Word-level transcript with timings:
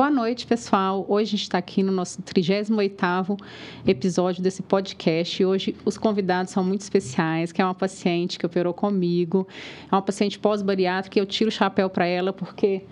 Boa 0.00 0.10
noite, 0.10 0.46
pessoal. 0.46 1.04
Hoje 1.06 1.28
a 1.28 1.30
gente 1.32 1.42
está 1.42 1.58
aqui 1.58 1.82
no 1.82 1.92
nosso 1.92 2.22
38º 2.22 3.38
episódio 3.86 4.42
desse 4.42 4.62
podcast. 4.62 5.42
E 5.42 5.44
hoje 5.44 5.76
os 5.84 5.98
convidados 5.98 6.52
são 6.52 6.64
muito 6.64 6.80
especiais, 6.80 7.52
que 7.52 7.60
é 7.60 7.64
uma 7.66 7.74
paciente 7.74 8.38
que 8.38 8.46
operou 8.46 8.72
comigo. 8.72 9.46
É 9.92 9.94
uma 9.94 10.00
paciente 10.00 10.38
pós-bariátrica 10.38 11.18
e 11.18 11.20
eu 11.20 11.26
tiro 11.26 11.48
o 11.48 11.52
chapéu 11.52 11.90
para 11.90 12.06
ela 12.06 12.32
porque 12.32 12.82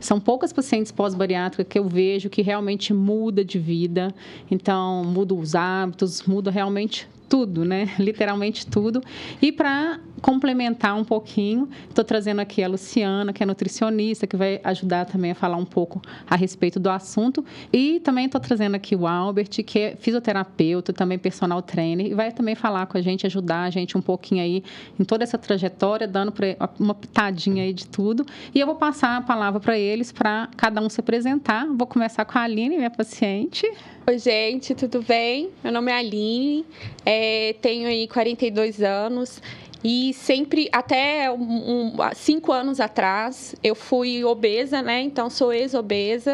são 0.00 0.18
poucas 0.18 0.52
pacientes 0.52 0.90
pós-bariátricas 0.90 1.64
que 1.68 1.78
eu 1.78 1.84
vejo 1.84 2.28
que 2.28 2.42
realmente 2.42 2.92
muda 2.92 3.44
de 3.44 3.60
vida. 3.60 4.12
Então, 4.50 5.04
muda 5.04 5.34
os 5.36 5.54
hábitos, 5.54 6.24
muda 6.24 6.50
realmente 6.50 7.08
tudo, 7.28 7.64
né? 7.64 7.88
Literalmente 8.00 8.66
tudo. 8.66 9.00
E 9.40 9.52
para 9.52 10.00
complementar 10.20 10.94
um 10.96 11.04
pouquinho, 11.04 11.68
estou 11.88 12.04
trazendo 12.04 12.40
aqui 12.40 12.62
a 12.62 12.68
Luciana, 12.68 13.32
que 13.32 13.42
é 13.42 13.46
nutricionista, 13.46 14.26
que 14.26 14.36
vai 14.36 14.60
ajudar 14.64 15.06
também 15.06 15.30
a 15.30 15.34
falar 15.34 15.56
um 15.56 15.64
pouco 15.64 16.00
a 16.28 16.36
respeito 16.36 16.78
do 16.78 16.90
assunto. 16.90 17.44
E 17.72 18.00
também 18.00 18.26
estou 18.26 18.40
trazendo 18.40 18.74
aqui 18.74 18.94
o 18.94 19.06
Albert, 19.06 19.48
que 19.64 19.78
é 19.78 19.96
fisioterapeuta, 19.96 20.92
também 20.92 21.18
personal 21.18 21.62
trainer, 21.62 22.06
e 22.06 22.14
vai 22.14 22.32
também 22.32 22.54
falar 22.54 22.86
com 22.86 22.98
a 22.98 23.00
gente, 23.00 23.26
ajudar 23.26 23.62
a 23.62 23.70
gente 23.70 23.96
um 23.96 24.02
pouquinho 24.02 24.42
aí 24.42 24.62
em 24.98 25.04
toda 25.04 25.24
essa 25.24 25.38
trajetória, 25.38 26.06
dando 26.06 26.32
uma 26.78 26.94
pitadinha 26.94 27.64
aí 27.64 27.72
de 27.72 27.86
tudo. 27.86 28.26
E 28.54 28.60
eu 28.60 28.66
vou 28.66 28.76
passar 28.76 29.16
a 29.16 29.20
palavra 29.20 29.60
para 29.60 29.78
eles, 29.78 30.12
para 30.12 30.48
cada 30.56 30.80
um 30.80 30.88
se 30.88 31.00
apresentar. 31.00 31.66
Vou 31.66 31.86
começar 31.86 32.24
com 32.24 32.38
a 32.38 32.42
Aline, 32.42 32.76
minha 32.76 32.90
paciente. 32.90 33.66
Oi, 34.08 34.18
gente, 34.18 34.74
tudo 34.74 35.02
bem? 35.02 35.50
Meu 35.62 35.70
nome 35.70 35.92
é 35.92 35.98
Aline, 35.98 36.64
é, 37.04 37.54
tenho 37.60 37.86
aí 37.86 38.08
42 38.08 38.80
anos. 38.80 39.42
E 39.82 40.12
sempre, 40.12 40.68
até 40.72 41.30
um, 41.30 41.94
cinco 42.14 42.52
anos 42.52 42.80
atrás, 42.80 43.54
eu 43.62 43.74
fui 43.74 44.24
obesa, 44.24 44.82
né? 44.82 45.00
Então, 45.02 45.30
sou 45.30 45.52
ex-obesa 45.52 46.32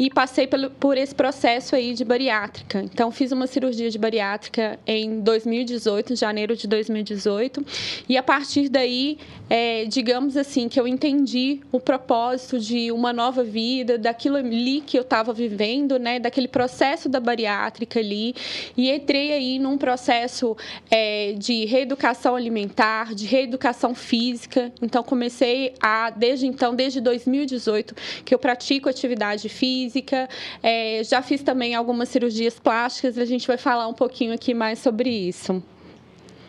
e 0.00 0.08
passei 0.08 0.46
por, 0.46 0.70
por 0.70 0.96
esse 0.96 1.14
processo 1.14 1.76
aí 1.76 1.92
de 1.92 2.04
bariátrica. 2.04 2.80
Então, 2.80 3.10
fiz 3.10 3.32
uma 3.32 3.46
cirurgia 3.46 3.90
de 3.90 3.98
bariátrica 3.98 4.78
em 4.86 5.20
2018, 5.20 6.14
em 6.14 6.16
janeiro 6.16 6.56
de 6.56 6.66
2018. 6.66 7.64
E 8.08 8.16
a 8.16 8.22
partir 8.22 8.68
daí, 8.68 9.18
é, 9.50 9.84
digamos 9.84 10.36
assim, 10.36 10.68
que 10.68 10.80
eu 10.80 10.88
entendi 10.88 11.60
o 11.70 11.78
propósito 11.78 12.58
de 12.58 12.90
uma 12.90 13.12
nova 13.12 13.44
vida, 13.44 13.98
daquilo 13.98 14.36
ali 14.36 14.80
que 14.80 14.96
eu 14.96 15.02
estava 15.02 15.32
vivendo, 15.34 15.98
né? 15.98 16.18
Daquele 16.18 16.48
processo 16.48 17.08
da 17.08 17.20
bariátrica 17.20 18.00
ali. 18.00 18.34
E 18.76 18.90
entrei 18.90 19.32
aí 19.32 19.58
num 19.58 19.76
processo 19.76 20.56
é, 20.90 21.34
de 21.36 21.66
reeducação 21.66 22.34
alimentar 22.34 22.85
de 23.14 23.26
reeducação 23.26 23.94
física. 23.94 24.72
Então, 24.80 25.02
comecei 25.02 25.74
a, 25.80 26.10
desde 26.10 26.46
então, 26.46 26.74
desde 26.74 27.00
2018, 27.00 27.94
que 28.24 28.34
eu 28.34 28.38
pratico 28.38 28.88
atividade 28.88 29.48
física. 29.48 30.28
É, 30.62 31.02
já 31.04 31.22
fiz 31.22 31.42
também 31.42 31.74
algumas 31.74 32.08
cirurgias 32.08 32.58
plásticas, 32.58 33.18
a 33.18 33.24
gente 33.24 33.46
vai 33.46 33.56
falar 33.56 33.86
um 33.88 33.94
pouquinho 33.94 34.32
aqui 34.32 34.54
mais 34.54 34.78
sobre 34.78 35.10
isso. 35.10 35.62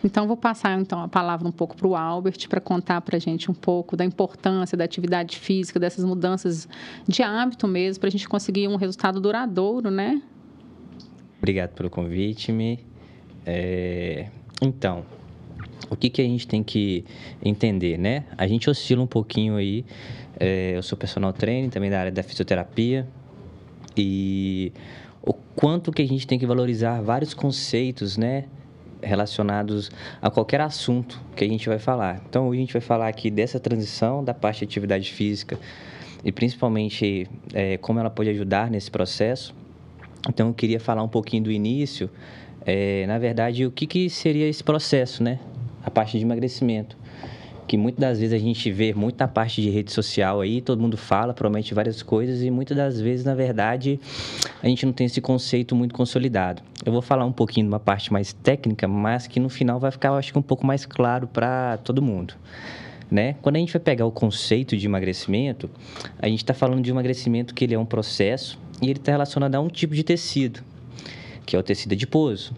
Então, 0.03 0.27
vou 0.27 0.37
passar 0.37 0.79
então 0.79 1.01
a 1.01 1.07
palavra 1.07 1.47
um 1.47 1.51
pouco 1.51 1.75
para 1.75 1.87
o 1.87 1.95
Albert 1.95 2.47
para 2.47 2.61
contar 2.61 3.01
para 3.01 3.17
a 3.17 3.19
gente 3.19 3.49
um 3.49 3.53
pouco 3.53 3.97
da 3.97 4.05
importância 4.05 4.77
da 4.77 4.83
atividade 4.83 5.37
física, 5.37 5.79
dessas 5.79 6.05
mudanças 6.05 6.67
de 7.07 7.23
hábito 7.23 7.67
mesmo, 7.67 7.99
para 7.99 8.07
a 8.07 8.11
gente 8.11 8.27
conseguir 8.29 8.67
um 8.67 8.75
resultado 8.75 9.19
duradouro, 9.19 9.89
né? 9.89 10.21
Obrigado 11.39 11.71
pelo 11.71 11.89
convite, 11.89 12.51
me. 12.51 12.79
É... 13.45 14.29
Então, 14.61 15.05
o 15.89 15.95
que, 15.95 16.09
que 16.09 16.21
a 16.21 16.25
gente 16.25 16.47
tem 16.47 16.63
que 16.63 17.05
entender, 17.43 17.97
né? 17.97 18.25
A 18.37 18.47
gente 18.47 18.69
oscila 18.69 19.01
um 19.01 19.07
pouquinho 19.07 19.55
aí. 19.55 19.85
É, 20.39 20.73
eu 20.75 20.83
sou 20.83 20.97
personal 20.97 21.33
trainer, 21.33 21.69
também 21.69 21.89
da 21.89 21.99
área 21.99 22.11
da 22.11 22.23
fisioterapia. 22.23 23.07
E 23.95 24.71
o 25.21 25.33
quanto 25.33 25.91
que 25.91 26.01
a 26.01 26.07
gente 26.07 26.27
tem 26.27 26.37
que 26.37 26.45
valorizar 26.45 27.01
vários 27.01 27.33
conceitos, 27.33 28.17
né? 28.17 28.45
Relacionados 29.01 29.91
a 30.21 30.29
qualquer 30.29 30.59
assunto 30.61 31.21
que 31.35 31.43
a 31.43 31.47
gente 31.47 31.67
vai 31.69 31.79
falar. 31.79 32.21
Então, 32.27 32.47
hoje 32.47 32.57
a 32.57 32.61
gente 32.61 32.73
vai 32.73 32.81
falar 32.81 33.07
aqui 33.07 33.29
dessa 33.29 33.59
transição 33.59 34.23
da 34.23 34.33
parte 34.33 34.59
de 34.59 34.65
atividade 34.65 35.11
física 35.11 35.59
e 36.23 36.31
principalmente 36.31 37.29
é, 37.53 37.77
como 37.77 37.99
ela 37.99 38.09
pode 38.09 38.29
ajudar 38.29 38.69
nesse 38.69 38.89
processo. 38.89 39.55
Então, 40.27 40.49
eu 40.49 40.53
queria 40.53 40.79
falar 40.79 41.03
um 41.03 41.07
pouquinho 41.07 41.43
do 41.43 41.51
início. 41.51 42.09
É, 42.65 43.05
na 43.07 43.17
verdade, 43.17 43.65
o 43.65 43.71
que, 43.71 43.87
que 43.87 44.09
seria 44.09 44.47
esse 44.47 44.63
processo, 44.63 45.23
né? 45.23 45.39
A 45.87 45.91
parte 45.91 46.17
de 46.17 46.25
emagrecimento. 46.25 46.97
Que 47.65 47.77
muitas 47.77 47.99
das 47.99 48.19
vezes 48.19 48.33
a 48.33 48.37
gente 48.37 48.71
vê 48.71 48.93
muita 48.93 49.27
parte 49.27 49.61
de 49.61 49.69
rede 49.69 49.91
social 49.91 50.39
aí, 50.39 50.61
todo 50.61 50.81
mundo 50.81 50.95
fala, 50.95 51.33
promete 51.33 51.73
várias 51.73 52.01
coisas 52.01 52.41
e 52.41 52.49
muitas 52.49 52.77
das 52.77 53.01
vezes, 53.01 53.25
na 53.25 53.35
verdade, 53.35 53.99
a 54.61 54.67
gente 54.67 54.85
não 54.85 54.93
tem 54.93 55.07
esse 55.07 55.19
conceito 55.19 55.75
muito 55.75 55.93
consolidado. 55.93 56.61
Eu 56.85 56.93
vou 56.93 57.01
falar 57.01 57.25
um 57.25 57.31
pouquinho 57.31 57.65
de 57.65 57.69
uma 57.69 57.79
parte 57.79 58.11
mais 58.11 58.31
técnica, 58.31 58.87
mas 58.87 59.27
que 59.27 59.39
no 59.39 59.49
final 59.49 59.79
vai 59.79 59.91
ficar, 59.91 60.13
acho 60.13 60.31
que 60.31 60.39
um 60.39 60.41
pouco 60.41 60.65
mais 60.65 60.85
claro 60.85 61.27
para 61.27 61.77
todo 61.77 62.01
mundo. 62.01 62.35
Né? 63.09 63.35
Quando 63.41 63.55
a 63.55 63.59
gente 63.59 63.71
vai 63.71 63.81
pegar 63.81 64.05
o 64.05 64.11
conceito 64.11 64.75
de 64.75 64.85
emagrecimento, 64.85 65.69
a 66.19 66.27
gente 66.27 66.43
está 66.43 66.53
falando 66.53 66.81
de 66.81 66.89
emagrecimento 66.89 67.53
que 67.53 67.63
ele 67.63 67.73
é 67.73 67.79
um 67.79 67.85
processo 67.85 68.59
e 68.81 68.89
ele 68.89 68.99
está 68.99 69.13
relacionado 69.13 69.55
a 69.55 69.59
um 69.59 69.67
tipo 69.67 69.93
de 69.93 70.03
tecido, 70.03 70.61
que 71.45 71.55
é 71.55 71.59
o 71.59 71.63
tecido 71.63 71.93
adiposo 71.93 72.53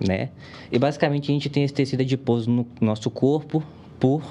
né? 0.00 0.30
E 0.70 0.78
basicamente 0.78 1.30
a 1.30 1.34
gente 1.34 1.48
tem 1.48 1.64
esse 1.64 1.74
tecido 1.74 2.00
adiposo 2.00 2.50
no 2.50 2.66
nosso 2.80 3.10
corpo 3.10 3.62
por... 3.98 4.22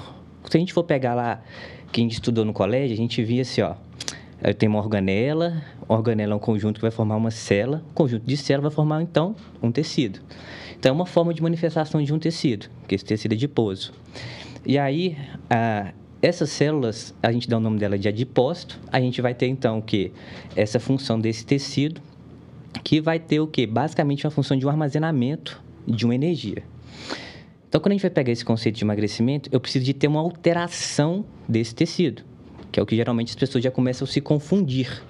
Se 0.50 0.56
a 0.56 0.60
gente 0.60 0.72
for 0.72 0.84
pegar 0.84 1.14
lá, 1.14 1.42
que 1.90 2.00
a 2.00 2.02
gente 2.02 2.14
estudou 2.14 2.44
no 2.44 2.52
colégio, 2.52 2.94
a 2.94 2.96
gente 2.96 3.22
via 3.22 3.42
assim, 3.42 3.62
ó... 3.62 3.74
Tem 4.58 4.68
uma 4.68 4.78
organela, 4.78 5.62
organela 5.88 6.34
é 6.34 6.36
um 6.36 6.40
conjunto 6.40 6.74
que 6.74 6.82
vai 6.82 6.90
formar 6.90 7.16
uma 7.16 7.30
célula, 7.30 7.82
o 7.90 7.94
conjunto 7.94 8.26
de 8.26 8.36
células 8.36 8.74
vai 8.74 8.76
formar, 8.76 9.00
então, 9.00 9.34
um 9.62 9.72
tecido. 9.72 10.20
Então, 10.78 10.90
é 10.90 10.92
uma 10.92 11.06
forma 11.06 11.32
de 11.32 11.42
manifestação 11.42 12.02
de 12.02 12.12
um 12.12 12.18
tecido, 12.18 12.66
que 12.86 12.94
é 12.94 12.96
esse 12.96 13.04
tecido 13.06 13.32
adiposo. 13.32 13.94
E 14.66 14.76
aí, 14.76 15.16
a, 15.48 15.94
essas 16.20 16.50
células, 16.50 17.14
a 17.22 17.32
gente 17.32 17.48
dá 17.48 17.56
o 17.56 17.60
nome 17.60 17.78
dela 17.78 17.98
de 17.98 18.06
adipócito, 18.06 18.78
a 18.92 19.00
gente 19.00 19.22
vai 19.22 19.32
ter, 19.32 19.46
então, 19.46 19.80
que? 19.80 20.12
Essa 20.54 20.78
função 20.78 21.18
desse 21.18 21.46
tecido 21.46 22.02
que 22.82 23.00
vai 23.00 23.18
ter 23.18 23.40
o 23.40 23.46
quê? 23.46 23.66
Basicamente 23.66 24.26
uma 24.26 24.30
função 24.30 24.56
de 24.56 24.66
um 24.66 24.68
armazenamento 24.68 25.62
de 25.86 26.04
uma 26.04 26.14
energia. 26.14 26.62
Então, 27.68 27.80
quando 27.80 27.92
a 27.92 27.94
gente 27.94 28.02
vai 28.02 28.10
pegar 28.10 28.32
esse 28.32 28.44
conceito 28.44 28.76
de 28.76 28.84
emagrecimento, 28.84 29.48
eu 29.52 29.58
preciso 29.58 29.84
de 29.84 29.92
ter 29.92 30.06
uma 30.06 30.20
alteração 30.20 31.24
desse 31.48 31.74
tecido, 31.74 32.22
que 32.70 32.78
é 32.78 32.82
o 32.82 32.86
que 32.86 32.94
geralmente 32.94 33.30
as 33.30 33.34
pessoas 33.34 33.64
já 33.64 33.70
começam 33.70 34.06
a 34.06 34.08
se 34.08 34.20
confundir, 34.20 35.02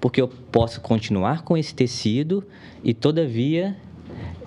porque 0.00 0.20
eu 0.20 0.28
posso 0.28 0.80
continuar 0.80 1.42
com 1.42 1.56
esse 1.56 1.74
tecido 1.74 2.42
e, 2.82 2.94
todavia, 2.94 3.76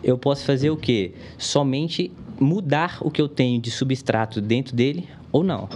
eu 0.04 0.18
posso 0.18 0.46
fazer 0.46 0.70
o 0.70 0.78
quê? 0.78 1.14
Somente 1.38 2.12
mudar 2.40 2.98
o 3.02 3.12
que 3.12 3.22
eu 3.22 3.28
tenho 3.28 3.62
de 3.62 3.70
substrato 3.70 4.42
dentro 4.42 4.76
dele 4.76 5.08
ou 5.32 5.44
não. 5.44 5.70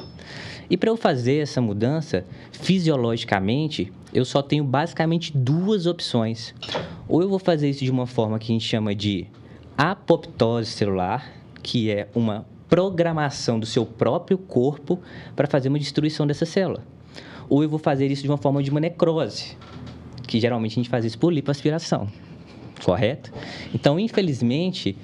E 0.70 0.78
para 0.78 0.90
eu 0.90 0.98
fazer 0.98 1.44
essa 1.44 1.62
mudança, 1.62 2.26
fisiologicamente, 2.52 3.92
eu 4.14 4.24
só 4.24 4.42
tenho 4.42 4.64
basicamente 4.64 5.36
duas 5.36 5.86
opções. 5.88 6.54
Ou 7.08 7.22
eu 7.22 7.30
vou 7.30 7.40
fazer 7.40 7.70
isso 7.70 7.84
de 7.84 7.92
uma 7.92 8.06
forma 8.06 8.38
que 8.38 8.52
a 8.52 8.54
gente 8.54 8.66
chama 8.66 8.94
de 8.94 9.28
apoptose 9.78 10.72
celular, 10.72 11.32
que 11.62 11.90
é 11.90 12.08
uma 12.14 12.46
programação 12.70 13.60
do 13.60 13.66
seu 13.66 13.86
próprio 13.86 14.38
corpo 14.38 15.00
para 15.36 15.48
fazer 15.48 15.70
uma 15.70 15.80
destruição 15.80 16.28
dessa 16.28 16.46
célula. 16.46 16.84
Ou 17.50 17.64
eu 17.64 17.70
vou 17.70 17.80
fazer 17.80 18.10
isso 18.12 18.22
de 18.22 18.30
uma 18.30 18.38
forma 18.38 18.62
de 18.64 18.70
uma 18.70 18.80
necrose, 18.80 19.58
que 20.28 20.40
geralmente 20.40 20.74
a 20.74 20.76
gente 20.76 20.90
faz 20.90 21.04
isso 21.06 21.18
por 21.18 21.34
lipoaspiração, 21.34 22.08
correto? 22.84 23.32
Então, 23.74 24.00
infelizmente, 24.00 24.96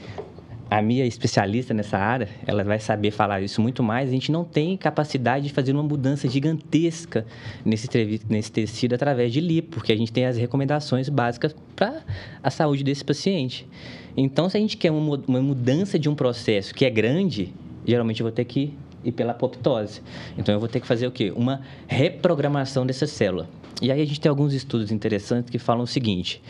a 0.69 0.81
minha 0.81 1.05
especialista 1.05 1.73
nessa 1.73 1.97
área, 1.97 2.29
ela 2.45 2.63
vai 2.63 2.79
saber 2.79 3.09
falar 3.09 3.41
isso 3.41 3.59
muito 3.59 3.81
mais. 3.81 4.09
A 4.09 4.11
gente 4.11 4.31
não 4.31 4.43
tem 4.43 4.77
capacidade 4.77 5.47
de 5.47 5.53
fazer 5.53 5.71
uma 5.71 5.81
mudança 5.81 6.29
gigantesca 6.29 7.25
nesse, 7.65 7.87
nesse 8.29 8.51
tecido 8.51 8.93
através 8.93 9.33
de 9.33 9.41
lipo, 9.41 9.77
porque 9.77 9.91
a 9.91 9.97
gente 9.97 10.11
tem 10.11 10.25
as 10.27 10.37
recomendações 10.37 11.09
básicas 11.09 11.55
para 11.75 12.03
a 12.43 12.51
saúde 12.51 12.83
desse 12.83 13.03
paciente. 13.03 13.67
Então, 14.15 14.47
se 14.47 14.57
a 14.57 14.59
gente 14.59 14.77
quer 14.77 14.91
uma, 14.91 15.19
uma 15.27 15.41
mudança 15.41 15.97
de 15.97 16.07
um 16.07 16.13
processo 16.13 16.73
que 16.73 16.85
é 16.85 16.89
grande, 16.89 17.51
geralmente 17.83 18.19
eu 18.21 18.25
vou 18.25 18.31
ter 18.31 18.45
que 18.45 18.73
ir 19.03 19.11
pela 19.11 19.31
apoptose. 19.31 20.01
Então, 20.37 20.53
eu 20.53 20.59
vou 20.59 20.69
ter 20.69 20.79
que 20.79 20.85
fazer 20.85 21.07
o 21.07 21.11
quê? 21.11 21.33
Uma 21.35 21.61
reprogramação 21.87 22.85
dessa 22.85 23.07
célula. 23.07 23.49
E 23.81 23.91
aí 23.91 24.01
a 24.01 24.05
gente 24.05 24.19
tem 24.19 24.29
alguns 24.29 24.53
estudos 24.53 24.91
interessantes 24.91 25.49
que 25.49 25.57
falam 25.57 25.83
o 25.83 25.87
seguinte: 25.87 26.43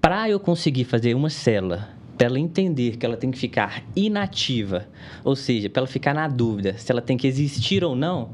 para 0.00 0.30
eu 0.30 0.40
conseguir 0.40 0.84
fazer 0.84 1.14
uma 1.14 1.28
célula 1.28 1.97
para 2.18 2.26
ela 2.26 2.38
entender 2.40 2.96
que 2.96 3.06
ela 3.06 3.16
tem 3.16 3.30
que 3.30 3.38
ficar 3.38 3.84
inativa, 3.94 4.88
ou 5.22 5.36
seja, 5.36 5.70
para 5.70 5.80
ela 5.80 5.86
ficar 5.86 6.12
na 6.12 6.26
dúvida 6.26 6.76
se 6.76 6.90
ela 6.90 7.00
tem 7.00 7.16
que 7.16 7.28
existir 7.28 7.84
ou 7.84 7.94
não, 7.94 8.30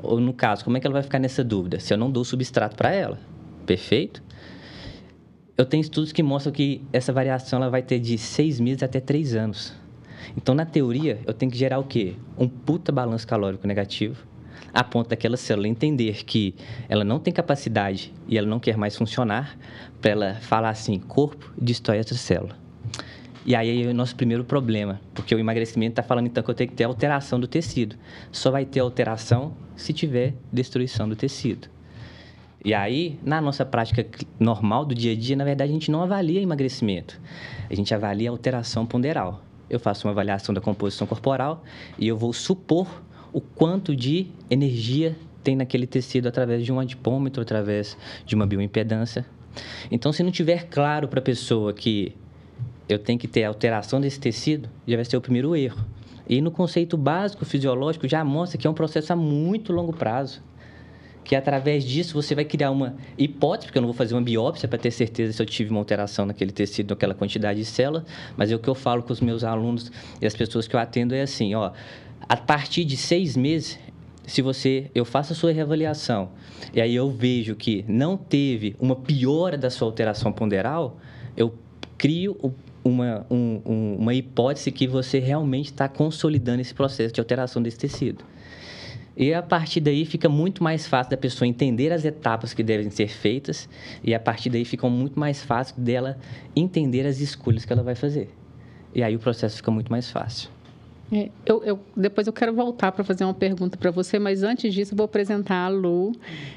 ou 0.00 0.20
no 0.20 0.32
caso, 0.32 0.64
como 0.64 0.76
é 0.76 0.80
que 0.80 0.86
ela 0.86 0.94
vai 0.94 1.02
ficar 1.02 1.18
nessa 1.18 1.42
dúvida? 1.42 1.80
Se 1.80 1.92
eu 1.92 1.98
não 1.98 2.08
dou 2.08 2.24
substrato 2.24 2.76
para 2.76 2.92
ela, 2.92 3.18
perfeito? 3.66 4.22
Eu 5.58 5.64
tenho 5.64 5.80
estudos 5.80 6.12
que 6.12 6.22
mostram 6.22 6.52
que 6.52 6.82
essa 6.92 7.12
variação 7.12 7.58
ela 7.58 7.68
vai 7.68 7.82
ter 7.82 7.98
de 7.98 8.16
seis 8.16 8.60
meses 8.60 8.84
até 8.84 9.00
três 9.00 9.34
anos. 9.34 9.74
Então, 10.36 10.54
na 10.54 10.64
teoria, 10.64 11.18
eu 11.26 11.34
tenho 11.34 11.50
que 11.50 11.58
gerar 11.58 11.80
o 11.80 11.84
quê? 11.84 12.14
Um 12.38 12.46
puta 12.46 12.92
balanço 12.92 13.26
calórico 13.26 13.66
negativo, 13.66 14.24
a 14.72 14.84
ponto 14.84 15.08
daquela 15.08 15.36
célula 15.36 15.66
entender 15.66 16.24
que 16.24 16.54
ela 16.88 17.02
não 17.02 17.18
tem 17.18 17.32
capacidade 17.32 18.14
e 18.28 18.38
ela 18.38 18.46
não 18.46 18.60
quer 18.60 18.76
mais 18.76 18.94
funcionar, 18.94 19.58
para 20.00 20.10
ela 20.10 20.34
falar 20.36 20.68
assim: 20.68 20.98
corpo, 21.00 21.52
destrói 21.58 21.98
essa 21.98 22.14
célula. 22.14 22.65
E 23.46 23.54
aí 23.54 23.84
é 23.84 23.86
o 23.86 23.94
nosso 23.94 24.16
primeiro 24.16 24.42
problema, 24.42 25.00
porque 25.14 25.32
o 25.32 25.38
emagrecimento 25.38 25.92
está 25.92 26.02
falando 26.02 26.26
então 26.26 26.42
que 26.42 26.50
eu 26.50 26.54
tenho 26.54 26.68
que 26.68 26.74
ter 26.74 26.82
alteração 26.82 27.38
do 27.38 27.46
tecido. 27.46 27.94
Só 28.32 28.50
vai 28.50 28.64
ter 28.64 28.80
alteração 28.80 29.54
se 29.76 29.92
tiver 29.92 30.34
destruição 30.52 31.08
do 31.08 31.14
tecido. 31.14 31.68
E 32.64 32.74
aí, 32.74 33.20
na 33.22 33.40
nossa 33.40 33.64
prática 33.64 34.04
normal 34.40 34.84
do 34.84 34.96
dia 34.96 35.12
a 35.12 35.14
dia, 35.14 35.36
na 35.36 35.44
verdade, 35.44 35.70
a 35.70 35.72
gente 35.72 35.92
não 35.92 36.02
avalia 36.02 36.42
emagrecimento. 36.42 37.20
A 37.70 37.74
gente 37.76 37.94
avalia 37.94 38.30
alteração 38.30 38.84
ponderal. 38.84 39.44
Eu 39.70 39.78
faço 39.78 40.08
uma 40.08 40.10
avaliação 40.10 40.52
da 40.52 40.60
composição 40.60 41.06
corporal 41.06 41.62
e 41.96 42.08
eu 42.08 42.16
vou 42.16 42.32
supor 42.32 43.00
o 43.32 43.40
quanto 43.40 43.94
de 43.94 44.26
energia 44.50 45.16
tem 45.44 45.54
naquele 45.54 45.86
tecido 45.86 46.26
através 46.26 46.64
de 46.64 46.72
um 46.72 46.80
adipômetro, 46.80 47.40
através 47.40 47.96
de 48.24 48.34
uma 48.34 48.44
bioimpedância. 48.44 49.24
Então, 49.88 50.12
se 50.12 50.24
não 50.24 50.32
tiver 50.32 50.64
claro 50.68 51.06
para 51.06 51.20
a 51.20 51.22
pessoa 51.22 51.72
que 51.72 52.12
eu 52.88 52.98
tenho 52.98 53.18
que 53.18 53.26
ter 53.26 53.44
alteração 53.44 54.00
desse 54.00 54.20
tecido, 54.20 54.68
já 54.86 54.96
vai 54.96 55.04
ser 55.04 55.16
o 55.16 55.20
primeiro 55.20 55.56
erro. 55.56 55.84
E 56.28 56.40
no 56.40 56.50
conceito 56.50 56.96
básico 56.96 57.44
fisiológico 57.44 58.08
já 58.08 58.24
mostra 58.24 58.58
que 58.58 58.66
é 58.66 58.70
um 58.70 58.74
processo 58.74 59.12
a 59.12 59.16
muito 59.16 59.72
longo 59.72 59.92
prazo. 59.92 60.42
Que 61.22 61.34
através 61.34 61.84
disso 61.84 62.14
você 62.14 62.34
vai 62.34 62.44
criar 62.44 62.70
uma 62.70 62.94
hipótese, 63.18 63.66
porque 63.66 63.78
eu 63.78 63.82
não 63.82 63.88
vou 63.88 63.96
fazer 63.96 64.14
uma 64.14 64.22
biópsia 64.22 64.68
para 64.68 64.78
ter 64.78 64.92
certeza 64.92 65.32
se 65.32 65.42
eu 65.42 65.46
tive 65.46 65.70
uma 65.70 65.80
alteração 65.80 66.24
naquele 66.24 66.52
tecido, 66.52 66.90
naquela 66.90 67.14
quantidade 67.14 67.58
de 67.58 67.64
células, 67.64 68.04
mas 68.36 68.52
é 68.52 68.54
o 68.54 68.58
que 68.58 68.68
eu 68.68 68.74
falo 68.74 69.02
com 69.02 69.12
os 69.12 69.20
meus 69.20 69.42
alunos 69.42 69.90
e 70.20 70.26
as 70.26 70.36
pessoas 70.36 70.68
que 70.68 70.76
eu 70.76 70.80
atendo 70.80 71.14
é 71.14 71.22
assim, 71.22 71.54
ó, 71.54 71.72
a 72.28 72.36
partir 72.36 72.84
de 72.84 72.96
seis 72.96 73.36
meses, 73.36 73.76
se 74.24 74.40
você, 74.40 74.88
eu 74.94 75.04
faço 75.04 75.32
a 75.32 75.36
sua 75.36 75.50
reavaliação 75.52 76.30
e 76.72 76.80
aí 76.80 76.94
eu 76.94 77.10
vejo 77.10 77.56
que 77.56 77.84
não 77.88 78.16
teve 78.16 78.76
uma 78.78 78.94
piora 78.94 79.58
da 79.58 79.70
sua 79.70 79.88
alteração 79.88 80.32
ponderal, 80.32 80.96
eu 81.36 81.52
crio 81.98 82.36
o 82.40 82.52
uma, 82.86 83.26
um, 83.30 83.60
um, 83.64 83.96
uma 83.98 84.14
hipótese 84.14 84.70
que 84.70 84.86
você 84.86 85.18
realmente 85.18 85.66
está 85.66 85.88
consolidando 85.88 86.60
esse 86.60 86.74
processo 86.74 87.12
de 87.12 87.20
alteração 87.20 87.62
desse 87.62 87.78
tecido. 87.78 88.24
E 89.16 89.32
a 89.32 89.42
partir 89.42 89.80
daí 89.80 90.04
fica 90.04 90.28
muito 90.28 90.62
mais 90.62 90.86
fácil 90.86 91.10
da 91.10 91.16
pessoa 91.16 91.48
entender 91.48 91.92
as 91.92 92.04
etapas 92.04 92.52
que 92.52 92.62
devem 92.62 92.90
ser 92.90 93.08
feitas, 93.08 93.68
e 94.04 94.14
a 94.14 94.20
partir 94.20 94.50
daí 94.50 94.64
fica 94.64 94.88
muito 94.88 95.18
mais 95.18 95.42
fácil 95.42 95.80
dela 95.80 96.18
entender 96.54 97.06
as 97.06 97.18
escolhas 97.20 97.64
que 97.64 97.72
ela 97.72 97.82
vai 97.82 97.94
fazer. 97.94 98.28
E 98.94 99.02
aí 99.02 99.16
o 99.16 99.18
processo 99.18 99.56
fica 99.56 99.70
muito 99.70 99.90
mais 99.90 100.10
fácil. 100.10 100.50
É, 101.12 101.30
eu, 101.44 101.62
eu, 101.62 101.80
depois 101.96 102.26
eu 102.26 102.32
quero 102.32 102.52
voltar 102.52 102.90
para 102.90 103.04
fazer 103.04 103.24
uma 103.24 103.34
pergunta 103.34 103.76
para 103.76 103.90
você, 103.92 104.18
mas 104.18 104.42
antes 104.42 104.74
disso 104.74 104.92
eu 104.92 104.96
vou 104.96 105.04
apresentar 105.04 105.66
a 105.66 105.68
Lu, 105.68 106.12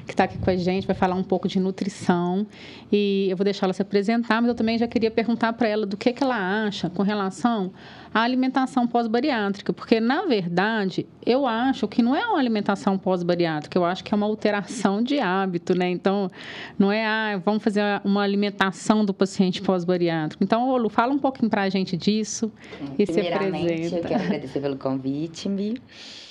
que 0.06 0.12
está 0.12 0.24
aqui 0.24 0.38
com 0.38 0.50
a 0.50 0.56
gente, 0.56 0.86
vai 0.86 0.96
falar 0.96 1.14
um 1.14 1.22
pouco 1.22 1.46
de 1.46 1.60
nutrição. 1.60 2.46
E 2.90 3.28
eu 3.30 3.36
vou 3.36 3.44
deixar 3.44 3.66
ela 3.66 3.72
se 3.72 3.82
apresentar, 3.82 4.40
mas 4.40 4.48
eu 4.48 4.54
também 4.54 4.76
já 4.76 4.88
queria 4.88 5.10
perguntar 5.10 5.52
para 5.52 5.68
ela 5.68 5.86
do 5.86 5.96
que, 5.96 6.12
que 6.12 6.22
ela 6.22 6.66
acha 6.66 6.90
com 6.90 7.02
relação 7.02 7.72
à 8.12 8.22
alimentação 8.22 8.86
pós-bariátrica, 8.86 9.72
porque 9.72 10.00
na 10.00 10.24
verdade 10.26 11.06
eu 11.24 11.46
acho 11.46 11.86
que 11.86 12.02
não 12.02 12.14
é 12.14 12.26
uma 12.26 12.38
alimentação 12.38 12.98
pós-bariátrica, 12.98 13.78
eu 13.78 13.84
acho 13.84 14.02
que 14.02 14.12
é 14.12 14.16
uma 14.16 14.26
alteração 14.26 15.02
de 15.02 15.18
hábito, 15.20 15.76
né? 15.76 15.88
Então 15.90 16.30
não 16.78 16.90
é 16.90 17.06
ah, 17.06 17.40
vamos 17.44 17.62
fazer 17.62 17.82
uma 18.04 18.22
alimentação 18.22 19.04
do 19.04 19.14
paciente 19.14 19.62
pós-bariátrico. 19.62 20.42
Então, 20.42 20.76
Lu, 20.76 20.88
fala 20.88 21.12
um 21.12 21.18
pouquinho 21.18 21.50
para 21.50 21.62
a 21.62 21.68
gente 21.68 21.96
disso 21.96 22.50
e 22.98 23.06
se 23.06 23.20
apresenta. 23.20 23.96
Eu 23.96 24.02
quero 24.02 24.24
agradecer 24.24 24.60
pelo 24.60 24.76
convite. 24.76 25.48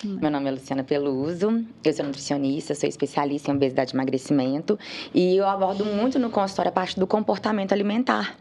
Meu 0.04 0.32
nome 0.32 0.48
é 0.48 0.52
Luciana 0.52 0.84
Peluso, 0.84 1.66
eu 1.84 1.94
sou 1.94 2.06
nutricionista, 2.06 2.74
sou 2.74 2.88
especialista 2.88 3.52
em 3.52 3.56
obesidade 3.56 3.92
e 3.92 3.96
emagrecimento 3.96 4.80
e 5.14 5.36
eu 5.36 5.46
abordo 5.46 5.86
muito 5.86 6.18
no 6.18 6.30
consultório 6.30 6.70
a 6.70 6.72
parte 6.72 6.98
do 6.98 7.06
comportamento 7.06 7.74
alimentar. 7.74 8.38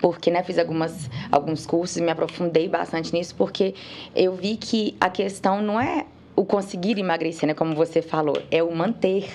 Porque, 0.00 0.30
né, 0.30 0.42
fiz 0.42 0.58
algumas, 0.58 1.10
alguns 1.30 1.66
cursos 1.66 1.96
e 1.96 2.02
me 2.02 2.10
aprofundei 2.10 2.68
bastante 2.68 3.12
nisso 3.12 3.34
porque 3.36 3.74
eu 4.14 4.34
vi 4.34 4.56
que 4.56 4.96
a 5.00 5.10
questão 5.10 5.60
não 5.62 5.80
é 5.80 6.06
o 6.38 6.44
conseguir 6.44 6.96
emagrecer, 6.96 7.48
né, 7.48 7.52
como 7.52 7.74
você 7.74 8.00
falou, 8.00 8.40
é 8.48 8.62
o 8.62 8.72
manter, 8.72 9.28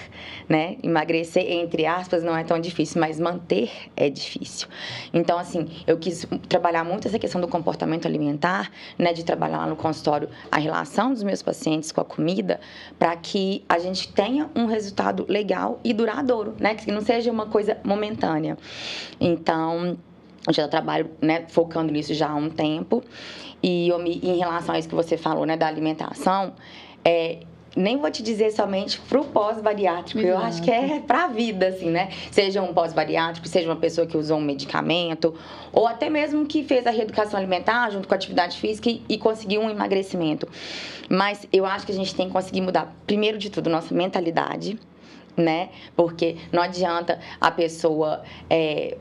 né? 0.47 0.77
Emagrecer 0.81 1.43
entre 1.51 1.85
aspas 1.85 2.23
não 2.23 2.33
é 2.33 2.45
tão 2.45 2.57
difícil, 2.61 3.01
mas 3.01 3.19
manter 3.19 3.69
é 3.93 4.09
difícil. 4.09 4.69
Então, 5.13 5.37
assim, 5.37 5.67
eu 5.85 5.97
quis 5.97 6.25
trabalhar 6.47 6.85
muito 6.85 7.05
essa 7.09 7.19
questão 7.19 7.41
do 7.41 7.47
comportamento 7.49 8.05
alimentar, 8.05 8.71
né, 8.97 9.11
de 9.11 9.25
trabalhar 9.25 9.57
lá 9.57 9.67
no 9.67 9.75
consultório 9.75 10.29
a 10.49 10.57
relação 10.57 11.11
dos 11.11 11.23
meus 11.23 11.41
pacientes 11.41 11.91
com 11.91 11.99
a 11.99 12.05
comida, 12.05 12.61
para 12.97 13.13
que 13.17 13.65
a 13.67 13.79
gente 13.79 14.07
tenha 14.13 14.49
um 14.55 14.65
resultado 14.65 15.25
legal 15.27 15.81
e 15.83 15.91
duradouro, 15.91 16.55
né, 16.57 16.73
que 16.73 16.89
não 16.89 17.01
seja 17.01 17.29
uma 17.29 17.47
coisa 17.47 17.77
momentânea. 17.83 18.57
Então, 19.19 19.97
eu 20.47 20.53
já 20.53 20.67
trabalho, 20.67 21.09
né, 21.21 21.45
focando 21.49 21.91
nisso 21.91 22.13
já 22.13 22.29
há 22.29 22.35
um 22.35 22.49
tempo. 22.49 23.03
E 23.61 23.87
eu 23.87 23.99
me, 23.99 24.19
em 24.21 24.37
relação 24.37 24.75
a 24.75 24.79
isso 24.79 24.89
que 24.89 24.95
você 24.95 25.17
falou, 25.17 25.45
né, 25.45 25.55
da 25.55 25.67
alimentação, 25.67 26.53
é, 27.05 27.39
nem 27.75 27.97
vou 27.97 28.11
te 28.11 28.21
dizer 28.21 28.51
somente 28.51 28.99
para 28.99 29.19
o 29.19 29.25
pós-bariátrico, 29.25 30.19
eu 30.19 30.37
acho 30.37 30.61
que 30.61 30.69
é 30.69 30.99
para 30.99 31.25
a 31.25 31.27
vida, 31.27 31.67
assim, 31.67 31.89
né? 31.89 32.09
Seja 32.31 32.61
um 32.61 32.73
pós-bariátrico, 32.73 33.47
seja 33.47 33.67
uma 33.67 33.75
pessoa 33.75 34.05
que 34.05 34.15
usou 34.15 34.37
um 34.37 34.41
medicamento, 34.41 35.33
ou 35.71 35.87
até 35.87 36.09
mesmo 36.09 36.45
que 36.45 36.63
fez 36.63 36.85
a 36.85 36.91
reeducação 36.91 37.39
alimentar 37.39 37.89
junto 37.89 38.07
com 38.07 38.13
a 38.13 38.17
atividade 38.17 38.59
física 38.59 38.89
e, 38.89 39.01
e 39.09 39.17
conseguiu 39.17 39.61
um 39.61 39.69
emagrecimento. 39.69 40.47
Mas 41.09 41.47
eu 41.51 41.65
acho 41.65 41.85
que 41.85 41.91
a 41.91 41.95
gente 41.95 42.13
tem 42.13 42.27
que 42.27 42.33
conseguir 42.33 42.61
mudar, 42.61 42.93
primeiro 43.07 43.37
de 43.37 43.49
tudo, 43.49 43.69
nossa 43.69 43.93
mentalidade, 43.93 44.79
né? 45.35 45.69
Porque 45.95 46.37
não 46.51 46.61
adianta 46.61 47.19
a 47.41 47.49
pessoa. 47.49 48.23
É... 48.49 48.97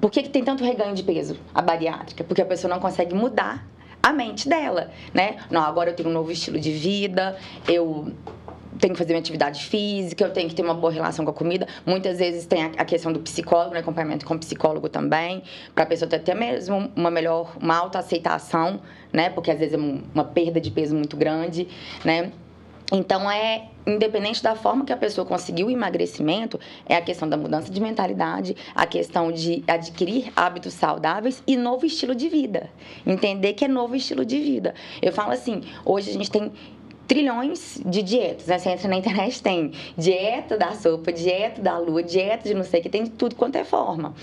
Por 0.00 0.10
que, 0.10 0.22
que 0.22 0.28
tem 0.28 0.44
tanto 0.44 0.64
reganho 0.64 0.94
de 0.94 1.02
peso, 1.02 1.36
a 1.54 1.62
bariátrica? 1.62 2.24
Porque 2.24 2.42
a 2.42 2.46
pessoa 2.46 2.72
não 2.72 2.80
consegue 2.80 3.14
mudar 3.14 3.66
a 4.02 4.12
mente 4.12 4.48
dela, 4.48 4.90
né? 5.12 5.36
Não, 5.50 5.62
agora 5.62 5.90
eu 5.90 5.96
tenho 5.96 6.08
um 6.08 6.12
novo 6.12 6.30
estilo 6.30 6.58
de 6.58 6.70
vida, 6.70 7.36
eu 7.68 8.12
tenho 8.78 8.94
que 8.94 8.98
fazer 8.98 9.12
minha 9.12 9.20
atividade 9.20 9.64
física, 9.64 10.24
eu 10.24 10.32
tenho 10.32 10.48
que 10.48 10.54
ter 10.54 10.62
uma 10.62 10.74
boa 10.74 10.92
relação 10.92 11.24
com 11.24 11.30
a 11.30 11.34
comida. 11.34 11.66
Muitas 11.84 12.18
vezes 12.18 12.46
tem 12.46 12.64
a 12.76 12.84
questão 12.84 13.12
do 13.12 13.20
psicólogo, 13.20 13.74
né, 13.74 13.80
acompanhamento 13.80 14.24
com 14.24 14.38
psicólogo 14.38 14.88
também, 14.88 15.42
para 15.74 15.84
a 15.84 15.86
pessoa 15.86 16.08
ter 16.08 16.16
até 16.16 16.34
mesmo 16.34 16.90
uma 16.94 17.10
melhor, 17.10 17.56
uma 17.60 17.76
autoaceitação, 17.76 18.80
né? 19.12 19.30
Porque 19.30 19.50
às 19.50 19.58
vezes 19.58 19.74
é 19.74 19.78
uma 20.14 20.24
perda 20.24 20.60
de 20.60 20.70
peso 20.70 20.94
muito 20.94 21.16
grande, 21.16 21.66
né? 22.04 22.32
Então, 22.92 23.30
é 23.30 23.68
independente 23.86 24.42
da 24.42 24.54
forma 24.54 24.84
que 24.84 24.92
a 24.92 24.96
pessoa 24.96 25.26
conseguiu 25.26 25.66
o 25.66 25.70
emagrecimento, 25.70 26.58
é 26.86 26.96
a 26.96 27.02
questão 27.02 27.28
da 27.28 27.36
mudança 27.36 27.70
de 27.70 27.80
mentalidade, 27.80 28.56
a 28.74 28.86
questão 28.86 29.32
de 29.32 29.62
adquirir 29.66 30.32
hábitos 30.36 30.74
saudáveis 30.74 31.42
e 31.46 31.56
novo 31.56 31.86
estilo 31.86 32.14
de 32.14 32.28
vida. 32.28 32.70
Entender 33.06 33.54
que 33.54 33.64
é 33.64 33.68
novo 33.68 33.94
estilo 33.94 34.24
de 34.24 34.38
vida. 34.38 34.74
Eu 35.02 35.12
falo 35.12 35.32
assim, 35.32 35.62
hoje 35.84 36.10
a 36.10 36.12
gente 36.12 36.30
tem 36.30 36.52
trilhões 37.06 37.80
de 37.86 38.02
dietas, 38.02 38.46
né? 38.46 38.58
Você 38.58 38.68
entra 38.68 38.86
na 38.86 38.96
internet, 38.96 39.42
tem 39.42 39.72
dieta 39.96 40.58
da 40.58 40.72
sopa, 40.72 41.10
dieta 41.10 41.62
da 41.62 41.78
lua, 41.78 42.02
dieta 42.02 42.46
de 42.46 42.54
não 42.54 42.62
sei 42.62 42.80
o 42.80 42.82
que, 42.82 42.90
tem 42.90 43.04
de 43.04 43.10
tudo 43.10 43.34
quanto 43.34 43.56
é 43.56 43.64
forma. 43.64 44.14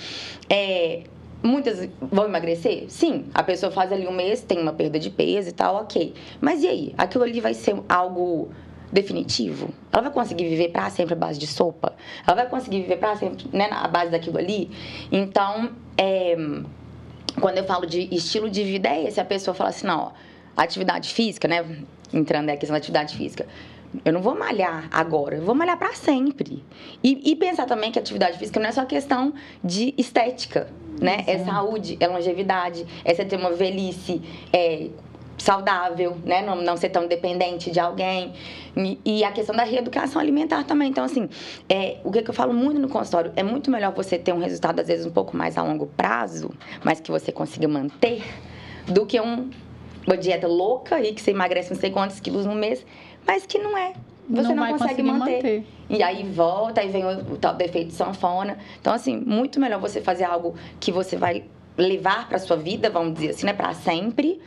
É, 0.48 1.02
Muitas 1.46 1.88
vão 2.02 2.26
emagrecer? 2.26 2.86
Sim. 2.90 3.26
A 3.32 3.44
pessoa 3.44 3.72
faz 3.72 3.92
ali 3.92 4.08
um 4.08 4.12
mês, 4.12 4.42
tem 4.42 4.58
uma 4.58 4.74
perda 4.74 4.98
de 4.98 5.12
peso 5.12 5.50
e 5.50 5.52
tal, 5.52 5.76
ok. 5.76 6.16
Mas 6.42 6.64
e 6.64 6.68
aí? 6.68 6.96
Aquilo 6.98 7.24
ali 7.24 7.40
vai 7.40 7.54
ser 7.54 7.76
algo 7.88 8.50
definitivo? 8.92 9.70
Ela 9.92 10.02
vai 10.02 10.12
conseguir 10.12 10.50
viver 10.50 10.70
para 10.70 10.90
sempre 10.90 11.14
à 11.14 11.18
base 11.18 11.38
de 11.38 11.46
sopa? 11.46 11.94
Ela 12.26 12.36
vai 12.36 12.50
conseguir 12.50 12.82
viver 12.82 12.98
para 12.98 13.16
sempre 13.16 13.48
né, 13.54 13.70
à 13.72 13.88
base 13.88 14.10
daquilo 14.10 14.40
ali? 14.40 14.72
Então, 15.12 15.70
é, 15.96 16.36
quando 17.40 17.60
eu 17.60 17.64
falo 17.66 17.86
de 17.86 18.14
estilo 18.16 18.50
de 18.50 18.64
vida, 18.64 18.90
é 18.90 19.04
esse. 19.04 19.22
A 19.22 19.26
pessoa 19.26 19.54
fala 19.54 19.70
assim, 19.70 19.86
não, 19.86 20.00
ó, 20.00 20.12
atividade 20.58 21.14
física, 21.14 21.48
né? 21.48 21.64
Entrando 22.12 22.48
na 22.48 22.58
questão 22.58 22.74
da 22.74 22.80
atividade 22.80 23.16
física. 23.16 23.46
Eu 24.04 24.14
não 24.14 24.22
vou 24.22 24.38
malhar 24.38 24.88
agora, 24.92 25.36
eu 25.36 25.44
vou 25.44 25.56
malhar 25.56 25.78
para 25.78 25.94
sempre. 25.94 26.64
E, 27.04 27.32
e, 27.32 27.36
pensar 27.36 27.66
também 27.66 27.92
que 27.92 28.00
a 28.00 28.02
atividade 28.02 28.38
física 28.38 28.60
não 28.60 28.68
é 28.68 28.72
só 28.72 28.86
questão 28.86 29.34
de 29.64 29.94
estética, 29.98 30.68
né? 31.00 31.24
É 31.28 31.40
saúde, 31.40 31.98
é 32.00 32.08
longevidade, 32.08 32.86
é 33.04 33.14
você 33.14 33.26
ter 33.26 33.38
uma 33.38 33.52
velhice 33.52 34.22
é, 34.52 34.90
saudável, 35.38 36.18
né? 36.24 36.42
Não, 36.42 36.56
não 36.56 36.78
ser 36.78 36.90
tão 36.90 37.08
dependente 37.08 37.72
de 37.72 37.80
alguém. 37.80 38.34
E, 38.76 39.00
e, 39.06 39.24
a 39.24 39.32
questão 39.32 39.56
da 39.56 39.64
reeducação 39.64 40.22
alimentar 40.22 40.64
também. 40.64 40.90
Então, 40.90 41.04
assim, 41.04 41.30
é, 41.70 41.98
o 42.04 42.12
que 42.12 42.28
eu 42.28 42.34
falo 42.34 42.54
muito 42.54 42.80
no 42.80 42.90
consultório, 42.90 43.32
é 43.36 43.44
muito 43.44 43.70
melhor 43.70 43.94
você 43.94 44.18
ter 44.18 44.34
um 44.34 44.40
resultado, 44.40 44.80
às 44.80 44.88
vezes, 44.88 45.06
um 45.06 45.12
pouco 45.12 45.36
mais 45.36 45.58
a 45.58 45.64
longo 45.64 45.88
prazo, 45.88 46.52
mas 46.84 47.00
que 47.00 47.12
você 47.12 47.32
consiga 47.32 47.68
manter, 47.68 48.24
do 48.88 49.06
que 49.06 49.20
um, 49.20 49.50
uma 50.06 50.18
dieta 50.18 50.48
louca 50.48 51.00
e 51.00 51.14
que 51.14 51.22
você 51.22 51.32
emagrece 51.32 51.74
não 51.74 51.80
sei 51.80 51.90
quantos 51.90 52.20
quilos 52.20 52.46
no 52.46 52.56
mês, 52.56 52.86
mas 53.26 53.46
que 53.46 53.58
não 53.58 53.78
é. 53.78 53.94
Você 54.30 54.54
não, 54.54 54.56
não 54.56 54.78
consegue 54.78 55.04
manter. 55.04 55.36
manter. 55.36 55.64
E 55.90 56.02
aí 56.02 56.24
volta, 56.24 56.82
aí 56.82 56.90
vem 56.90 57.06
o, 57.06 57.34
o 57.34 57.38
tal 57.38 57.54
defeito 57.54 57.90
de 57.90 57.94
sanfona. 57.94 58.58
Então, 58.80 58.94
assim, 58.94 59.18
muito 59.18 59.60
melhor 59.60 59.80
você 59.80 60.02
fazer 60.02 60.24
algo 60.24 60.56
que 60.80 60.92
você 60.92 61.16
vai 61.16 61.46
levar 61.78 62.28
para 62.28 62.40
sua 62.40 62.58
vida, 62.58 62.90
vamos 62.90 63.14
dizer 63.16 63.30
assim, 63.30 63.46
né, 63.46 63.54
para 63.54 63.74
sempre, 63.74 64.40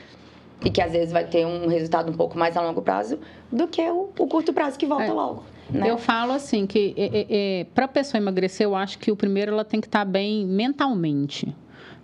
e 0.65 0.71
que 0.71 0.81
às 0.81 0.93
vezes 0.93 1.13
vai 1.13 1.25
ter 1.25 1.47
um 1.47 1.69
resultado 1.69 2.11
um 2.11 2.15
pouco 2.15 2.37
mais 2.37 2.57
a 2.57 2.63
longo 2.63 2.83
prazo 2.83 3.19
do 3.53 3.69
que 3.69 3.83
o, 3.89 4.11
o 4.19 4.27
curto 4.27 4.53
prazo 4.53 4.79
que 4.79 4.87
volta 4.87 5.05
é. 5.05 5.13
logo. 5.13 5.45
Né? 5.71 5.89
Eu 5.89 5.99
falo 5.99 6.33
assim 6.33 6.67
que 6.67 6.95
é, 6.97 7.05
é, 7.05 7.27
é 7.61 7.65
para 7.75 7.85
a 7.85 7.89
pessoa 7.89 8.21
emagrecer, 8.21 8.65
eu 8.65 8.75
acho 8.75 8.99
que 8.99 9.13
o 9.13 9.17
primeiro 9.17 9.53
ela 9.53 9.65
tem 9.65 9.81
que 9.81 9.87
estar 9.87 10.01
tá 10.01 10.05
bem 10.05 10.47
mentalmente. 10.47 11.55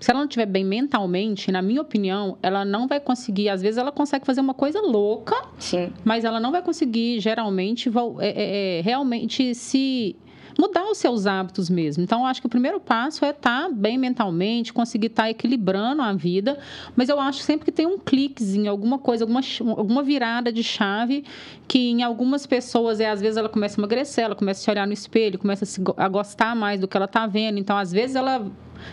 Se 0.00 0.10
ela 0.10 0.20
não 0.20 0.26
estiver 0.26 0.46
bem 0.46 0.64
mentalmente, 0.64 1.50
na 1.50 1.62
minha 1.62 1.80
opinião, 1.80 2.36
ela 2.42 2.64
não 2.64 2.86
vai 2.86 3.00
conseguir. 3.00 3.48
Às 3.48 3.62
vezes 3.62 3.78
ela 3.78 3.92
consegue 3.92 4.26
fazer 4.26 4.40
uma 4.40 4.54
coisa 4.54 4.80
louca, 4.80 5.36
Sim. 5.58 5.92
mas 6.04 6.24
ela 6.24 6.38
não 6.40 6.52
vai 6.52 6.62
conseguir, 6.62 7.20
geralmente, 7.20 7.90
é, 8.20 8.26
é, 8.26 8.78
é, 8.78 8.80
realmente 8.82 9.54
se 9.54 10.16
mudar 10.58 10.84
os 10.84 10.98
seus 10.98 11.26
hábitos 11.26 11.68
mesmo. 11.68 12.02
Então, 12.02 12.26
acho 12.26 12.40
que 12.40 12.46
o 12.46 12.50
primeiro 12.50 12.80
passo 12.80 13.24
é 13.24 13.30
estar 13.30 13.64
tá 13.64 13.68
bem 13.68 13.98
mentalmente, 13.98 14.72
conseguir 14.72 15.08
estar 15.08 15.24
tá 15.24 15.30
equilibrando 15.30 16.02
a 16.02 16.12
vida, 16.12 16.58
mas 16.96 17.08
eu 17.08 17.20
acho 17.20 17.40
sempre 17.40 17.64
que 17.64 17.72
tem 17.72 17.86
um 17.86 17.98
cliquezinho, 17.98 18.70
alguma 18.70 18.98
coisa, 18.98 19.24
alguma, 19.24 19.40
alguma 19.76 20.02
virada 20.02 20.52
de 20.52 20.62
chave 20.62 21.24
que 21.66 21.90
em 21.90 22.02
algumas 22.02 22.46
pessoas 22.46 23.00
é 23.00 23.10
às 23.10 23.20
vezes 23.20 23.36
ela 23.36 23.48
começa 23.48 23.80
a 23.80 23.80
emagrecer, 23.80 24.24
ela 24.24 24.34
começa 24.34 24.60
a 24.60 24.64
se 24.64 24.70
olhar 24.70 24.86
no 24.86 24.92
espelho, 24.92 25.38
começa 25.38 25.64
a, 25.64 25.66
se, 25.66 25.82
a 25.96 26.08
gostar 26.08 26.54
mais 26.54 26.80
do 26.80 26.86
que 26.86 26.96
ela 26.96 27.06
está 27.06 27.26
vendo. 27.26 27.58
Então, 27.58 27.76
às 27.76 27.90
vezes 27.90 28.16
ela 28.16 28.46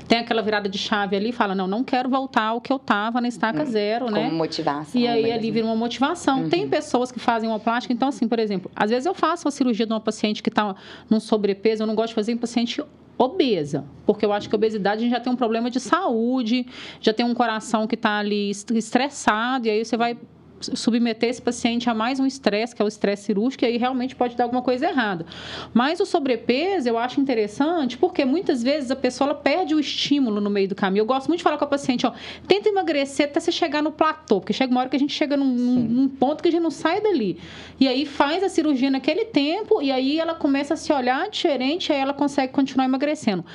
tem 0.07 0.19
aquela 0.19 0.41
virada 0.41 0.67
de 0.67 0.77
chave 0.77 1.15
ali 1.15 1.29
e 1.29 1.31
fala, 1.31 1.55
não, 1.55 1.67
não 1.67 1.83
quero 1.83 2.09
voltar 2.09 2.47
ao 2.47 2.61
que 2.61 2.71
eu 2.71 2.77
estava 2.77 3.21
na 3.21 3.27
estaca 3.27 3.63
hum, 3.63 3.65
zero, 3.65 4.05
Como 4.05 4.17
né? 4.17 4.29
motivação. 4.29 4.99
E 4.99 5.07
aí 5.07 5.23
mesmo. 5.23 5.37
ali 5.37 5.51
vira 5.51 5.65
uma 5.65 5.75
motivação. 5.75 6.43
Uhum. 6.43 6.49
Tem 6.49 6.67
pessoas 6.67 7.11
que 7.11 7.19
fazem 7.19 7.49
uma 7.49 7.59
plástica, 7.59 7.93
então 7.93 8.07
assim, 8.07 8.27
por 8.27 8.39
exemplo, 8.39 8.69
às 8.75 8.89
vezes 8.89 9.05
eu 9.05 9.13
faço 9.13 9.47
a 9.47 9.51
cirurgia 9.51 9.85
de 9.85 9.93
uma 9.93 9.99
paciente 9.99 10.41
que 10.41 10.49
está 10.49 10.75
num 11.09 11.19
sobrepeso, 11.19 11.83
eu 11.83 11.87
não 11.87 11.95
gosto 11.95 12.09
de 12.09 12.15
fazer 12.15 12.31
em 12.31 12.37
paciente 12.37 12.83
obesa, 13.17 13.85
porque 14.05 14.25
eu 14.25 14.33
acho 14.33 14.49
que 14.49 14.55
a 14.55 14.57
obesidade 14.57 15.01
a 15.01 15.03
gente 15.03 15.11
já 15.11 15.19
tem 15.19 15.31
um 15.31 15.35
problema 15.35 15.69
de 15.69 15.79
saúde, 15.79 16.65
já 16.99 17.13
tem 17.13 17.25
um 17.25 17.33
coração 17.33 17.85
que 17.85 17.95
está 17.95 18.17
ali 18.17 18.49
estressado, 18.49 19.67
e 19.67 19.69
aí 19.69 19.85
você 19.85 19.95
vai 19.95 20.17
submeter 20.61 21.29
esse 21.29 21.41
paciente 21.41 21.89
a 21.89 21.93
mais 21.93 22.19
um 22.19 22.25
estresse, 22.25 22.75
que 22.75 22.81
é 22.81 22.85
o 22.85 22.87
estresse 22.87 23.23
cirúrgico, 23.23 23.65
e 23.65 23.67
aí 23.67 23.77
realmente 23.77 24.15
pode 24.15 24.35
dar 24.35 24.45
alguma 24.45 24.61
coisa 24.61 24.87
errada. 24.87 25.25
Mas 25.73 25.99
o 25.99 26.05
sobrepeso 26.05 26.87
eu 26.87 26.97
acho 26.97 27.19
interessante 27.19 27.97
porque 27.97 28.25
muitas 28.25 28.61
vezes 28.61 28.91
a 28.91 28.95
pessoa 28.95 29.33
perde 29.33 29.75
o 29.75 29.79
estímulo 29.79 30.39
no 30.39 30.49
meio 30.49 30.67
do 30.67 30.75
caminho. 30.75 31.01
Eu 31.01 31.05
gosto 31.05 31.27
muito 31.27 31.39
de 31.39 31.43
falar 31.43 31.57
com 31.57 31.65
a 31.65 31.67
paciente, 31.67 32.05
ó, 32.05 32.13
tenta 32.47 32.69
emagrecer 32.69 33.27
até 33.27 33.39
você 33.39 33.51
chegar 33.51 33.81
no 33.81 33.91
platô, 33.91 34.39
porque 34.39 34.53
chega 34.53 34.71
uma 34.71 34.81
hora 34.81 34.89
que 34.89 34.95
a 34.95 34.99
gente 34.99 35.13
chega 35.13 35.35
num, 35.35 35.45
num 35.45 36.07
ponto 36.07 36.41
que 36.41 36.49
a 36.49 36.51
gente 36.51 36.61
não 36.61 36.71
sai 36.71 37.01
dali. 37.01 37.39
E 37.79 37.87
aí 37.87 38.05
faz 38.05 38.43
a 38.43 38.49
cirurgia 38.49 38.91
naquele 38.91 39.25
tempo 39.25 39.81
e 39.81 39.91
aí 39.91 40.19
ela 40.19 40.35
começa 40.35 40.73
a 40.73 40.77
se 40.77 40.91
olhar 40.93 41.29
diferente, 41.29 41.89
e 41.89 41.93
aí 41.93 41.99
ela 41.99 42.13
consegue 42.13 42.53
continuar 42.53 42.85
emagrecendo. 42.85 43.45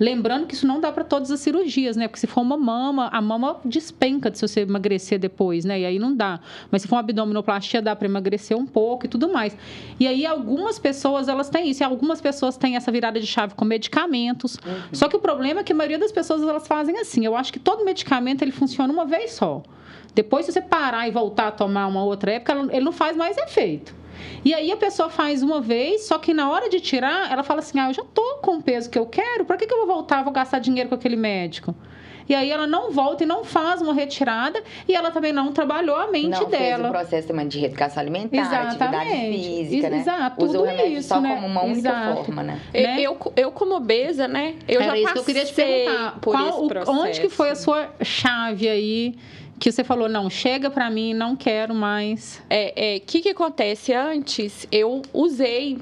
Lembrando 0.00 0.46
que 0.46 0.54
isso 0.54 0.66
não 0.66 0.80
dá 0.80 0.90
para 0.90 1.04
todas 1.04 1.30
as 1.30 1.40
cirurgias, 1.40 1.94
né? 1.94 2.08
Porque 2.08 2.18
se 2.18 2.26
for 2.26 2.40
uma 2.40 2.56
mama, 2.56 3.08
a 3.12 3.20
mama 3.20 3.60
despenca 3.66 4.34
se 4.34 4.40
você 4.40 4.62
emagrecer 4.62 5.18
depois, 5.18 5.66
né? 5.66 5.80
E 5.80 5.84
aí 5.84 5.98
não 5.98 6.16
dá. 6.16 6.40
Mas 6.70 6.80
se 6.80 6.88
for 6.88 6.96
uma 6.96 7.00
abdominoplastia, 7.00 7.82
dá 7.82 7.94
para 7.94 8.08
emagrecer 8.08 8.56
um 8.56 8.66
pouco 8.66 9.04
e 9.04 9.08
tudo 9.08 9.30
mais. 9.30 9.54
E 9.98 10.06
aí 10.06 10.24
algumas 10.24 10.78
pessoas, 10.78 11.28
elas 11.28 11.50
têm 11.50 11.68
isso. 11.68 11.82
E 11.82 11.84
algumas 11.84 12.18
pessoas 12.18 12.56
têm 12.56 12.76
essa 12.76 12.90
virada 12.90 13.20
de 13.20 13.26
chave 13.26 13.54
com 13.54 13.64
medicamentos. 13.66 14.56
Uhum. 14.56 14.94
Só 14.94 15.06
que 15.06 15.16
o 15.16 15.20
problema 15.20 15.60
é 15.60 15.64
que 15.64 15.72
a 15.72 15.76
maioria 15.76 15.98
das 15.98 16.10
pessoas, 16.10 16.40
elas 16.40 16.66
fazem 16.66 16.98
assim. 16.98 17.26
Eu 17.26 17.36
acho 17.36 17.52
que 17.52 17.58
todo 17.58 17.84
medicamento, 17.84 18.40
ele 18.40 18.52
funciona 18.52 18.90
uma 18.90 19.04
vez 19.04 19.32
só. 19.32 19.62
Depois, 20.14 20.46
se 20.46 20.52
você 20.52 20.62
parar 20.62 21.06
e 21.08 21.10
voltar 21.10 21.48
a 21.48 21.52
tomar 21.52 21.86
uma 21.86 22.02
outra 22.02 22.32
época, 22.32 22.54
ele 22.70 22.84
não 22.84 22.92
faz 22.92 23.16
mais 23.16 23.36
efeito. 23.36 23.99
E 24.44 24.54
aí 24.54 24.70
a 24.72 24.76
pessoa 24.76 25.10
faz 25.10 25.42
uma 25.42 25.60
vez, 25.60 26.06
só 26.06 26.18
que 26.18 26.32
na 26.32 26.50
hora 26.50 26.68
de 26.68 26.80
tirar, 26.80 27.30
ela 27.30 27.42
fala 27.42 27.60
assim: 27.60 27.78
ah, 27.78 27.88
eu 27.88 27.94
já 27.94 28.02
tô 28.02 28.38
com 28.42 28.56
o 28.56 28.62
peso 28.62 28.90
que 28.90 28.98
eu 28.98 29.06
quero, 29.06 29.44
para 29.44 29.56
que, 29.56 29.66
que 29.66 29.72
eu 29.74 29.78
vou 29.78 29.86
voltar, 29.86 30.22
vou 30.22 30.32
gastar 30.32 30.58
dinheiro 30.58 30.88
com 30.88 30.94
aquele 30.94 31.16
médico? 31.16 31.74
E 32.30 32.34
aí 32.34 32.48
ela 32.48 32.64
não 32.64 32.92
volta 32.92 33.24
e 33.24 33.26
não 33.26 33.42
faz 33.44 33.82
uma 33.82 33.92
retirada 33.92 34.62
e 34.86 34.94
ela 34.94 35.10
também 35.10 35.32
não 35.32 35.50
trabalhou 35.50 35.96
a 35.96 36.06
mente 36.12 36.28
não 36.28 36.48
dela. 36.48 36.76
Fez 36.76 36.86
o 36.86 36.92
processo 36.92 37.26
também 37.26 37.48
de 37.48 37.58
reeducação 37.58 38.00
alimentar, 38.00 38.36
Exatamente. 38.36 38.84
atividade 38.84 39.10
física, 39.10 39.90
né? 39.90 39.98
Exato, 39.98 40.44
Usa 40.44 40.60
o 40.60 40.64
remédio 40.64 40.98
isso, 40.98 41.08
só 41.08 41.20
né? 41.20 41.34
como 41.34 41.48
uma 41.48 41.64
única 41.64 41.88
Exato. 41.88 42.24
forma, 42.24 42.44
né? 42.44 42.60
né? 42.72 43.00
Eu, 43.00 43.18
eu, 43.34 43.50
como 43.50 43.74
obesa, 43.74 44.28
né? 44.28 44.54
Eu 44.68 44.80
Era 44.80 44.92
já 44.92 44.98
isso 44.98 45.12
que 45.12 45.18
eu 45.18 45.24
queria 45.24 45.44
te 45.44 45.52
perguntar. 45.52 46.20
Por 46.20 46.32
Qual, 46.32 46.68
onde 46.86 47.20
que 47.20 47.28
foi 47.28 47.50
a 47.50 47.56
sua 47.56 47.90
chave 48.00 48.68
aí? 48.68 49.16
Que 49.60 49.70
você 49.70 49.84
falou, 49.84 50.08
não, 50.08 50.30
chega 50.30 50.70
para 50.70 50.88
mim, 50.90 51.12
não 51.12 51.36
quero 51.36 51.74
mais. 51.74 52.42
É, 52.48 52.94
é, 52.96 52.98
que 52.98 53.20
que 53.20 53.28
acontece 53.28 53.92
antes? 53.92 54.66
Eu 54.72 55.02
usei 55.12 55.78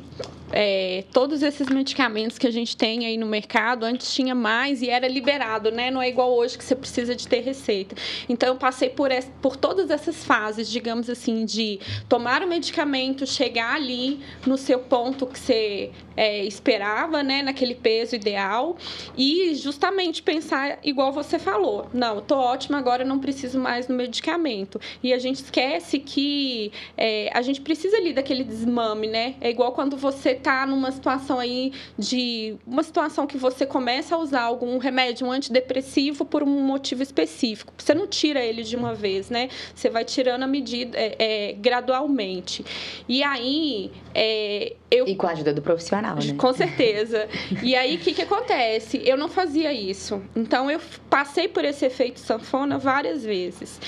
é, 0.52 1.04
todos 1.12 1.42
esses 1.42 1.68
medicamentos 1.68 2.38
que 2.38 2.46
a 2.46 2.50
gente 2.50 2.76
tem 2.76 3.06
aí 3.06 3.16
no 3.16 3.26
mercado, 3.26 3.84
antes 3.84 4.12
tinha 4.12 4.34
mais 4.34 4.82
e 4.82 4.88
era 4.88 5.06
liberado, 5.06 5.70
né? 5.70 5.90
Não 5.90 6.00
é 6.00 6.08
igual 6.08 6.32
hoje 6.32 6.56
que 6.56 6.64
você 6.64 6.74
precisa 6.74 7.14
de 7.14 7.26
ter 7.26 7.40
receita. 7.40 7.94
Então, 8.28 8.50
eu 8.50 8.56
passei 8.56 8.88
por, 8.88 9.10
essa, 9.10 9.30
por 9.42 9.56
todas 9.56 9.90
essas 9.90 10.24
fases, 10.24 10.70
digamos 10.70 11.10
assim, 11.10 11.44
de 11.44 11.78
tomar 12.08 12.42
o 12.42 12.48
medicamento, 12.48 13.26
chegar 13.26 13.74
ali 13.74 14.20
no 14.46 14.56
seu 14.56 14.78
ponto 14.78 15.26
que 15.26 15.38
você 15.38 15.90
é, 16.16 16.44
esperava, 16.44 17.22
né? 17.22 17.42
Naquele 17.42 17.74
peso 17.74 18.16
ideal 18.16 18.76
e 19.16 19.54
justamente 19.54 20.22
pensar 20.22 20.78
igual 20.82 21.12
você 21.12 21.38
falou. 21.38 21.88
Não, 21.92 22.20
tô 22.20 22.36
ótima, 22.36 22.78
agora 22.78 23.04
não 23.04 23.18
preciso 23.18 23.60
mais 23.60 23.86
do 23.86 23.94
medicamento. 23.94 24.80
E 25.02 25.12
a 25.12 25.18
gente 25.18 25.36
esquece 25.36 25.98
que 25.98 26.72
é, 26.96 27.30
a 27.32 27.42
gente 27.42 27.60
precisa 27.60 27.96
ali 27.96 28.12
daquele 28.12 28.42
desmame, 28.42 29.06
né? 29.06 29.34
É 29.40 29.50
igual 29.50 29.72
quando 29.72 29.96
você 29.96 30.37
tá 30.38 30.66
numa 30.66 30.90
situação 30.90 31.38
aí 31.38 31.72
de 31.98 32.56
uma 32.66 32.82
situação 32.82 33.26
que 33.26 33.36
você 33.36 33.66
começa 33.66 34.14
a 34.14 34.18
usar 34.18 34.42
algum 34.42 34.78
remédio, 34.78 35.26
um 35.26 35.32
antidepressivo 35.32 36.24
por 36.24 36.42
um 36.42 36.46
motivo 36.46 37.02
específico. 37.02 37.72
Você 37.76 37.94
não 37.94 38.06
tira 38.06 38.40
ele 38.40 38.62
de 38.62 38.76
uma 38.76 38.94
vez, 38.94 39.30
né? 39.30 39.48
Você 39.74 39.90
vai 39.90 40.04
tirando 40.04 40.42
a 40.42 40.46
medida 40.46 40.96
é, 40.98 41.16
é, 41.18 41.52
gradualmente. 41.52 42.64
E 43.08 43.22
aí 43.22 43.90
é, 44.14 44.74
eu 44.90 45.06
e 45.06 45.16
com 45.16 45.26
a 45.26 45.30
ajuda 45.30 45.52
do 45.52 45.62
profissional, 45.62 46.16
né? 46.16 46.34
Com 46.36 46.52
certeza. 46.52 47.28
e 47.62 47.74
aí 47.74 47.96
o 47.96 47.98
que 47.98 48.12
que 48.12 48.22
acontece? 48.22 49.02
Eu 49.04 49.16
não 49.16 49.28
fazia 49.28 49.72
isso. 49.72 50.22
Então 50.34 50.70
eu 50.70 50.80
passei 51.10 51.48
por 51.48 51.64
esse 51.64 51.84
efeito 51.84 52.20
sanfona 52.20 52.78
várias 52.78 53.24
vezes 53.24 53.80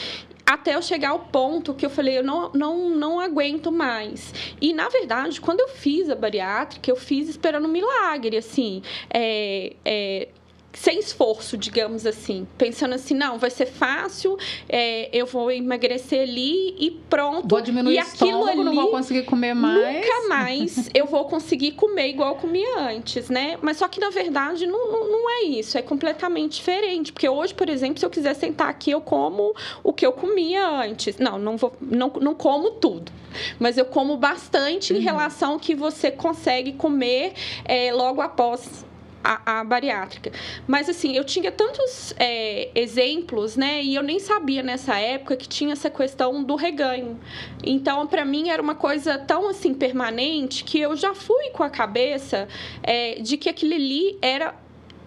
até 0.50 0.74
eu 0.74 0.82
chegar 0.82 1.10
ao 1.10 1.20
ponto 1.20 1.72
que 1.74 1.86
eu 1.86 1.90
falei, 1.90 2.18
eu 2.18 2.24
não, 2.24 2.50
não, 2.52 2.90
não 2.90 3.20
aguento 3.20 3.70
mais. 3.70 4.34
E, 4.60 4.72
na 4.72 4.88
verdade, 4.88 5.40
quando 5.40 5.60
eu 5.60 5.68
fiz 5.68 6.10
a 6.10 6.16
bariátrica, 6.16 6.90
eu 6.90 6.96
fiz 6.96 7.28
esperando 7.28 7.66
um 7.66 7.70
milagre, 7.70 8.36
assim. 8.36 8.82
É, 9.08 9.74
é, 9.84 10.28
sem 10.72 10.98
esforço, 10.98 11.56
digamos 11.56 12.06
assim. 12.06 12.46
Pensando 12.56 12.94
assim, 12.94 13.14
não, 13.14 13.38
vai 13.38 13.50
ser 13.50 13.66
fácil, 13.66 14.36
é, 14.68 15.08
eu 15.12 15.26
vou 15.26 15.50
emagrecer 15.50 16.22
ali 16.22 16.74
e 16.78 16.90
pronto. 17.08 17.48
Vou 17.48 17.60
diminuir 17.60 17.96
e 17.96 17.98
o 17.98 18.02
estômago, 18.02 18.48
ali, 18.48 18.64
não 18.64 18.74
vou 18.74 18.90
conseguir 18.90 19.24
comer 19.24 19.54
mais. 19.54 19.96
Nunca 19.96 20.28
mais 20.28 20.90
eu 20.94 21.06
vou 21.06 21.24
conseguir 21.24 21.72
comer 21.72 22.08
igual 22.10 22.30
eu 22.30 22.36
comia 22.36 22.78
antes, 22.78 23.28
né? 23.28 23.58
Mas 23.60 23.78
só 23.78 23.88
que, 23.88 24.00
na 24.00 24.10
verdade, 24.10 24.66
não, 24.66 24.92
não, 24.92 25.10
não, 25.10 25.30
é 25.30 25.42
isso. 25.44 25.76
É 25.76 25.82
completamente 25.82 26.56
diferente. 26.56 27.12
Porque 27.12 27.28
hoje, 27.28 27.52
por 27.52 27.68
exemplo, 27.68 27.98
se 27.98 28.06
eu 28.06 28.10
quiser 28.10 28.34
sentar 28.34 28.68
aqui, 28.68 28.90
eu 28.90 29.00
como 29.00 29.54
o 29.82 29.92
que 29.92 30.06
eu 30.06 30.12
comia 30.12 30.66
antes. 30.68 31.18
Não, 31.18 31.38
não, 31.38 31.56
vou, 31.56 31.72
não, 31.80 32.12
não 32.20 32.34
como 32.34 32.72
tudo. 32.72 33.10
Mas 33.58 33.76
eu 33.76 33.84
como 33.84 34.16
bastante 34.16 34.92
uhum. 34.92 34.98
em 34.98 35.02
relação 35.02 35.52
ao 35.52 35.58
que 35.58 35.74
você 35.74 36.10
consegue 36.10 36.72
comer 36.72 37.32
é, 37.64 37.92
logo 37.92 38.20
após 38.20 38.84
a, 39.22 39.60
a, 39.60 39.64
bariátrica. 39.64 40.32
Mas 40.66 40.88
assim, 40.88 41.16
eu 41.16 41.24
tinha 41.24 41.52
tantos 41.52 42.14
é, 42.18 42.70
exemplos, 42.74 43.56
né? 43.56 43.82
E 43.82 43.94
eu 43.94 44.02
nem 44.02 44.18
sabia 44.18 44.62
nessa 44.62 44.98
época 44.98 45.36
que 45.36 45.48
tinha 45.48 45.72
essa 45.72 45.90
questão 45.90 46.42
do 46.42 46.56
reganho. 46.56 47.18
Então, 47.64 48.06
para 48.06 48.24
mim 48.24 48.48
era 48.48 48.62
uma 48.62 48.74
coisa 48.74 49.18
tão 49.18 49.48
assim 49.48 49.74
permanente 49.74 50.64
que 50.64 50.80
eu 50.80 50.96
já 50.96 51.14
fui 51.14 51.50
com 51.50 51.62
a 51.62 51.70
cabeça 51.70 52.48
é, 52.82 53.20
de 53.20 53.36
que 53.36 53.48
aquilo 53.48 53.74
ali 53.74 54.18
era 54.20 54.54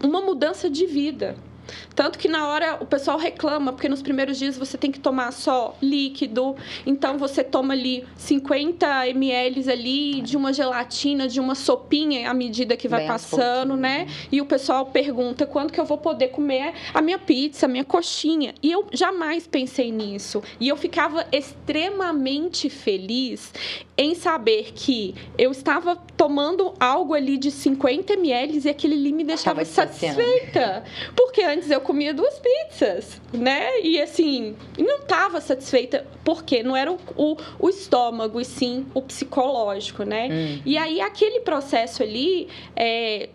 uma 0.02 0.22
mudança 0.22 0.70
de 0.70 0.86
vida. 0.86 1.36
Tanto 1.96 2.18
que 2.18 2.28
na 2.28 2.48
hora 2.48 2.78
o 2.80 2.86
pessoal 2.86 3.18
reclama, 3.18 3.72
porque 3.74 3.90
nos 3.90 4.02
primeiros 4.02 4.38
dias 4.38 4.58
você 4.58 4.78
tem 4.78 4.92
que 4.92 5.00
tomar 5.00 5.32
só 5.32 5.76
líquido, 5.82 6.56
então 6.86 7.18
você 7.18 7.44
toma 7.44 7.74
ali 7.74 8.06
50 8.18 9.08
ml 9.10 9.72
ali 9.72 10.22
de 10.22 10.36
uma 10.36 10.54
gelatina, 10.54 11.28
de 11.28 11.40
uma 11.40 11.56
sopinha 11.56 12.30
à 12.30 12.34
medida 12.34 12.76
que 12.76 12.88
vai 12.88 13.02
Bem 13.02 13.08
passando, 13.08 13.76
né? 13.76 14.08
E 14.32 14.42
o 14.42 14.46
pessoal 14.46 14.86
pergunta 14.88 15.46
quando 15.46 15.72
que 15.72 15.80
eu 15.80 15.86
vou 15.86 15.98
poder 15.98 16.30
comer 16.30 16.74
a 16.94 17.02
minha 17.02 17.20
pizza, 17.20 17.66
a 17.66 17.70
minha 17.70 17.84
coxinha. 17.84 18.54
E 18.62 18.72
eu 18.72 18.88
jamais 18.92 19.48
pensei 19.48 19.92
nisso. 19.92 20.42
E 20.60 20.68
eu 20.68 20.78
ficava 20.78 21.26
extremamente 21.32 22.70
feliz 22.70 23.54
em 23.98 24.16
saber 24.16 24.72
que 24.74 25.14
eu 25.38 25.52
estava 25.52 25.96
tomando 26.18 26.74
algo 26.80 27.14
ali 27.14 27.38
de 27.38 27.52
50 27.52 28.14
ml 28.14 28.62
e 28.64 28.70
aquele 28.70 28.96
ali 28.96 29.14
me 29.14 29.24
deixava 29.24 29.64
satisfeita. 29.64 30.84
Porque 31.16 31.42
antes 31.54 31.70
eu 31.70 31.80
comia 31.80 32.14
duas 32.14 32.40
pizzas, 32.40 33.22
né? 33.32 33.80
E 33.82 34.02
assim, 34.02 34.56
não 34.78 35.00
estava 35.00 35.40
satisfeita, 35.40 36.06
porque 36.24 36.64
não 36.64 36.76
era 36.76 36.92
o, 36.92 37.00
o, 37.16 37.38
o, 37.60 37.70
estômago, 37.70 38.42
e 38.42 38.46
sim 38.46 38.86
o 38.94 39.02
psicológico, 39.02 40.04
né? 40.04 40.30
Hum. 40.32 40.62
E 40.66 40.78
aí 40.78 41.00
aquele 41.00 41.42
processo 41.42 42.04
ali, 42.04 42.48
é, 42.76 43.30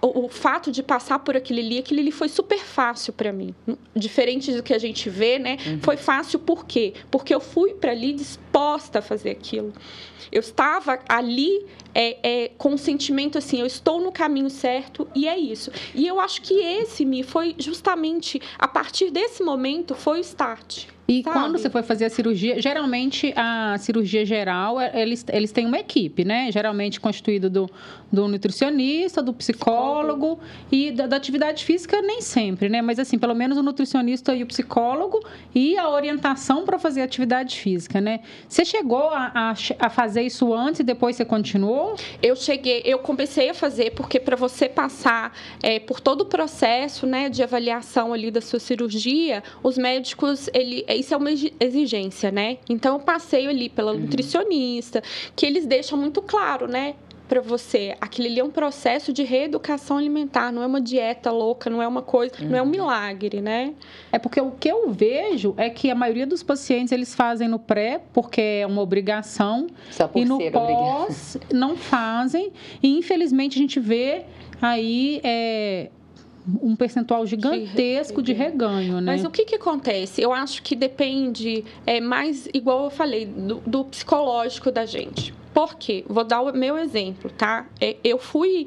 o, 0.00 0.26
o, 0.26 0.28
fato 0.28 0.70
de 0.70 0.82
passar 0.82 1.20
por 1.20 1.36
aquele 1.36 1.60
ali, 1.60 1.78
aquele 1.78 2.00
ali 2.00 2.12
foi 2.12 2.28
super 2.28 2.58
fácil 2.58 3.12
para 3.12 3.32
mim. 3.32 3.54
Diferente 3.94 4.52
do 4.52 4.62
que 4.62 4.74
a 4.74 4.78
gente 4.78 5.08
vê, 5.08 5.38
né? 5.38 5.56
Uhum. 5.66 5.80
Foi 5.80 5.96
fácil 5.96 6.38
por 6.38 6.66
quê? 6.66 6.94
Porque 7.10 7.34
eu 7.34 7.40
fui 7.40 7.74
para 7.74 7.92
ali 7.92 8.12
disposta 8.12 8.98
a 8.98 9.02
fazer 9.02 9.30
aquilo. 9.30 9.72
Eu 10.30 10.40
estava 10.40 10.98
ali 11.08 11.66
é, 11.94 12.18
é, 12.22 12.48
com 12.58 12.74
o 12.74 12.78
sentimento 12.78 13.38
assim, 13.38 13.60
eu 13.60 13.66
estou 13.66 14.00
no 14.00 14.12
caminho 14.12 14.50
certo 14.50 15.08
e 15.14 15.28
é 15.28 15.38
isso. 15.38 15.70
E 15.94 16.06
eu 16.06 16.20
acho 16.20 16.42
que 16.42 16.54
esse 16.54 17.04
me 17.04 17.22
foi 17.22 17.54
justamente 17.58 18.40
a 18.58 18.68
partir 18.68 19.10
desse 19.10 19.42
momento 19.42 19.94
foi 19.94 20.18
o 20.18 20.20
start. 20.20 20.86
E 21.08 21.22
Sabe? 21.22 21.36
quando 21.36 21.58
você 21.58 21.68
foi 21.68 21.82
fazer 21.82 22.04
a 22.04 22.10
cirurgia, 22.10 22.60
geralmente 22.62 23.32
a 23.36 23.76
cirurgia 23.78 24.24
geral, 24.24 24.80
é, 24.80 25.02
eles, 25.02 25.24
eles 25.28 25.50
têm 25.50 25.66
uma 25.66 25.78
equipe, 25.78 26.24
né? 26.24 26.50
Geralmente 26.52 27.00
constituída 27.00 27.50
do, 27.50 27.68
do 28.10 28.28
nutricionista, 28.28 29.20
do 29.20 29.32
psicólogo, 29.32 30.36
psicólogo. 30.36 30.40
e 30.70 30.92
da, 30.92 31.06
da, 31.06 31.16
atividade 31.16 31.64
física 31.64 32.00
nem 32.00 32.20
sempre, 32.20 32.68
né? 32.68 32.80
Mas 32.80 32.98
assim, 32.98 33.18
pelo 33.18 33.34
menos 33.34 33.58
o 33.58 33.62
nutricionista 33.62 34.34
e 34.34 34.42
o 34.42 34.46
psicólogo 34.46 35.20
e 35.54 35.76
a 35.76 35.88
orientação 35.88 36.64
para 36.64 36.78
fazer 36.78 37.02
atividade 37.02 37.58
física, 37.58 38.00
né? 38.00 38.20
Você 38.48 38.64
chegou 38.64 39.08
a, 39.10 39.32
a, 39.34 39.54
a, 39.80 39.90
fazer 39.90 40.22
isso 40.22 40.54
antes 40.54 40.80
e 40.80 40.84
depois 40.84 41.16
você 41.16 41.24
continuou? 41.24 41.96
Eu 42.22 42.36
cheguei, 42.36 42.82
eu 42.84 43.00
comecei 43.00 43.50
a 43.50 43.54
fazer 43.54 43.90
porque 43.92 44.20
para 44.20 44.36
você 44.36 44.68
passar 44.68 45.36
é, 45.62 45.80
por 45.80 46.00
todo 46.00 46.22
o 46.22 46.26
processo, 46.26 47.06
né, 47.06 47.28
de 47.28 47.42
avaliação 47.42 48.12
ali 48.12 48.30
da 48.30 48.40
sua 48.40 48.60
cirurgia, 48.60 49.42
os 49.62 49.76
médicos 49.76 50.48
ele 50.54 50.84
isso 50.96 51.14
é 51.14 51.16
uma 51.16 51.30
exigência, 51.30 52.30
né? 52.30 52.58
Então 52.68 52.96
eu 52.96 53.00
passei 53.00 53.46
ali 53.46 53.68
pela 53.68 53.92
uhum. 53.92 54.00
nutricionista, 54.00 55.02
que 55.34 55.46
eles 55.46 55.66
deixam 55.66 55.98
muito 55.98 56.20
claro, 56.22 56.66
né? 56.66 56.94
para 57.32 57.40
você, 57.40 57.96
aquilo 57.98 58.28
ali 58.28 58.40
é 58.40 58.44
um 58.44 58.50
processo 58.50 59.10
de 59.10 59.22
reeducação 59.22 59.96
alimentar, 59.96 60.52
não 60.52 60.62
é 60.62 60.66
uma 60.66 60.82
dieta 60.82 61.30
louca, 61.30 61.70
não 61.70 61.80
é 61.80 61.88
uma 61.88 62.02
coisa, 62.02 62.34
uhum. 62.38 62.50
não 62.50 62.58
é 62.58 62.60
um 62.60 62.66
uhum. 62.66 62.70
milagre, 62.70 63.40
né? 63.40 63.72
É 64.12 64.18
porque 64.18 64.38
o 64.38 64.50
que 64.50 64.68
eu 64.68 64.90
vejo 64.90 65.54
é 65.56 65.70
que 65.70 65.90
a 65.90 65.94
maioria 65.94 66.26
dos 66.26 66.42
pacientes 66.42 66.92
eles 66.92 67.14
fazem 67.14 67.48
no 67.48 67.58
pré 67.58 68.02
porque 68.12 68.42
é 68.60 68.66
uma 68.66 68.82
obrigação 68.82 69.66
e 70.14 70.26
no 70.26 70.38
pós 70.50 71.38
não 71.50 71.74
fazem 71.74 72.52
e 72.82 72.98
infelizmente 72.98 73.56
a 73.58 73.62
gente 73.62 73.80
vê 73.80 74.26
aí 74.60 75.18
é, 75.24 75.88
um 76.60 76.74
percentual 76.74 77.26
gigantesco 77.26 78.22
de, 78.22 78.32
de 78.32 78.38
reganho, 78.38 79.00
né? 79.00 79.12
Mas 79.12 79.24
o 79.24 79.30
que, 79.30 79.44
que 79.44 79.54
acontece? 79.54 80.20
Eu 80.20 80.32
acho 80.32 80.62
que 80.62 80.74
depende 80.74 81.64
é 81.86 82.00
mais, 82.00 82.48
igual 82.52 82.84
eu 82.84 82.90
falei, 82.90 83.26
do, 83.26 83.62
do 83.66 83.84
psicológico 83.84 84.70
da 84.70 84.84
gente. 84.84 85.32
Por 85.52 85.74
quê? 85.74 86.04
Vou 86.08 86.24
dar 86.24 86.40
o 86.40 86.52
meu 86.52 86.78
exemplo, 86.78 87.30
tá? 87.30 87.66
É, 87.80 87.96
eu 88.02 88.18
fui 88.18 88.66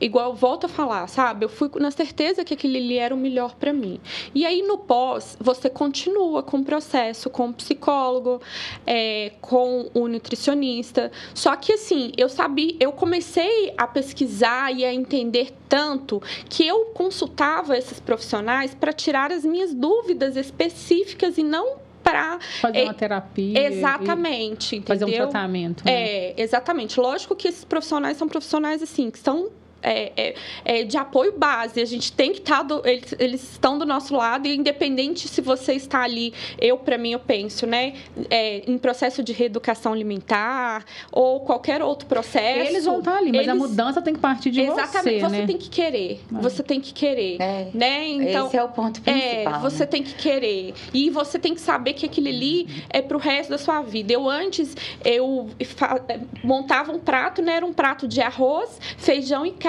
igual 0.00 0.34
volto 0.34 0.66
a 0.66 0.68
falar, 0.68 1.06
sabe? 1.08 1.44
Eu 1.44 1.48
fui 1.48 1.70
na 1.76 1.90
certeza 1.90 2.44
que 2.44 2.54
aquele 2.54 2.78
ali 2.78 2.98
era 2.98 3.14
o 3.14 3.18
melhor 3.18 3.54
para 3.54 3.72
mim. 3.72 4.00
E 4.34 4.44
aí 4.44 4.62
no 4.62 4.78
pós, 4.78 5.36
você 5.40 5.70
continua 5.70 6.42
com 6.42 6.58
o 6.58 6.64
processo, 6.64 7.30
com 7.30 7.48
o 7.48 7.54
psicólogo, 7.54 8.40
é, 8.86 9.32
com 9.40 9.90
o 9.94 10.06
nutricionista. 10.08 11.10
Só 11.34 11.56
que 11.56 11.72
assim, 11.72 12.12
eu 12.16 12.28
sabia, 12.28 12.76
eu 12.78 12.92
comecei 12.92 13.72
a 13.76 13.86
pesquisar 13.86 14.72
e 14.72 14.84
a 14.84 14.92
entender 14.92 15.52
tanto 15.68 16.22
que 16.48 16.66
eu 16.66 16.86
consultava 16.86 17.76
esses 17.76 17.98
profissionais 17.98 18.74
para 18.74 18.92
tirar 18.92 19.32
as 19.32 19.44
minhas 19.44 19.72
dúvidas 19.72 20.36
específicas 20.36 21.38
e 21.38 21.42
não 21.42 21.85
para 22.06 22.38
fazer 22.60 22.84
uma 22.84 22.94
terapia. 22.94 23.66
Exatamente, 23.66 24.80
Fazer 24.82 25.04
um 25.04 25.10
tratamento. 25.10 25.84
Né? 25.84 25.92
É, 25.92 26.34
exatamente. 26.40 27.00
Lógico 27.00 27.34
que 27.34 27.48
esses 27.48 27.64
profissionais 27.64 28.16
são 28.16 28.28
profissionais 28.28 28.82
assim 28.82 29.10
que 29.10 29.18
são 29.18 29.50
é, 29.82 30.12
é, 30.16 30.34
é, 30.64 30.84
de 30.84 30.96
apoio 30.96 31.32
base. 31.36 31.80
A 31.80 31.84
gente 31.84 32.12
tem 32.12 32.32
que 32.32 32.38
estar. 32.38 32.64
Tá 32.64 32.80
eles, 32.84 33.14
eles, 33.18 33.52
estão 33.52 33.78
do 33.78 33.86
nosso 33.86 34.14
lado, 34.16 34.48
e 34.48 34.56
independente 34.56 35.28
se 35.28 35.40
você 35.40 35.74
está 35.74 36.02
ali, 36.02 36.32
eu, 36.60 36.76
para 36.76 36.98
mim, 36.98 37.12
eu 37.12 37.18
penso, 37.18 37.66
né? 37.66 37.94
É, 38.30 38.62
em 38.68 38.76
processo 38.78 39.22
de 39.22 39.32
reeducação 39.32 39.92
alimentar 39.92 40.84
ou 41.12 41.40
qualquer 41.40 41.82
outro 41.82 42.08
processo. 42.08 42.68
Eles 42.68 42.84
vão 42.84 42.98
estar 42.98 43.12
tá 43.12 43.18
ali, 43.18 43.30
mas 43.30 43.42
eles, 43.42 43.50
a 43.50 43.54
mudança 43.54 44.02
tem 44.02 44.14
que 44.14 44.20
partir 44.20 44.50
de 44.50 44.60
exatamente, 44.60 44.90
você. 44.90 44.96
Exatamente, 44.96 45.30
você 45.30 45.40
né? 45.40 45.46
tem 45.46 45.58
que 45.58 45.68
querer. 45.68 46.20
É. 46.34 46.40
Você 46.40 46.62
tem 46.62 46.80
que 46.80 46.92
querer. 46.92 47.36
É. 47.40 47.68
Né? 47.72 48.08
Então, 48.08 48.46
Esse 48.48 48.56
é 48.56 48.64
o 48.64 48.68
ponto 48.68 49.00
principal. 49.00 49.60
você 49.60 49.80
né? 49.80 49.86
tem 49.86 50.02
que 50.02 50.14
querer. 50.14 50.74
E 50.92 51.10
você 51.10 51.38
tem 51.38 51.54
que 51.54 51.60
saber 51.60 51.92
que 51.92 52.06
aquele 52.06 52.30
ali 52.30 52.84
é 52.90 53.00
para 53.00 53.16
o 53.16 53.20
resto 53.20 53.50
da 53.50 53.58
sua 53.58 53.82
vida. 53.82 54.12
Eu 54.12 54.28
antes, 54.28 54.76
eu 55.04 55.48
montava 56.42 56.92
um 56.92 56.98
prato, 56.98 57.40
né? 57.40 57.56
Era 57.56 57.66
um 57.66 57.72
prato 57.72 58.08
de 58.08 58.20
arroz, 58.20 58.80
feijão 58.96 59.46
e 59.46 59.52
carne. 59.52 59.65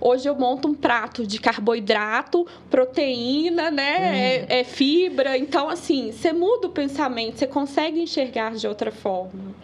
Hoje 0.00 0.28
eu 0.28 0.34
monto 0.34 0.68
um 0.68 0.74
prato 0.74 1.26
de 1.26 1.40
carboidrato, 1.40 2.46
proteína, 2.70 3.70
né? 3.70 3.98
Hum. 3.98 4.46
É, 4.48 4.60
é, 4.60 4.64
fibra. 4.64 5.36
Então, 5.36 5.68
assim, 5.68 6.12
você 6.12 6.32
muda 6.32 6.68
o 6.68 6.70
pensamento, 6.70 7.38
você 7.38 7.46
consegue 7.46 8.00
enxergar 8.00 8.54
de 8.54 8.66
outra 8.66 8.90
forma. 8.90 9.54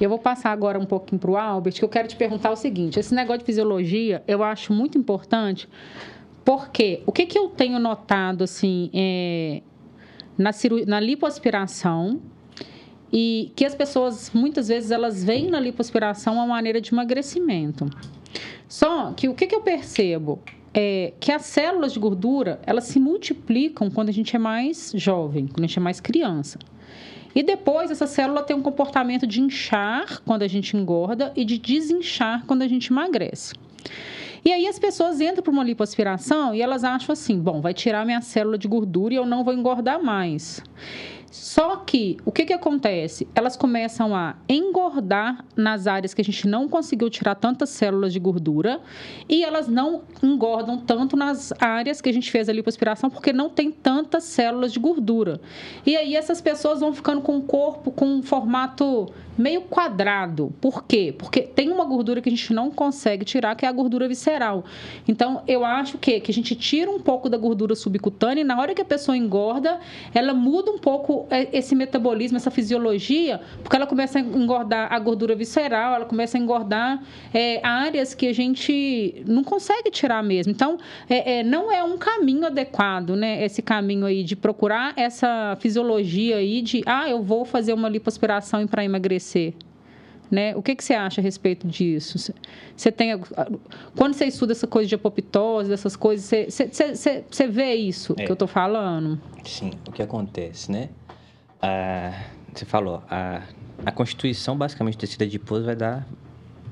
Eu 0.00 0.08
vou 0.08 0.18
passar 0.18 0.50
agora 0.50 0.78
um 0.78 0.86
pouquinho 0.86 1.20
para 1.20 1.30
o 1.30 1.36
Albert, 1.36 1.74
que 1.74 1.84
eu 1.84 1.88
quero 1.88 2.08
te 2.08 2.16
perguntar 2.16 2.50
o 2.50 2.56
seguinte: 2.56 2.98
esse 2.98 3.14
negócio 3.14 3.40
de 3.40 3.44
fisiologia 3.44 4.22
eu 4.26 4.42
acho 4.42 4.72
muito 4.72 4.96
importante, 4.96 5.68
porque 6.44 7.02
o 7.06 7.12
que, 7.12 7.26
que 7.26 7.38
eu 7.38 7.48
tenho 7.48 7.78
notado 7.78 8.44
assim 8.44 8.90
é, 8.94 9.60
na, 10.38 10.50
na 10.86 11.00
lipoaspiração 11.00 12.18
e 13.12 13.52
que 13.54 13.64
as 13.64 13.74
pessoas 13.74 14.30
muitas 14.32 14.68
vezes 14.68 14.90
elas 14.90 15.22
veem 15.22 15.50
na 15.50 15.60
lipoaspiração 15.60 16.34
uma 16.34 16.46
maneira 16.46 16.80
de 16.80 16.92
emagrecimento. 16.92 17.90
Só 18.68 19.12
que 19.12 19.28
o 19.28 19.34
que, 19.34 19.46
que 19.46 19.54
eu 19.54 19.60
percebo? 19.60 20.40
É 20.72 21.12
que 21.18 21.32
as 21.32 21.42
células 21.42 21.92
de 21.92 21.98
gordura, 21.98 22.60
elas 22.64 22.84
se 22.84 23.00
multiplicam 23.00 23.90
quando 23.90 24.08
a 24.08 24.12
gente 24.12 24.36
é 24.36 24.38
mais 24.38 24.92
jovem, 24.94 25.46
quando 25.48 25.64
a 25.64 25.66
gente 25.66 25.78
é 25.78 25.82
mais 25.82 26.00
criança. 26.00 26.58
E 27.34 27.42
depois 27.42 27.90
essa 27.90 28.06
célula 28.06 28.42
tem 28.42 28.56
um 28.56 28.62
comportamento 28.62 29.26
de 29.26 29.40
inchar 29.40 30.20
quando 30.24 30.42
a 30.42 30.48
gente 30.48 30.76
engorda 30.76 31.32
e 31.36 31.44
de 31.44 31.58
desinchar 31.58 32.44
quando 32.46 32.62
a 32.62 32.68
gente 32.68 32.92
emagrece. 32.92 33.54
E 34.44 34.52
aí 34.52 34.66
as 34.66 34.78
pessoas 34.78 35.20
entram 35.20 35.42
para 35.42 35.52
uma 35.52 35.62
lipoaspiração 35.62 36.54
e 36.54 36.62
elas 36.62 36.82
acham 36.82 37.12
assim: 37.12 37.38
bom, 37.38 37.60
vai 37.60 37.74
tirar 37.74 38.06
minha 38.06 38.20
célula 38.20 38.56
de 38.56 38.66
gordura 38.66 39.14
e 39.14 39.16
eu 39.16 39.26
não 39.26 39.44
vou 39.44 39.52
engordar 39.52 40.02
mais. 40.02 40.62
Só 41.30 41.76
que 41.76 42.16
o 42.24 42.32
que, 42.32 42.44
que 42.44 42.52
acontece? 42.52 43.28
Elas 43.36 43.56
começam 43.56 44.16
a 44.16 44.34
engordar 44.48 45.44
nas 45.54 45.86
áreas 45.86 46.12
que 46.12 46.20
a 46.20 46.24
gente 46.24 46.48
não 46.48 46.68
conseguiu 46.68 47.08
tirar 47.08 47.36
tantas 47.36 47.70
células 47.70 48.12
de 48.12 48.18
gordura 48.18 48.80
e 49.28 49.44
elas 49.44 49.68
não 49.68 50.02
engordam 50.22 50.78
tanto 50.78 51.16
nas 51.16 51.52
áreas 51.60 52.00
que 52.00 52.08
a 52.08 52.12
gente 52.12 52.30
fez 52.32 52.48
a 52.48 52.52
lipoaspiração 52.52 53.08
porque 53.08 53.32
não 53.32 53.48
tem 53.48 53.70
tantas 53.70 54.24
células 54.24 54.72
de 54.72 54.80
gordura. 54.80 55.40
E 55.86 55.96
aí 55.96 56.16
essas 56.16 56.40
pessoas 56.40 56.80
vão 56.80 56.92
ficando 56.92 57.20
com 57.20 57.38
o 57.38 57.42
corpo 57.42 57.92
com 57.92 58.06
um 58.06 58.22
formato 58.22 59.12
meio 59.36 59.62
quadrado. 59.62 60.52
Por 60.60 60.84
quê? 60.84 61.14
Porque 61.16 61.42
tem 61.42 61.70
uma 61.70 61.84
gordura 61.84 62.20
que 62.20 62.28
a 62.28 62.32
gente 62.32 62.52
não 62.52 62.70
consegue 62.70 63.24
tirar, 63.24 63.54
que 63.54 63.64
é 63.64 63.68
a 63.68 63.72
gordura 63.72 64.06
visceral. 64.06 64.64
Então, 65.08 65.42
eu 65.46 65.64
acho 65.64 65.98
que, 65.98 66.20
que 66.20 66.30
a 66.30 66.34
gente 66.34 66.54
tira 66.54 66.90
um 66.90 67.00
pouco 67.00 67.28
da 67.28 67.38
gordura 67.38 67.74
subcutânea 67.74 68.42
e 68.42 68.44
na 68.44 68.58
hora 68.60 68.74
que 68.74 68.82
a 68.82 68.84
pessoa 68.84 69.16
engorda, 69.16 69.80
ela 70.14 70.34
muda 70.34 70.70
um 70.70 70.78
pouco 70.78 71.26
é, 71.30 71.48
esse 71.56 71.74
metabolismo, 71.74 72.36
essa 72.36 72.50
fisiologia, 72.50 73.40
porque 73.62 73.76
ela 73.76 73.86
começa 73.86 74.18
a 74.18 74.22
engordar 74.22 74.92
a 74.92 74.98
gordura 74.98 75.34
visceral, 75.34 75.94
ela 75.94 76.04
começa 76.04 76.36
a 76.36 76.40
engordar 76.40 77.02
é, 77.32 77.64
áreas 77.66 78.14
que 78.14 78.26
a 78.26 78.34
gente 78.34 79.22
não 79.26 79.42
consegue 79.42 79.90
tirar 79.90 80.22
mesmo. 80.22 80.52
Então, 80.52 80.78
é, 81.08 81.38
é, 81.38 81.42
não 81.42 81.72
é 81.72 81.82
um 81.82 81.96
caminho 81.96 82.46
adequado, 82.46 83.16
né? 83.16 83.42
Esse 83.44 83.62
caminho 83.62 84.06
aí 84.06 84.22
de 84.22 84.36
procurar 84.36 84.92
essa 84.96 85.56
fisiologia 85.60 86.36
aí 86.36 86.60
de, 86.60 86.82
ah, 86.84 87.08
eu 87.08 87.22
vou 87.22 87.44
fazer 87.44 87.72
uma 87.72 87.88
lipoaspiração 87.88 88.66
para 88.66 88.84
emagrecer 88.84 89.19
Né? 90.30 90.54
O 90.54 90.62
que, 90.62 90.76
que 90.76 90.84
você 90.84 90.94
acha 90.94 91.20
a 91.20 91.24
respeito 91.24 91.66
disso? 91.66 92.32
Você 92.76 92.92
tem 92.92 93.20
quando 93.96 94.14
você 94.14 94.26
estuda 94.26 94.52
essa 94.52 94.66
coisa 94.66 94.88
de 94.88 94.94
apoptose, 94.94 95.68
dessas 95.68 95.96
coisas, 95.96 96.24
você, 96.24 96.48
você, 96.48 96.94
você, 96.94 97.24
você 97.28 97.46
vê 97.48 97.74
isso 97.74 98.14
é. 98.16 98.24
que 98.24 98.30
eu 98.30 98.34
estou 98.34 98.46
falando? 98.46 99.20
Sim. 99.44 99.72
O 99.88 99.90
que 99.90 100.00
acontece, 100.00 100.70
né? 100.70 100.88
Ah, 101.60 102.26
você 102.54 102.64
falou, 102.64 103.02
a, 103.10 103.42
a 103.84 103.90
constituição 103.90 104.56
basicamente 104.56 104.96
do 104.96 105.00
tecido 105.00 105.22
adiposo 105.24 105.64
vai 105.64 105.74
dar 105.74 106.06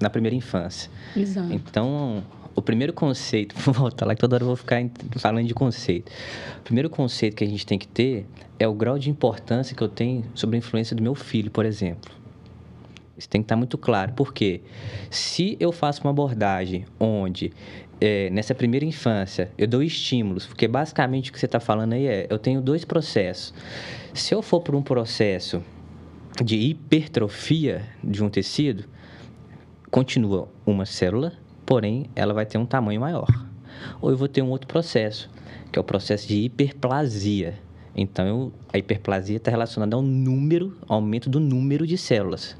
na 0.00 0.08
primeira 0.08 0.36
infância. 0.36 0.88
Exato. 1.16 1.52
Então, 1.52 2.22
o 2.54 2.62
primeiro 2.62 2.92
conceito, 2.92 3.56
vou 3.58 3.74
voltar 3.74 4.06
lá 4.06 4.14
que 4.14 4.20
toda 4.20 4.36
hora 4.36 4.44
eu 4.44 4.48
vou 4.48 4.56
ficar 4.56 4.80
falando 5.16 5.46
de 5.46 5.54
conceito. 5.54 6.12
O 6.60 6.62
primeiro 6.62 6.88
conceito 6.88 7.34
que 7.34 7.42
a 7.42 7.46
gente 7.46 7.66
tem 7.66 7.76
que 7.76 7.88
ter 7.88 8.24
é 8.56 8.68
o 8.68 8.72
grau 8.72 8.98
de 8.98 9.10
importância 9.10 9.76
que 9.76 9.82
eu 9.82 9.88
tenho 9.88 10.24
sobre 10.32 10.56
a 10.56 10.58
influência 10.58 10.94
do 10.94 11.02
meu 11.02 11.16
filho, 11.16 11.50
por 11.50 11.66
exemplo 11.66 12.18
Isso 13.18 13.28
tem 13.28 13.42
que 13.42 13.46
estar 13.46 13.56
muito 13.56 13.76
claro. 13.76 14.12
Porque 14.14 14.62
se 15.10 15.56
eu 15.58 15.72
faço 15.72 16.02
uma 16.02 16.10
abordagem 16.10 16.86
onde 17.00 17.52
é, 18.00 18.30
nessa 18.30 18.54
primeira 18.54 18.86
infância, 18.86 19.50
eu 19.58 19.66
dou 19.66 19.82
estímulos, 19.82 20.46
porque 20.46 20.68
basicamente 20.68 21.30
o 21.30 21.32
que 21.32 21.40
você 21.40 21.46
está 21.46 21.58
falando 21.58 21.94
aí 21.94 22.06
é: 22.06 22.26
eu 22.30 22.38
tenho 22.38 22.60
dois 22.60 22.84
processos. 22.84 23.52
Se 24.14 24.34
eu 24.34 24.40
for 24.40 24.60
por 24.60 24.74
um 24.74 24.82
processo 24.82 25.62
de 26.42 26.56
hipertrofia 26.56 27.82
de 28.02 28.22
um 28.22 28.30
tecido, 28.30 28.84
continua 29.90 30.48
uma 30.64 30.86
célula, 30.86 31.32
porém 31.66 32.06
ela 32.14 32.32
vai 32.32 32.46
ter 32.46 32.58
um 32.58 32.66
tamanho 32.66 33.00
maior. 33.00 33.26
Ou 34.00 34.10
eu 34.10 34.16
vou 34.16 34.28
ter 34.28 34.42
um 34.42 34.50
outro 34.50 34.68
processo, 34.68 35.30
que 35.72 35.78
é 35.78 35.80
o 35.80 35.84
processo 35.84 36.28
de 36.28 36.36
hiperplasia. 36.36 37.54
Então, 37.96 38.26
eu, 38.26 38.52
a 38.72 38.78
hiperplasia 38.78 39.38
está 39.38 39.50
relacionada 39.50 39.96
ao 39.96 40.02
número, 40.02 40.76
ao 40.86 40.96
aumento 40.96 41.28
do 41.28 41.40
número 41.40 41.86
de 41.86 41.98
células. 41.98 42.56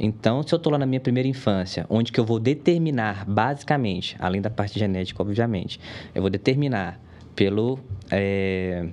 Então, 0.00 0.42
se 0.42 0.54
eu 0.54 0.56
estou 0.56 0.72
lá 0.72 0.78
na 0.78 0.86
minha 0.86 1.00
primeira 1.00 1.28
infância, 1.28 1.84
onde 1.90 2.12
que 2.12 2.20
eu 2.20 2.24
vou 2.24 2.38
determinar, 2.38 3.24
basicamente, 3.24 4.16
além 4.20 4.40
da 4.40 4.48
parte 4.48 4.78
genética, 4.78 5.20
obviamente, 5.20 5.80
eu 6.14 6.22
vou 6.22 6.30
determinar 6.30 7.00
pelo 7.34 7.80
é, 8.10 8.86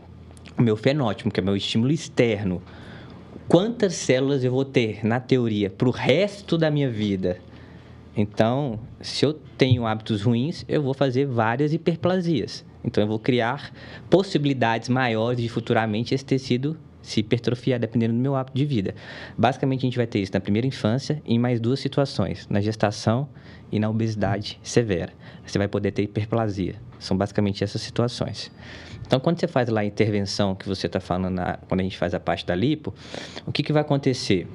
meu 0.58 0.76
fenótipo, 0.76 1.30
que 1.30 1.40
é 1.40 1.44
meu 1.44 1.56
estímulo 1.56 1.92
externo, 1.92 2.62
quantas 3.48 3.94
células 3.94 4.44
eu 4.44 4.52
vou 4.52 4.66
ter, 4.66 5.06
na 5.06 5.20
teoria, 5.20 5.70
para 5.70 5.88
o 5.88 5.92
resto 5.92 6.58
da 6.58 6.72
minha 6.72 6.90
vida. 6.90 7.38
Então, 8.18 8.80
se 9.00 9.26
eu 9.26 9.34
tenho 9.34 9.86
hábitos 9.86 10.24
ruins, 10.24 10.66
eu 10.68 10.82
vou 10.82 10.94
fazer 10.94 11.26
várias 11.26 11.74
hiperplasias. 11.74 12.66
Então, 12.84 13.04
eu 13.04 13.08
vou 13.08 13.20
criar 13.20 13.72
possibilidades 14.10 14.90
maiores 14.90 15.42
de 15.42 15.50
futuramente 15.50 16.16
esse 16.16 16.26
tecido 16.26 16.78
se 17.06 17.20
hipertrofiar 17.20 17.80
dependendo 17.80 18.14
do 18.14 18.20
meu 18.20 18.36
hábito 18.36 18.58
de 18.58 18.66
vida. 18.66 18.96
Basicamente, 19.38 19.82
a 19.82 19.88
gente 19.88 19.98
vai 19.98 20.08
ter 20.08 20.20
isso 20.20 20.34
na 20.34 20.40
primeira 20.40 20.68
infância 20.68 21.22
e 21.26 21.36
em 21.36 21.40
mais 21.40 21.60
duas 21.60 21.80
situações, 21.80 22.48
na 22.50 22.60
gestação 22.60 23.30
e 23.72 23.80
na 23.80 23.90
obesidade 23.90 24.60
severa. 24.64 25.14
Você 25.46 25.58
vai 25.58 25.68
poder 25.68 25.92
ter 25.92 26.04
hiperplasia. 26.04 26.76
São 27.00 27.16
basicamente 27.16 27.64
essas 27.64 27.82
situações. 27.82 28.52
Então, 29.06 29.20
quando 29.20 29.40
você 29.40 29.48
faz 29.48 29.70
lá 29.70 29.82
a 29.82 29.86
intervenção 29.86 30.56
que 30.56 30.68
você 30.68 30.88
está 30.88 31.00
falando, 31.00 31.36
na, 31.36 31.58
quando 31.68 31.82
a 31.82 31.84
gente 31.84 31.98
faz 31.98 32.14
a 32.14 32.20
parte 32.20 32.46
da 32.46 32.56
lipo, 32.56 32.94
o 33.46 33.52
que, 33.52 33.62
que 33.62 33.72
vai 33.72 33.82
acontecer? 33.82 34.48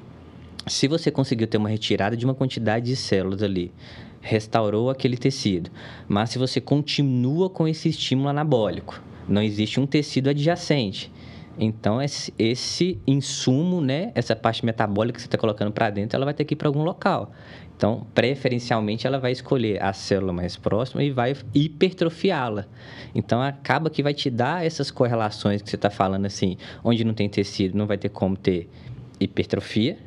Se 0.67 0.87
você 0.87 1.09
conseguiu 1.09 1.47
ter 1.47 1.57
uma 1.57 1.69
retirada 1.69 2.17
de 2.17 2.25
uma 2.25 2.35
quantidade 2.35 2.87
de 2.87 2.95
células 2.95 3.41
ali, 3.41 3.71
restaurou 4.21 4.89
aquele 4.89 5.17
tecido, 5.17 5.71
mas 6.07 6.29
se 6.29 6.37
você 6.37 6.61
continua 6.61 7.49
com 7.49 7.67
esse 7.67 7.89
estímulo 7.89 8.29
anabólico, 8.29 9.01
não 9.27 9.41
existe 9.41 9.79
um 9.79 9.87
tecido 9.87 10.29
adjacente, 10.29 11.11
então, 11.57 12.01
esse, 12.01 12.33
esse 12.37 12.99
insumo, 13.05 13.81
né, 13.81 14.11
essa 14.15 14.35
parte 14.35 14.65
metabólica 14.65 15.17
que 15.17 15.21
você 15.21 15.27
está 15.27 15.37
colocando 15.37 15.71
para 15.71 15.89
dentro, 15.89 16.15
ela 16.15 16.25
vai 16.25 16.33
ter 16.33 16.45
que 16.45 16.53
ir 16.53 16.57
para 16.57 16.67
algum 16.67 16.83
local. 16.83 17.31
Então, 17.75 18.05
preferencialmente, 18.13 19.07
ela 19.07 19.19
vai 19.19 19.31
escolher 19.31 19.81
a 19.81 19.91
célula 19.91 20.31
mais 20.31 20.55
próxima 20.55 21.03
e 21.03 21.09
vai 21.09 21.35
hipertrofiá-la. 21.53 22.65
Então, 23.13 23.41
acaba 23.41 23.89
que 23.89 24.03
vai 24.03 24.13
te 24.13 24.29
dar 24.29 24.65
essas 24.65 24.91
correlações 24.91 25.61
que 25.61 25.69
você 25.69 25.75
está 25.75 25.89
falando, 25.89 26.25
assim, 26.25 26.57
onde 26.83 27.03
não 27.03 27.13
tem 27.13 27.27
tecido, 27.27 27.77
não 27.77 27.87
vai 27.87 27.97
ter 27.97 28.09
como 28.09 28.37
ter 28.37 28.69
hipertrofia, 29.19 29.97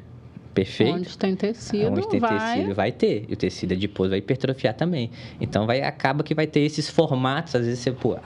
perfeito. 0.54 0.94
Onde 0.94 1.18
tem 1.18 1.34
tecido, 1.34 1.90
Onde 1.90 2.08
tem 2.08 2.20
vai... 2.20 2.54
tecido, 2.54 2.74
vai 2.74 2.92
ter. 2.92 3.26
E 3.28 3.32
o 3.32 3.36
tecido 3.36 3.72
adiposo 3.72 4.10
vai 4.10 4.20
hipertrofiar 4.20 4.74
também. 4.74 5.10
Então, 5.40 5.66
vai, 5.66 5.82
acaba 5.82 6.22
que 6.22 6.34
vai 6.34 6.46
ter 6.46 6.60
esses 6.60 6.88
formatos. 6.88 7.54
Às 7.54 7.66
vezes, 7.66 7.80
você, 7.80 7.92
pô, 7.92 8.16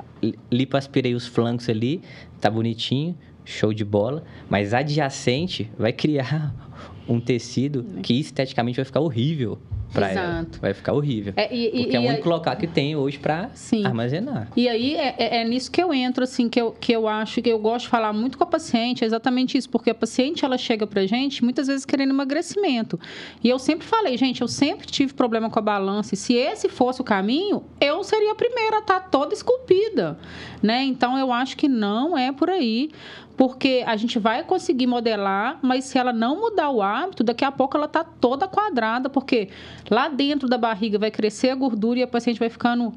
lipoaspirei 0.53 1.15
os 1.15 1.27
flancos 1.27 1.69
ali, 1.69 2.03
tá 2.41 2.51
bonitinho, 2.51 3.17
show 3.45 3.73
de 3.73 3.85
bola. 3.85 4.23
Mas 4.49 4.75
adjacente 4.75 5.71
vai 5.79 5.93
criar 5.93 6.55
um 7.09 7.19
tecido 7.19 7.85
que 8.03 8.21
esteticamente 8.21 8.77
vai 8.77 8.85
ficar 8.85 9.01
horrível 9.01 9.59
para 9.93 10.11
ela. 10.11 10.47
Vai 10.61 10.75
ficar 10.75 10.93
horrível. 10.93 11.33
É, 11.37 11.55
e, 11.55 11.83
porque 11.83 11.93
e, 11.93 11.97
é 11.97 12.01
o 12.01 12.03
único 12.03 12.29
local 12.29 12.57
que 12.57 12.67
tem 12.67 12.97
hoje 12.97 13.19
para 13.19 13.51
armazenar. 13.85 14.49
E 14.57 14.69
aí 14.69 14.95
é, 14.97 15.15
é, 15.19 15.41
é, 15.41 15.45
nisso 15.45 15.71
que 15.71 15.83
eu 15.83 15.93
entro, 15.93 16.25
assim, 16.25 16.49
que 16.49 16.61
eu, 16.61 16.73
que 16.73 16.93
eu 16.93 17.09
acho 17.09 17.41
que 17.41 17.49
eu 17.49 17.59
gosto 17.59 17.85
de 17.85 17.91
falar 17.91 18.13
muito 18.13 18.37
com 18.37 18.45
a 18.45 18.47
paciente, 18.47 19.05
é 19.05 19.07
exatamente 19.07 19.57
isso, 19.57 19.69
porque 19.69 19.91
a 19.91 19.95
paciente 19.95 20.45
ela 20.45 20.59
chega 20.59 20.87
pra 20.87 21.07
gente 21.07 21.43
muitas 21.43 21.67
vezes 21.67 21.85
querendo 21.85 22.11
emagrecimento. 22.11 22.99
E 23.43 23.49
eu 23.49 23.59
sempre 23.59 23.87
falei, 23.87 24.17
gente, 24.17 24.43
eu 24.43 24.49
sempre 24.49 24.87
tive 24.87 25.13
problema 25.15 25.51
com 25.51 25.59
a 25.59 25.63
balança, 25.63 26.15
e 26.15 26.17
se 26.17 26.35
esse 26.35 26.69
fosse 26.69 27.01
o 27.01 27.05
caminho, 27.05 27.65
eu 27.81 28.03
seria 28.05 28.33
a 28.33 28.35
primeira 28.35 28.77
a 28.77 28.81
estar 28.81 29.01
tá 29.01 29.09
toda 29.09 29.35
esculpida, 29.35 30.19
né? 30.63 30.85
Então 30.85 31.19
eu 31.19 31.33
acho 31.33 31.57
que 31.57 31.69
não 31.69 32.17
é 32.17 32.33
por 32.33 32.51
aí 32.51 32.91
porque 33.39 33.85
a 33.87 33.95
gente 33.95 34.19
vai 34.19 34.43
conseguir 34.43 34.89
modelar, 34.89 35.61
mas 35.63 35.85
se 35.85 35.97
ela 35.97 36.13
não 36.13 36.41
mudar 36.41 36.71
o 36.71 36.83
hábito, 36.83 37.23
daqui 37.23 37.45
a 37.45 37.53
pouco 37.53 37.77
ela 37.77 37.87
está 37.87 38.03
toda 38.03 38.49
quadrada, 38.49 39.09
porque 39.09 39.49
lá 39.91 40.09
dentro 40.09 40.49
da 40.49 40.59
barriga 40.59 40.99
vai 40.99 41.11
crescer 41.11 41.51
a 41.51 41.55
gordura 41.55 42.01
e 42.01 42.03
a 42.03 42.07
paciente 42.07 42.39
vai 42.39 42.49
ficando 42.49 42.93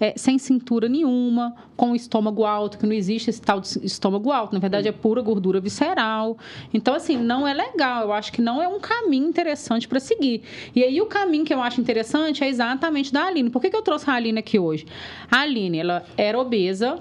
é, 0.00 0.14
sem 0.16 0.38
cintura 0.38 0.88
nenhuma, 0.88 1.54
com 1.76 1.92
o 1.92 1.96
estômago 1.96 2.44
alto, 2.44 2.78
que 2.78 2.86
não 2.86 2.92
existe 2.92 3.30
esse 3.30 3.40
tal 3.40 3.60
de 3.60 3.68
estômago 3.84 4.30
alto, 4.30 4.52
na 4.52 4.58
verdade 4.58 4.88
é 4.88 4.92
pura 4.92 5.22
gordura 5.22 5.60
visceral. 5.60 6.36
Então, 6.72 6.94
assim, 6.94 7.16
não 7.16 7.46
é 7.46 7.54
legal, 7.54 8.04
eu 8.04 8.12
acho 8.12 8.32
que 8.32 8.42
não 8.42 8.62
é 8.62 8.68
um 8.68 8.78
caminho 8.78 9.28
interessante 9.28 9.88
para 9.88 10.00
seguir. 10.00 10.42
E 10.74 10.82
aí, 10.82 11.00
o 11.00 11.06
caminho 11.06 11.44
que 11.44 11.54
eu 11.54 11.62
acho 11.62 11.80
interessante 11.80 12.44
é 12.44 12.48
exatamente 12.48 13.12
da 13.12 13.24
Aline. 13.24 13.50
Por 13.50 13.60
que, 13.60 13.70
que 13.70 13.76
eu 13.76 13.82
trouxe 13.82 14.08
a 14.10 14.14
Aline 14.14 14.38
aqui 14.38 14.58
hoje? 14.58 14.86
A 15.30 15.40
Aline, 15.40 15.78
ela 15.78 16.04
era 16.16 16.38
obesa, 16.38 16.98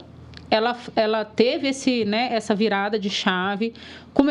ela, 0.50 0.78
ela 0.96 1.26
teve 1.26 1.70
esse, 1.70 2.06
né, 2.06 2.30
essa 2.32 2.54
virada 2.54 3.00
de 3.00 3.10
chave, 3.10 3.74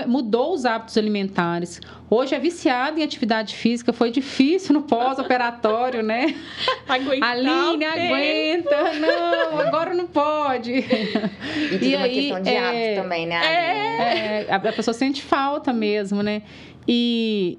mudou 0.07 0.55
os 0.55 0.64
hábitos 0.64 0.96
alimentares. 0.96 1.81
Hoje 2.09 2.35
é 2.35 2.38
viciada 2.38 2.98
em 2.98 3.03
atividade 3.03 3.55
física, 3.55 3.92
foi 3.92 4.11
difícil 4.11 4.72
no 4.72 4.83
pós-operatório, 4.83 6.03
né? 6.03 6.35
Aguentar 6.88 7.31
Aline, 7.31 7.85
aguenta, 7.85 8.94
não, 8.94 9.61
agora 9.61 9.92
não 9.92 10.07
pode. 10.07 10.72
E, 10.72 11.88
e 11.88 11.96
aí, 11.96 12.14
questão 12.14 12.42
de 12.42 12.50
é, 12.50 12.59
hábitos 12.59 13.03
também, 13.03 13.27
né? 13.27 13.40
É, 13.44 14.46
é, 14.48 14.55
a 14.55 14.72
pessoa 14.72 14.94
sente 14.94 15.22
falta 15.22 15.72
mesmo, 15.72 16.22
né? 16.22 16.42
E, 16.87 17.59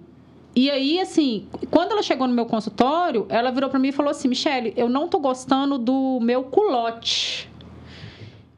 e 0.56 0.72
aí, 0.72 1.00
assim, 1.00 1.48
quando 1.70 1.92
ela 1.92 2.02
chegou 2.02 2.28
no 2.28 2.34
meu 2.34 2.46
consultório, 2.46 3.26
ela 3.30 3.52
virou 3.52 3.70
para 3.70 3.78
mim 3.78 3.90
e 3.90 3.92
falou 3.92 4.12
assim: 4.12 4.28
Michele, 4.28 4.74
eu 4.78 4.88
não 4.88 5.08
tô 5.08 5.20
gostando 5.20 5.78
do 5.78 6.20
meu 6.22 6.44
culote. 6.44 7.50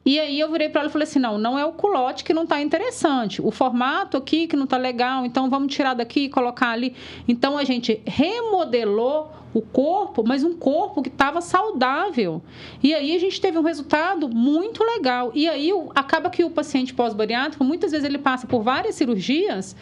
E 0.08 0.18
aí 0.18 0.40
eu 0.40 0.50
virei 0.50 0.70
para 0.70 0.80
ela 0.80 0.88
e 0.88 0.92
falei 0.92 1.06
assim: 1.06 1.18
não, 1.18 1.36
não 1.36 1.58
é 1.58 1.66
o 1.66 1.72
culote 1.72 2.24
que 2.24 2.32
não 2.32 2.44
está 2.44 2.62
interessante. 2.62 3.42
O 3.42 3.50
formato 3.50 4.16
aqui 4.16 4.46
que 4.46 4.56
não 4.56 4.64
está 4.64 4.78
legal, 4.78 5.26
então 5.26 5.50
vamos 5.50 5.74
tirar 5.74 5.92
daqui 5.92 6.20
e 6.20 6.28
colocar 6.30 6.70
ali. 6.70 6.94
Então 7.28 7.58
a 7.58 7.64
gente 7.64 8.00
remodelou 8.06 9.30
o 9.52 9.60
corpo, 9.60 10.24
mas 10.26 10.42
um 10.42 10.56
corpo 10.56 11.02
que 11.02 11.10
estava 11.10 11.42
saudável. 11.42 12.40
E 12.82 12.94
aí 12.94 13.14
a 13.14 13.20
gente 13.20 13.38
teve 13.38 13.58
um 13.58 13.62
resultado 13.62 14.30
muito 14.30 14.82
legal. 14.82 15.30
E 15.34 15.46
aí 15.46 15.70
acaba 15.94 16.30
que 16.30 16.42
o 16.42 16.48
paciente 16.48 16.94
pós-bariátrico, 16.94 17.62
muitas 17.62 17.90
vezes 17.90 18.06
ele 18.06 18.16
passa 18.16 18.46
por 18.46 18.62
várias 18.62 18.94
cirurgias 18.94 19.76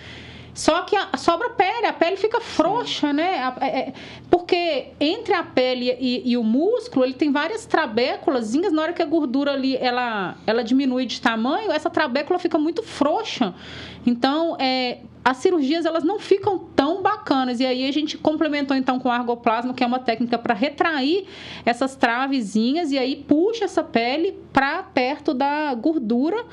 só 0.56 0.80
que 0.84 0.96
a, 0.96 1.18
sobra 1.18 1.50
pele, 1.50 1.84
a 1.84 1.92
pele 1.92 2.16
fica 2.16 2.40
frouxa, 2.40 3.12
né? 3.12 3.54
É, 3.60 3.66
é, 3.66 3.92
porque 4.30 4.86
entre 4.98 5.34
a 5.34 5.42
pele 5.42 5.94
e, 6.00 6.30
e, 6.32 6.34
o 6.38 6.42
músculo, 6.42 7.04
ele 7.04 7.12
tem 7.12 7.30
várias 7.30 7.66
trabéculas. 7.66 8.54
Na 8.54 8.80
hora 8.80 8.94
que 8.94 9.02
a 9.02 9.04
gordura 9.04 9.52
ali 9.52 9.76
ela, 9.76 10.34
ela 10.46 10.64
diminui 10.64 11.04
de 11.04 11.20
tamanho, 11.20 11.70
essa 11.70 11.90
trabécula 11.90 12.38
fica 12.38 12.58
muito 12.58 12.82
frouxa. 12.82 13.54
Então, 14.06 14.56
é, 14.58 15.00
as 15.22 15.36
cirurgias 15.36 15.84
elas 15.84 16.02
não 16.02 16.18
ficam 16.18 16.58
tão 16.74 17.02
bacanas. 17.02 17.60
E 17.60 17.66
aí 17.66 17.86
a 17.86 17.92
gente 17.92 18.16
complementou 18.16 18.74
então 18.74 18.98
com 18.98 19.10
o 19.10 19.12
argoplasma, 19.12 19.74
que 19.74 19.84
é 19.84 19.86
uma 19.86 19.98
técnica 19.98 20.38
para 20.38 20.54
retrair 20.54 21.26
essas 21.66 21.94
travezinhas 21.96 22.92
e 22.92 22.98
aí 22.98 23.16
puxa 23.28 23.66
essa 23.66 23.84
pele 23.84 24.32
para 24.54 24.82
perto 24.82 25.34
da 25.34 25.74
gordura, 25.74 26.46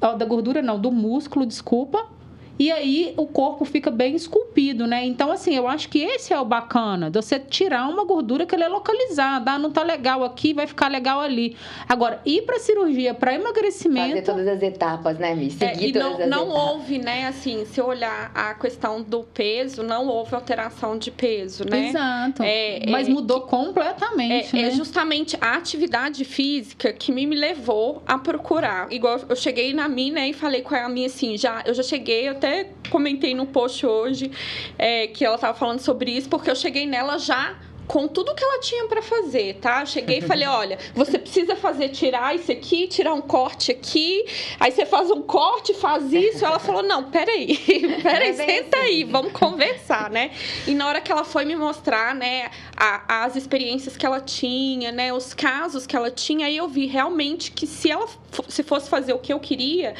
da 0.00 0.24
gordura 0.24 0.60
não, 0.60 0.80
do 0.80 0.90
músculo, 0.90 1.46
desculpa, 1.46 2.15
e 2.58 2.70
aí 2.70 3.12
o 3.16 3.26
corpo 3.26 3.64
fica 3.64 3.90
bem 3.90 4.14
esculpido, 4.14 4.86
né? 4.86 5.04
Então, 5.04 5.30
assim, 5.30 5.54
eu 5.54 5.68
acho 5.68 5.88
que 5.88 5.98
esse 6.02 6.32
é 6.32 6.40
o 6.40 6.44
bacana, 6.44 7.10
de 7.10 7.20
você 7.20 7.38
tirar 7.38 7.88
uma 7.88 8.04
gordura 8.04 8.46
que 8.46 8.54
ela 8.54 8.64
é 8.64 8.68
localizada. 8.68 9.52
Ah, 9.52 9.58
não 9.58 9.70
tá 9.70 9.82
legal 9.82 10.24
aqui, 10.24 10.54
vai 10.54 10.66
ficar 10.66 10.88
legal 10.88 11.20
ali. 11.20 11.56
Agora, 11.88 12.20
ir 12.24 12.42
pra 12.42 12.58
cirurgia, 12.58 13.12
para 13.14 13.34
emagrecimento. 13.34 14.08
Fazer 14.08 14.22
todas 14.22 14.48
as 14.48 14.62
etapas, 14.62 15.18
né, 15.18 15.34
Mi? 15.34 15.50
Seguir 15.50 15.84
é, 15.84 15.88
e 15.88 15.92
não, 15.92 16.12
todas 16.12 16.28
não 16.28 16.48
houve, 16.48 16.98
né, 16.98 17.26
assim, 17.26 17.64
se 17.66 17.80
eu 17.80 17.86
olhar 17.86 18.30
a 18.34 18.54
questão 18.54 19.02
do 19.02 19.22
peso, 19.22 19.82
não 19.82 20.06
houve 20.08 20.34
alteração 20.34 20.96
de 20.96 21.10
peso, 21.10 21.64
né? 21.68 21.88
Exato. 21.88 22.42
É, 22.42 22.80
Mas 22.88 23.08
é, 23.08 23.10
mudou 23.10 23.42
que, 23.42 23.50
completamente. 23.50 24.56
É, 24.56 24.62
né? 24.62 24.68
é 24.68 24.70
justamente 24.70 25.36
a 25.40 25.54
atividade 25.54 26.24
física 26.24 26.92
que 26.92 27.12
me, 27.12 27.26
me 27.26 27.36
levou 27.36 28.02
a 28.06 28.18
procurar. 28.18 28.90
Igual 28.90 29.20
eu 29.28 29.36
cheguei 29.36 29.72
na 29.72 29.88
mina 29.88 30.26
e 30.26 30.32
falei 30.32 30.62
com 30.62 30.74
a 30.74 30.88
minha 30.88 31.06
assim, 31.06 31.36
já, 31.36 31.62
eu 31.66 31.74
já 31.74 31.82
cheguei, 31.82 32.28
eu 32.28 32.34
até 32.46 32.68
comentei 32.90 33.34
no 33.34 33.46
post 33.46 33.84
hoje 33.84 34.30
é, 34.78 35.08
que 35.08 35.24
ela 35.24 35.34
estava 35.34 35.56
falando 35.58 35.80
sobre 35.80 36.12
isso, 36.12 36.28
porque 36.28 36.48
eu 36.48 36.54
cheguei 36.54 36.86
nela 36.86 37.18
já 37.18 37.56
com 37.86 38.08
tudo 38.08 38.34
que 38.34 38.42
ela 38.42 38.60
tinha 38.60 38.86
para 38.86 39.00
fazer, 39.00 39.54
tá? 39.54 39.84
Cheguei 39.84 40.18
e 40.18 40.22
falei: 40.22 40.46
olha, 40.46 40.78
você 40.94 41.18
precisa 41.18 41.56
fazer 41.56 41.90
tirar 41.90 42.34
isso 42.34 42.50
aqui, 42.50 42.86
tirar 42.86 43.14
um 43.14 43.20
corte 43.20 43.70
aqui, 43.70 44.24
aí 44.58 44.70
você 44.70 44.84
faz 44.84 45.10
um 45.10 45.22
corte, 45.22 45.74
faz 45.74 46.12
isso. 46.12 46.44
Ela 46.44 46.58
falou: 46.58 46.82
não, 46.82 47.04
peraí, 47.04 47.56
peraí, 48.02 48.34
senta 48.34 48.78
aí, 48.78 49.04
vamos 49.04 49.32
conversar, 49.32 50.10
né? 50.10 50.32
E 50.66 50.74
na 50.74 50.86
hora 50.86 51.00
que 51.00 51.12
ela 51.12 51.24
foi 51.24 51.44
me 51.44 51.56
mostrar, 51.56 52.14
né, 52.14 52.50
a, 52.76 53.24
as 53.24 53.36
experiências 53.36 53.96
que 53.96 54.04
ela 54.04 54.20
tinha, 54.20 54.92
né, 54.92 55.12
os 55.12 55.32
casos 55.32 55.86
que 55.86 55.96
ela 55.96 56.10
tinha, 56.10 56.46
aí 56.46 56.56
eu 56.56 56.68
vi 56.68 56.86
realmente 56.86 57.52
que 57.52 57.66
se 57.66 57.90
ela 57.90 58.06
se 58.48 58.62
fosse 58.62 58.88
fazer 58.90 59.12
o 59.12 59.18
que 59.18 59.32
eu 59.32 59.40
queria, 59.40 59.94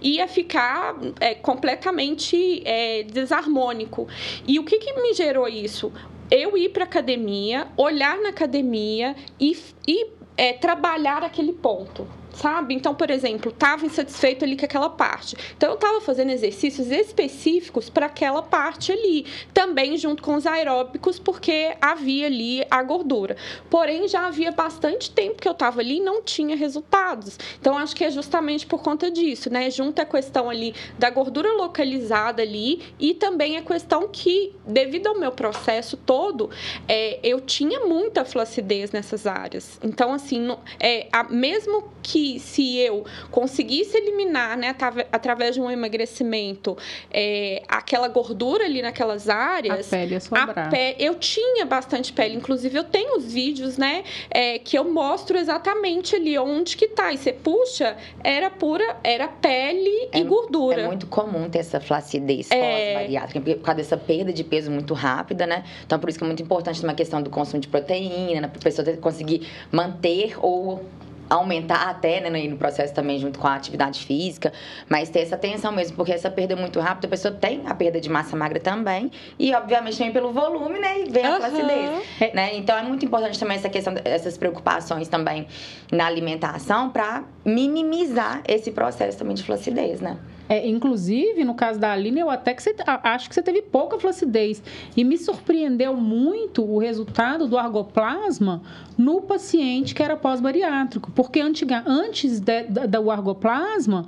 ia 0.00 0.26
ficar 0.26 0.96
é, 1.20 1.34
completamente 1.34 2.62
é, 2.64 3.02
desarmônico. 3.02 4.08
E 4.46 4.58
o 4.58 4.64
que, 4.64 4.78
que 4.78 4.92
me 4.94 5.12
gerou 5.12 5.48
isso? 5.48 5.92
Eu 6.34 6.56
ir 6.56 6.70
para 6.70 6.84
academia, 6.84 7.68
olhar 7.76 8.16
na 8.16 8.30
academia 8.30 9.14
e, 9.38 9.54
e 9.86 10.06
é, 10.34 10.54
trabalhar 10.54 11.22
aquele 11.22 11.52
ponto 11.52 12.08
sabe? 12.34 12.74
Então, 12.74 12.94
por 12.94 13.10
exemplo, 13.10 13.50
estava 13.50 13.84
insatisfeito 13.86 14.44
ali 14.44 14.56
com 14.56 14.64
aquela 14.64 14.88
parte. 14.88 15.36
Então, 15.56 15.70
eu 15.70 15.74
estava 15.74 16.00
fazendo 16.00 16.30
exercícios 16.30 16.90
específicos 16.90 17.90
para 17.90 18.06
aquela 18.06 18.42
parte 18.42 18.92
ali, 18.92 19.26
também 19.52 19.96
junto 19.96 20.22
com 20.22 20.34
os 20.34 20.46
aeróbicos, 20.46 21.18
porque 21.18 21.74
havia 21.80 22.26
ali 22.26 22.64
a 22.70 22.82
gordura. 22.82 23.36
Porém, 23.68 24.08
já 24.08 24.26
havia 24.26 24.50
bastante 24.50 25.10
tempo 25.10 25.40
que 25.40 25.48
eu 25.48 25.52
estava 25.52 25.80
ali 25.80 25.98
e 25.98 26.00
não 26.00 26.22
tinha 26.22 26.56
resultados. 26.56 27.38
Então, 27.60 27.76
acho 27.76 27.94
que 27.94 28.04
é 28.04 28.10
justamente 28.10 28.66
por 28.66 28.82
conta 28.82 29.10
disso, 29.10 29.50
né? 29.50 29.70
Junto 29.70 30.00
a 30.00 30.04
questão 30.04 30.48
ali 30.48 30.74
da 30.98 31.10
gordura 31.10 31.52
localizada 31.54 32.42
ali 32.42 32.82
e 32.98 33.14
também 33.14 33.56
a 33.56 33.62
questão 33.62 34.08
que, 34.08 34.54
devido 34.66 35.08
ao 35.08 35.18
meu 35.18 35.32
processo 35.32 35.96
todo, 35.96 36.50
é, 36.88 37.18
eu 37.22 37.40
tinha 37.40 37.80
muita 37.80 38.24
flacidez 38.24 38.90
nessas 38.90 39.26
áreas. 39.26 39.78
Então, 39.82 40.12
assim, 40.12 40.48
é, 40.80 41.08
a, 41.12 41.24
mesmo 41.24 41.90
que 42.02 42.21
se 42.38 42.78
eu 42.78 43.04
conseguisse 43.30 43.96
eliminar, 43.96 44.56
né, 44.56 44.74
através 45.10 45.54
de 45.54 45.60
um 45.60 45.70
emagrecimento, 45.70 46.76
é, 47.10 47.62
aquela 47.68 48.08
gordura 48.08 48.64
ali 48.64 48.82
naquelas 48.82 49.28
áreas. 49.28 49.92
A 49.92 49.96
pele 49.96 50.14
ia 50.14 50.20
sobrar. 50.20 50.70
Pe... 50.70 50.96
Eu 50.98 51.14
tinha 51.16 51.64
bastante 51.64 52.12
pele, 52.12 52.36
inclusive 52.36 52.76
eu 52.76 52.84
tenho 52.84 53.16
os 53.16 53.32
vídeos, 53.32 53.76
né, 53.76 54.04
é, 54.30 54.58
que 54.58 54.78
eu 54.78 54.84
mostro 54.84 55.38
exatamente 55.38 56.16
ali 56.16 56.38
onde 56.38 56.76
que 56.76 56.88
tá. 56.88 57.12
E 57.12 57.18
você 57.18 57.32
puxa, 57.32 57.96
era 58.22 58.50
pura, 58.50 58.96
era 59.02 59.28
pele 59.28 60.08
é, 60.12 60.18
e 60.18 60.24
gordura. 60.24 60.82
É 60.82 60.86
muito 60.86 61.06
comum 61.06 61.48
ter 61.48 61.58
essa 61.58 61.80
flacidez 61.80 62.50
é... 62.50 62.94
pós-bariátrica, 62.94 63.56
por 63.56 63.62
causa 63.62 63.76
dessa 63.76 63.96
perda 63.96 64.32
de 64.32 64.44
peso 64.44 64.70
muito 64.70 64.94
rápida, 64.94 65.46
né? 65.46 65.64
Então, 65.84 65.98
por 65.98 66.08
isso 66.08 66.18
que 66.18 66.24
é 66.24 66.26
muito 66.26 66.42
importante 66.42 66.82
uma 66.82 66.94
questão 66.94 67.22
do 67.22 67.30
consumo 67.30 67.60
de 67.60 67.68
proteína, 67.68 68.42
né, 68.42 68.48
para 68.48 68.58
a 68.58 68.62
pessoa 68.62 68.96
conseguir 68.96 69.46
manter 69.70 70.34
ou 70.38 70.84
aumentar 71.32 71.88
até, 71.88 72.20
né, 72.20 72.48
no 72.48 72.56
processo 72.56 72.92
também 72.92 73.18
junto 73.18 73.38
com 73.38 73.46
a 73.46 73.54
atividade 73.54 74.04
física, 74.04 74.52
mas 74.88 75.08
ter 75.08 75.20
essa 75.20 75.34
atenção 75.34 75.72
mesmo, 75.72 75.96
porque 75.96 76.12
essa 76.12 76.30
perda 76.30 76.54
é 76.54 76.56
muito 76.56 76.78
rápida, 76.80 77.06
a 77.06 77.10
pessoa 77.10 77.32
tem 77.32 77.62
a 77.66 77.74
perda 77.74 78.00
de 78.00 78.08
massa 78.08 78.36
magra 78.36 78.60
também, 78.60 79.10
e 79.38 79.54
obviamente 79.54 79.96
também 79.96 80.12
pelo 80.12 80.32
volume, 80.32 80.78
né, 80.78 81.00
e 81.00 81.10
vem 81.10 81.24
a 81.24 81.30
uhum. 81.30 81.36
flacidez, 81.36 82.34
né? 82.34 82.56
Então 82.56 82.76
é 82.76 82.82
muito 82.82 83.04
importante 83.04 83.38
também 83.38 83.56
essa 83.56 83.68
questão, 83.68 83.94
essas 84.04 84.36
preocupações 84.36 85.08
também 85.08 85.46
na 85.90 86.06
alimentação 86.06 86.90
para 86.90 87.24
minimizar 87.44 88.42
esse 88.46 88.70
processo 88.70 89.18
também 89.18 89.34
de 89.34 89.42
flacidez, 89.42 90.00
né? 90.00 90.18
É, 90.52 90.68
inclusive, 90.68 91.44
no 91.44 91.54
caso 91.54 91.80
da 91.80 91.92
Aline, 91.92 92.20
eu 92.20 92.28
até 92.28 92.52
que 92.52 92.62
você, 92.62 92.76
acho 92.86 93.26
que 93.26 93.34
você 93.34 93.42
teve 93.42 93.62
pouca 93.62 93.98
flacidez. 93.98 94.62
E 94.94 95.02
me 95.02 95.16
surpreendeu 95.16 95.96
muito 95.96 96.62
o 96.62 96.76
resultado 96.76 97.48
do 97.48 97.56
argoplasma 97.56 98.60
no 98.98 99.22
paciente 99.22 99.94
que 99.94 100.02
era 100.02 100.14
pós-bariátrico. 100.14 101.10
Porque 101.12 101.40
antiga, 101.40 101.82
antes 101.86 102.38
de, 102.38 102.64
do 102.64 103.10
argoplasma, 103.10 104.06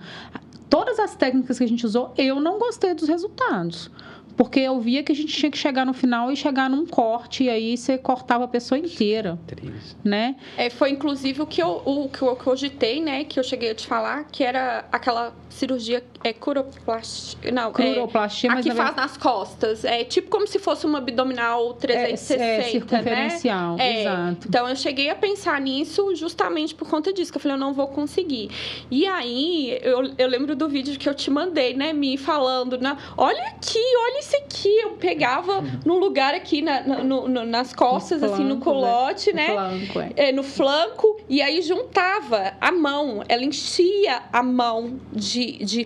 todas 0.68 0.98
as 0.98 1.16
técnicas 1.16 1.56
que 1.56 1.64
a 1.64 1.68
gente 1.68 1.86
usou, 1.86 2.12
eu 2.18 2.38
não 2.38 2.58
gostei 2.58 2.92
dos 2.92 3.08
resultados 3.08 3.90
porque 4.36 4.60
eu 4.60 4.80
via 4.80 5.02
que 5.02 5.12
a 5.12 5.14
gente 5.14 5.32
tinha 5.32 5.50
que 5.50 5.58
chegar 5.58 5.86
no 5.86 5.92
final 5.92 6.30
e 6.30 6.36
chegar 6.36 6.68
num 6.68 6.86
corte 6.86 7.44
e 7.44 7.50
aí 7.50 7.76
você 7.76 7.96
cortava 7.96 8.44
a 8.44 8.48
pessoa 8.48 8.78
inteira, 8.78 9.38
Triste. 9.46 9.96
né? 10.02 10.36
É, 10.56 10.68
foi 10.70 10.90
inclusive 10.90 11.42
o 11.42 11.46
que 11.46 11.62
eu 11.62 11.82
o 11.84 12.08
que 12.08 12.22
eu 12.22 12.34
cogitei, 12.36 13.00
né, 13.00 13.24
que 13.24 13.38
eu 13.38 13.44
cheguei 13.44 13.70
a 13.70 13.74
te 13.74 13.86
falar, 13.86 14.24
que 14.24 14.42
era 14.42 14.84
aquela 14.90 15.32
cirurgia 15.48 16.02
é 16.24 16.32
curoplastia, 16.32 17.52
não, 17.52 17.70
curoplastia, 17.72 18.50
é, 18.50 18.54
mas 18.54 18.66
a 18.66 18.70
que 18.70 18.74
faz 18.74 18.96
nas 18.96 19.16
costas, 19.16 19.84
é 19.84 20.02
tipo 20.04 20.30
como 20.30 20.46
se 20.46 20.58
fosse 20.58 20.86
uma 20.86 20.98
abdominal 20.98 21.74
360, 21.74 22.42
é, 22.42 22.54
é 22.54 22.58
né? 22.58 22.64
circunferencial, 22.64 23.76
né? 23.76 24.00
exato. 24.00 24.48
Então 24.48 24.68
eu 24.68 24.74
cheguei 24.74 25.10
a 25.10 25.14
pensar 25.14 25.60
nisso 25.60 26.14
justamente 26.16 26.74
por 26.74 26.88
conta 26.88 27.12
disso, 27.12 27.30
que 27.30 27.36
eu 27.36 27.42
falei 27.42 27.56
eu 27.56 27.60
não 27.60 27.74
vou 27.74 27.88
conseguir. 27.88 28.50
E 28.90 29.06
aí 29.06 29.78
eu, 29.82 30.12
eu 30.16 30.26
lembro 30.26 30.56
do 30.56 30.68
vídeo 30.68 30.98
que 30.98 31.08
eu 31.08 31.14
te 31.14 31.30
mandei, 31.30 31.74
né, 31.74 31.92
me 31.92 32.16
falando, 32.16 32.78
né, 32.78 32.96
olha 33.16 33.42
aqui, 33.48 33.78
olha 33.78 34.20
isso 34.20 34.36
aqui. 34.36 34.68
Eu 34.80 34.90
pegava 34.92 35.62
no 35.84 35.98
lugar 35.98 36.34
aqui, 36.34 36.62
na, 36.62 36.82
no, 36.82 37.28
no, 37.28 37.44
nas 37.44 37.74
costas, 37.74 38.22
no 38.22 38.28
flanco, 38.28 38.42
assim, 38.42 38.48
no 38.48 38.58
colote, 38.58 39.32
né? 39.32 39.48
No 39.48 39.54
flanco, 39.54 40.00
é. 40.00 40.28
é. 40.28 40.32
no 40.32 40.42
flanco. 40.42 41.20
E 41.28 41.42
aí 41.42 41.60
juntava 41.60 42.54
a 42.60 42.72
mão. 42.72 43.22
Ela 43.28 43.44
enchia 43.44 44.22
a 44.32 44.42
mão 44.42 44.98
de, 45.12 45.58
de 45.64 45.84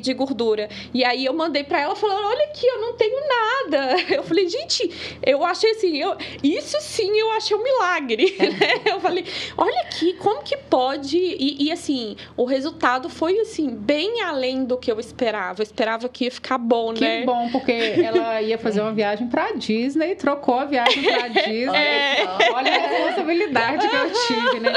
de 0.00 0.14
gordura. 0.14 0.68
E 0.92 1.04
aí 1.04 1.24
eu 1.24 1.32
mandei 1.32 1.64
para 1.64 1.80
ela 1.80 1.94
falando: 1.94 2.26
olha 2.26 2.44
aqui, 2.44 2.66
eu 2.66 2.80
não 2.80 2.92
tenho 2.94 3.16
nada. 3.28 3.96
Eu 4.18 4.22
falei, 4.22 4.48
gente, 4.48 5.18
eu 5.22 5.44
achei 5.44 5.70
assim, 5.72 5.96
eu, 5.96 6.16
isso 6.42 6.76
sim 6.80 7.18
eu 7.18 7.30
achei 7.32 7.56
um 7.56 7.62
milagre. 7.62 8.36
É. 8.38 8.90
eu 8.90 9.00
falei, 9.00 9.24
olha 9.56 9.80
aqui, 9.82 10.14
como 10.14 10.42
que 10.42 10.56
pode? 10.56 11.16
E, 11.16 11.66
e, 11.66 11.72
assim, 11.72 12.16
o 12.36 12.44
resultado 12.44 13.08
foi 13.08 13.38
assim, 13.40 13.70
bem 13.70 14.22
além 14.22 14.64
do 14.64 14.76
que 14.76 14.90
eu 14.90 14.98
esperava. 14.98 15.60
Eu 15.60 15.64
esperava 15.64 16.08
que 16.08 16.24
ia 16.24 16.30
ficar 16.30 16.58
bom, 16.58 16.94
que 16.94 17.00
né? 17.00 17.20
Que 17.20 17.26
bom, 17.26 17.48
porque 17.50 17.72
ela 17.72 18.40
ia 18.42 18.58
fazer 18.58 18.80
uma 18.80 18.92
viagem 18.92 19.28
para 19.28 19.52
Disney, 19.52 20.14
trocou 20.14 20.58
a 20.58 20.64
viagem 20.64 21.02
para 21.02 21.28
Disney. 21.42 21.76
É. 21.76 22.26
Olha 22.52 22.74
a 22.74 22.78
responsabilidade 22.78 23.88
que 23.88 23.96
eu 23.96 24.12
tive, 24.26 24.60
né? 24.60 24.72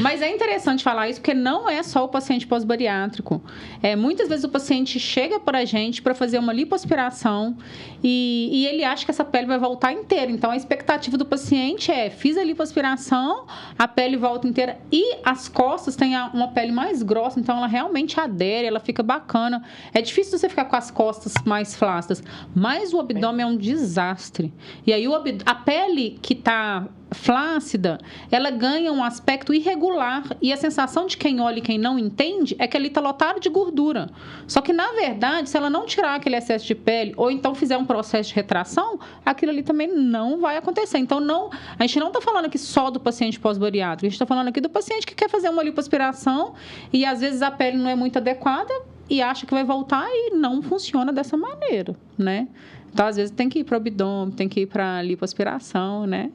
Mas 0.00 0.22
é 0.22 0.30
interessante 0.30 0.82
falar 0.82 1.08
isso 1.08 1.20
porque 1.20 1.34
não 1.34 1.68
é 1.68 1.82
só 1.82 2.04
o 2.04 2.08
paciente 2.08 2.46
pós-bariátrico. 2.46 3.42
É, 3.82 3.96
muitas 3.96 4.28
vezes 4.28 4.35
o 4.44 4.48
paciente 4.48 4.98
chega 4.98 5.38
para 5.38 5.58
a 5.58 5.64
gente 5.64 6.02
para 6.02 6.14
fazer 6.14 6.38
uma 6.38 6.52
lipoaspiração 6.52 7.56
e, 8.02 8.50
e 8.52 8.66
ele 8.66 8.84
acha 8.84 9.04
que 9.04 9.10
essa 9.10 9.24
pele 9.24 9.46
vai 9.46 9.58
voltar 9.58 9.92
inteira. 9.92 10.30
Então 10.30 10.50
a 10.50 10.56
expectativa 10.56 11.16
do 11.16 11.24
paciente 11.24 11.90
é: 11.90 12.10
fiz 12.10 12.36
a 12.36 12.44
lipoaspiração, 12.44 13.46
a 13.78 13.88
pele 13.88 14.16
volta 14.16 14.46
inteira 14.46 14.78
e 14.92 15.18
as 15.24 15.48
costas 15.48 15.96
têm 15.96 16.16
uma 16.32 16.48
pele 16.48 16.72
mais 16.72 17.02
grossa, 17.02 17.40
então 17.40 17.56
ela 17.56 17.66
realmente 17.66 18.18
adere, 18.18 18.66
ela 18.66 18.80
fica 18.80 19.02
bacana. 19.02 19.62
É 19.92 20.00
difícil 20.00 20.38
você 20.38 20.48
ficar 20.48 20.66
com 20.66 20.76
as 20.76 20.90
costas 20.90 21.34
mais 21.44 21.74
flácidas. 21.74 22.22
Mas 22.54 22.92
o 22.92 23.00
abdômen 23.00 23.44
é 23.44 23.46
um 23.46 23.56
desastre. 23.56 24.52
E 24.86 24.92
aí 24.92 25.06
a 25.44 25.54
pele 25.54 26.18
que 26.22 26.34
está 26.34 26.88
flácida, 27.10 27.98
ela 28.30 28.50
ganha 28.50 28.92
um 28.92 29.02
aspecto 29.02 29.54
irregular 29.54 30.24
e 30.42 30.52
a 30.52 30.56
sensação 30.56 31.06
de 31.06 31.16
quem 31.16 31.40
olha 31.40 31.58
e 31.58 31.62
quem 31.62 31.78
não 31.78 31.98
entende 31.98 32.56
é 32.58 32.66
que 32.66 32.76
ali 32.76 32.88
está 32.88 33.00
lotado 33.00 33.40
de 33.40 33.48
gordura. 33.48 34.10
Só 34.46 34.60
que 34.60 34.72
na 34.72 34.92
verdade, 34.92 35.48
se 35.48 35.56
ela 35.56 35.70
não 35.70 35.86
tirar 35.86 36.16
aquele 36.16 36.36
excesso 36.36 36.66
de 36.66 36.74
pele 36.74 37.14
ou 37.16 37.30
então 37.30 37.54
fizer 37.54 37.76
um 37.76 37.84
processo 37.84 38.30
de 38.30 38.34
retração, 38.34 38.98
aquilo 39.24 39.52
ali 39.52 39.62
também 39.62 39.88
não 39.88 40.40
vai 40.40 40.56
acontecer. 40.56 40.98
Então 40.98 41.20
não, 41.20 41.50
a 41.78 41.82
gente 41.86 42.00
não 42.00 42.08
está 42.08 42.20
falando 42.20 42.46
aqui 42.46 42.58
só 42.58 42.90
do 42.90 42.98
paciente 42.98 43.38
pós-bariátrico, 43.38 44.06
a 44.06 44.08
gente 44.08 44.14
está 44.14 44.26
falando 44.26 44.48
aqui 44.48 44.60
do 44.60 44.70
paciente 44.70 45.06
que 45.06 45.14
quer 45.14 45.30
fazer 45.30 45.48
uma 45.48 45.62
lipoaspiração 45.62 46.54
e 46.92 47.04
às 47.04 47.20
vezes 47.20 47.42
a 47.42 47.50
pele 47.50 47.76
não 47.76 47.88
é 47.88 47.94
muito 47.94 48.18
adequada 48.18 48.72
e 49.08 49.22
acha 49.22 49.46
que 49.46 49.54
vai 49.54 49.62
voltar 49.64 50.08
e 50.10 50.30
não 50.34 50.60
funciona 50.60 51.12
dessa 51.12 51.36
maneira, 51.36 51.94
né? 52.18 52.48
Então, 52.92 53.06
às 53.06 53.16
vezes, 53.16 53.30
tem 53.30 53.46
que 53.46 53.58
ir 53.58 53.64
para 53.64 53.74
o 53.74 53.76
abdômen, 53.76 54.34
tem 54.34 54.48
que 54.48 54.60
ir 54.60 54.66
para 54.66 54.96
a 54.96 55.02
lipoaspiração, 55.02 56.06
né? 56.06 56.30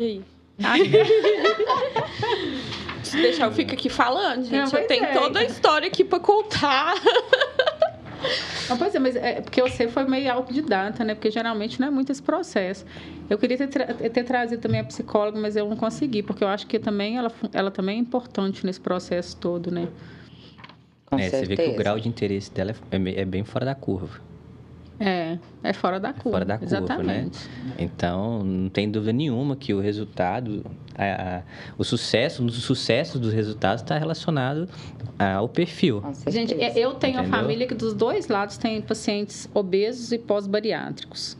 E 0.00 0.04
aí? 0.04 0.24
Se 3.04 3.16
deixar, 3.20 3.46
eu 3.46 3.52
fico 3.52 3.72
aqui 3.74 3.90
falando, 3.90 4.44
gente. 4.44 4.72
Não, 4.72 4.80
eu 4.80 4.86
tenho 4.86 5.04
é. 5.04 5.12
toda 5.12 5.40
a 5.40 5.44
história 5.44 5.88
aqui 5.88 6.02
para 6.02 6.18
contar. 6.20 6.94
Não, 8.68 8.78
pois 8.78 8.94
é, 8.94 8.98
mas 8.98 9.16
é 9.16 9.40
porque 9.40 9.60
você 9.60 9.88
foi 9.88 10.04
meio 10.04 10.32
autodidata, 10.32 11.04
né? 11.04 11.14
Porque 11.14 11.30
geralmente 11.30 11.80
não 11.80 11.88
é 11.88 11.90
muito 11.90 12.12
esse 12.12 12.22
processo. 12.22 12.86
Eu 13.28 13.36
queria 13.36 13.58
ter, 13.58 13.66
tra 13.68 13.86
ter 13.86 14.24
trazido 14.24 14.60
também 14.60 14.80
a 14.80 14.84
psicóloga, 14.84 15.38
mas 15.38 15.56
eu 15.56 15.68
não 15.68 15.76
consegui, 15.76 16.22
porque 16.22 16.44
eu 16.44 16.48
acho 16.48 16.66
que 16.66 16.78
também 16.78 17.16
ela, 17.16 17.32
ela 17.52 17.70
também 17.70 17.96
é 17.96 18.00
importante 18.00 18.64
nesse 18.64 18.80
processo 18.80 19.36
todo, 19.36 19.70
né? 19.70 19.88
Com 21.06 21.18
é, 21.18 21.28
você 21.28 21.44
vê 21.44 21.56
que 21.56 21.68
o 21.68 21.76
grau 21.76 21.98
de 21.98 22.08
interesse 22.08 22.50
dela 22.52 22.74
é, 22.90 23.20
é 23.20 23.24
bem 23.24 23.44
fora 23.44 23.66
da 23.66 23.74
curva. 23.74 24.20
É, 25.02 25.38
é 25.62 25.72
fora 25.72 25.98
da 25.98 26.12
curva. 26.12 26.28
É 26.28 26.32
fora 26.32 26.44
da 26.44 26.58
curva, 26.58 26.74
né? 26.74 26.84
Exatamente. 26.84 27.48
né? 27.64 27.74
Então, 27.78 28.44
não 28.44 28.68
tem 28.68 28.90
dúvida 28.90 29.14
nenhuma 29.14 29.56
que 29.56 29.72
o 29.72 29.80
resultado, 29.80 30.62
a, 30.94 31.38
a, 31.38 31.42
o 31.78 31.82
sucesso, 31.82 32.42
um 32.42 32.46
dos 32.46 32.62
sucessos 32.62 33.18
dos 33.18 33.32
resultados 33.32 33.82
está 33.82 33.96
relacionado 33.96 34.68
ao 35.18 35.48
perfil. 35.48 36.02
Gente, 36.28 36.54
eu 36.76 36.92
tenho 36.94 37.18
Entendeu? 37.18 37.34
a 37.34 37.40
família 37.42 37.66
que 37.66 37.74
dos 37.74 37.94
dois 37.94 38.28
lados 38.28 38.58
tem 38.58 38.82
pacientes 38.82 39.48
obesos 39.54 40.12
e 40.12 40.18
pós-bariátricos. 40.18 41.34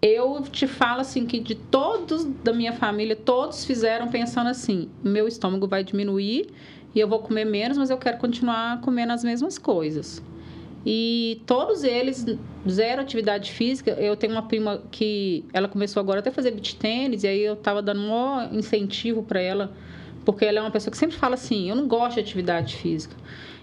eu 0.00 0.42
te 0.50 0.66
falo 0.66 1.02
assim 1.02 1.26
que 1.26 1.38
de 1.38 1.54
todos 1.54 2.24
da 2.24 2.52
minha 2.52 2.72
família, 2.72 3.14
todos 3.14 3.64
fizeram 3.66 4.08
pensando 4.08 4.48
assim: 4.48 4.88
meu 5.04 5.28
estômago 5.28 5.68
vai 5.68 5.84
diminuir 5.84 6.48
e 6.94 7.00
eu 7.00 7.06
vou 7.06 7.18
comer 7.18 7.44
menos, 7.44 7.76
mas 7.76 7.90
eu 7.90 7.98
quero 7.98 8.16
continuar 8.16 8.80
comendo 8.80 9.12
as 9.12 9.22
mesmas 9.22 9.58
coisas. 9.58 10.22
E 10.88 11.42
todos 11.46 11.82
eles, 11.82 12.24
zero 12.68 13.02
atividade 13.02 13.50
física. 13.50 13.90
Eu 13.90 14.14
tenho 14.14 14.32
uma 14.32 14.42
prima 14.42 14.84
que 14.92 15.44
ela 15.52 15.66
começou 15.66 16.00
agora 16.00 16.20
até 16.20 16.30
a 16.30 16.32
fazer 16.32 16.52
beach 16.52 16.76
tênis, 16.76 17.24
e 17.24 17.26
aí 17.26 17.40
eu 17.40 17.56
tava 17.56 17.82
dando 17.82 18.02
um 18.02 18.08
maior 18.08 18.54
incentivo 18.54 19.24
para 19.24 19.40
ela, 19.40 19.72
porque 20.24 20.44
ela 20.44 20.60
é 20.60 20.62
uma 20.62 20.70
pessoa 20.70 20.92
que 20.92 20.96
sempre 20.96 21.16
fala 21.16 21.34
assim: 21.34 21.68
eu 21.68 21.74
não 21.74 21.88
gosto 21.88 22.14
de 22.14 22.20
atividade 22.20 22.76
física. 22.76 23.16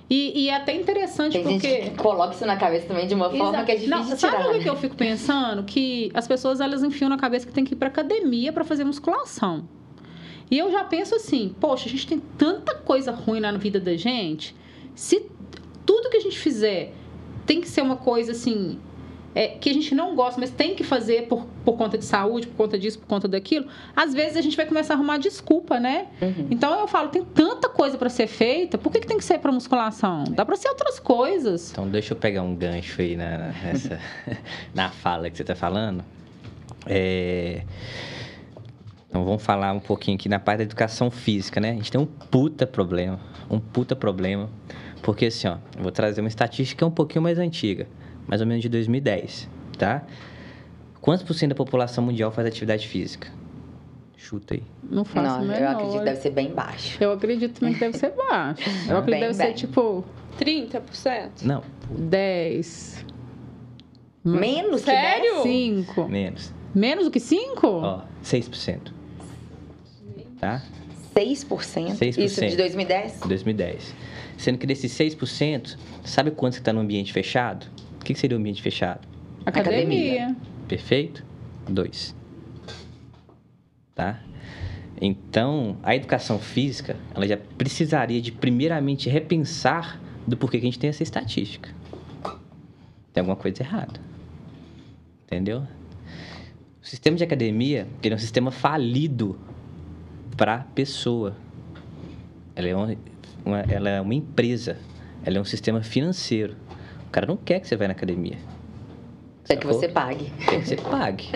E, 0.10 0.44
e, 0.44 0.50
é 0.50 0.56
até 0.56 0.76
interessante 0.76 1.32
Tem 1.32 1.44
porque. 1.44 1.68
Gente 1.68 1.92
que 1.92 1.98
coloca 1.98 2.36
isso 2.36 2.46
na 2.46 2.58
cabeça 2.58 2.88
também 2.88 3.08
de 3.08 3.16
uma 3.16 3.30
forma 3.30 3.50
Exato. 3.50 3.66
que 3.66 3.72
é 3.72 3.76
difícil 3.76 3.98
não. 3.98 4.18
Sabe 4.18 4.44
o 4.44 4.52
né? 4.52 4.60
que 4.60 4.70
eu 4.70 4.76
fico 4.76 4.96
pensando? 4.98 5.64
Que 5.64 6.12
as 6.14 6.28
pessoas 6.28 6.60
elas 6.60 6.84
enfiam 6.84 7.08
na 7.08 7.18
cabeça 7.18 7.48
que 7.48 7.54
tem 7.54 7.64
que 7.64 7.74
ir 7.74 7.78
pra 7.78 7.88
academia 7.88 8.52
para 8.52 8.66
fazer 8.66 8.84
musculação. 8.84 9.66
E 10.52 10.60
eu 10.60 10.70
já 10.70 10.84
penso 10.84 11.16
assim, 11.16 11.56
poxa, 11.58 11.88
a 11.88 11.90
gente 11.90 12.06
tem 12.06 12.22
tanta 12.38 12.76
coisa 12.76 13.12
ruim 13.12 13.40
na 13.40 13.54
vida 13.54 13.80
da 13.80 13.96
gente. 13.96 14.54
Se 14.94 15.26
tudo 15.86 16.10
que 16.10 16.18
a 16.18 16.20
gente 16.20 16.38
fizer 16.38 16.94
tem 17.46 17.62
que 17.62 17.68
ser 17.68 17.82
uma 17.82 17.96
coisa 17.96 18.32
assim. 18.32 18.80
É, 19.36 19.48
que 19.48 19.68
a 19.68 19.74
gente 19.74 19.96
não 19.96 20.16
gosta, 20.16 20.40
mas 20.40 20.52
tem 20.52 20.76
que 20.76 20.84
fazer 20.84 21.24
por, 21.24 21.48
por 21.66 21.76
conta 21.76 21.98
de 21.98 22.06
saúde, 22.06 22.46
por 22.46 22.56
conta 22.56 22.78
disso, 22.78 23.00
por 23.00 23.08
conta 23.08 23.28
daquilo, 23.28 23.66
às 23.96 24.14
vezes 24.14 24.38
a 24.38 24.42
gente 24.42 24.56
vai 24.56 24.64
começar 24.64 24.94
a 24.94 24.96
arrumar 24.96 25.18
desculpa, 25.18 25.80
né? 25.80 26.06
Uhum. 26.22 26.50
Então 26.52 26.80
eu 26.80 26.88
falo, 26.88 27.10
tem 27.10 27.26
tanta 27.26 27.68
coisa 27.68 27.98
para 27.98 28.10
ser 28.10 28.28
feita, 28.28 28.78
por 28.78 28.92
que, 28.92 29.00
que 29.00 29.08
tem 29.08 29.18
que 29.18 29.26
ser 29.26 29.40
para 29.40 29.52
musculação? 29.52 30.24
Dá 30.26 30.46
para 30.46 30.56
ser 30.56 30.70
outras 30.70 31.00
coisas. 31.00 31.72
Então 31.72 31.90
deixa 31.90 32.14
eu 32.14 32.18
pegar 32.18 32.44
um 32.44 32.56
gancho 32.56 33.02
aí 33.02 33.16
na, 33.16 33.52
nessa, 33.64 34.00
na 34.72 34.92
fala 34.92 35.32
que 35.32 35.38
você 35.38 35.42
está 35.42 35.56
falando. 35.56 36.06
É... 36.86 37.64
Então 39.10 39.26
vamos 39.26 39.44
falar 39.44 39.74
um 39.74 39.80
pouquinho 39.80 40.16
aqui 40.16 40.30
na 40.30 40.40
parte 40.40 40.60
da 40.60 40.64
educação 40.66 41.10
física, 41.10 41.60
né? 41.60 41.72
A 41.72 41.74
gente 41.74 41.92
tem 41.92 42.00
um 42.00 42.06
puta 42.06 42.68
problema, 42.68 43.20
um 43.50 43.60
puta 43.60 43.96
problema 43.96 44.48
porque 45.04 45.26
assim, 45.26 45.48
ó, 45.48 45.58
eu 45.78 45.84
vou 45.84 45.92
trazer 45.92 46.22
uma 46.22 46.30
estatística 46.30 46.84
um 46.86 46.90
pouquinho 46.90 47.22
mais 47.22 47.38
antiga, 47.38 47.88
mais 48.26 48.42
ou 48.42 48.48
menos 48.48 48.64
de 48.64 48.70
2010, 48.70 49.50
tá? 49.78 50.02
Quantos 51.02 51.24
por 51.24 51.34
cento 51.34 51.50
da 51.50 51.56
população 51.56 52.04
mundial 52.04 52.32
faz 52.32 52.48
atividade 52.48 52.88
física? 52.88 53.28
Chuta 54.16 54.54
aí. 54.54 54.64
Não 54.82 55.04
faço 55.04 55.46
Não, 55.46 55.54
eu 55.54 55.70
acredito 55.70 56.00
que 56.00 56.06
deve 56.06 56.22
ser 56.22 56.30
bem 56.30 56.54
baixo. 56.54 56.98
Eu 57.04 57.12
acredito 57.12 57.60
também 57.60 57.74
que 57.74 57.80
deve 57.82 57.98
ser 57.98 58.12
baixo. 58.12 58.64
Eu 58.90 58.98
acredito 58.98 59.28
que 59.28 59.34
deve 59.34 59.38
bem. 59.38 59.48
ser 59.48 59.54
tipo 59.54 60.06
30%. 60.40 61.30
Não. 61.44 61.62
10. 61.92 63.06
Menos 64.24 64.82
Sério? 64.82 65.42
que 65.42 65.84
5. 65.84 66.08
Menos. 66.08 66.54
Menos 66.74 67.04
do 67.04 67.12
que 67.12 67.20
5? 67.20 67.68
Ó, 67.68 68.02
6%. 68.24 68.94
Tá? 70.40 70.64
6%? 71.16 71.98
6%. 71.98 72.18
Isso 72.18 72.42
de 72.42 72.58
2010? 72.58 73.20
2010. 73.26 73.94
Sendo 74.38 74.58
que 74.58 74.68
desses 74.68 74.92
6%, 74.92 75.78
sabe 76.04 76.32
quantos 76.32 76.58
que 76.58 76.62
está 76.62 76.74
no 76.74 76.80
ambiente 76.80 77.14
fechado? 77.14 77.68
O 78.00 78.04
que, 78.04 78.14
que 78.14 78.20
seria 78.20 78.36
o 78.36 78.40
ambiente 78.40 78.62
fechado? 78.62 79.08
Academia. 79.46 79.80
Academia. 79.82 80.36
Perfeito? 80.68 81.24
Dois. 81.70 82.16
Tá? 83.96 84.20
Então, 85.00 85.78
a 85.84 85.96
educação 85.96 86.40
física, 86.40 86.96
ela 87.14 87.28
já 87.28 87.38
precisaria 87.38 88.22
de 88.22 88.32
primeiramente 88.32 89.10
repensar 89.10 90.00
do 90.26 90.38
porquê 90.38 90.60
que 90.60 90.66
a 90.66 90.68
gente 90.68 90.80
tem 90.80 90.90
essa 90.90 91.04
estatística. 91.04 91.70
Tem 93.12 93.22
alguma 93.22 93.36
coisa 93.36 93.62
errada. 93.62 94.00
Entendeu? 95.26 95.68
O 96.82 96.86
sistema 96.86 97.16
de 97.16 97.24
academia, 97.24 97.88
ele 98.02 98.14
é 98.14 98.16
um 98.16 98.20
sistema 98.20 98.52
falido 98.52 99.40
para 100.36 100.56
a 100.56 100.60
pessoa. 100.60 101.36
Ela 102.56 102.68
é 102.68 102.76
um, 102.76 102.96
uma, 103.46 103.60
ela 103.62 103.90
é 103.90 104.02
uma 104.02 104.14
empresa, 104.14 104.78
ela 105.26 105.38
é 105.38 105.42
um 105.42 105.46
sistema 105.46 105.82
financeiro. 105.82 106.56
O 107.08 107.10
cara 107.12 107.26
não 107.26 107.38
quer 107.38 107.60
que 107.60 107.68
você 107.68 107.76
vá 107.76 107.88
na 107.88 107.94
academia. 107.94 108.38
Quer 109.46 109.58
que 109.58 109.68
você 109.68 109.88
pague. 109.88 110.32
Quer 110.48 110.62
que 110.62 110.68
você 110.68 110.76
pague. 110.76 111.30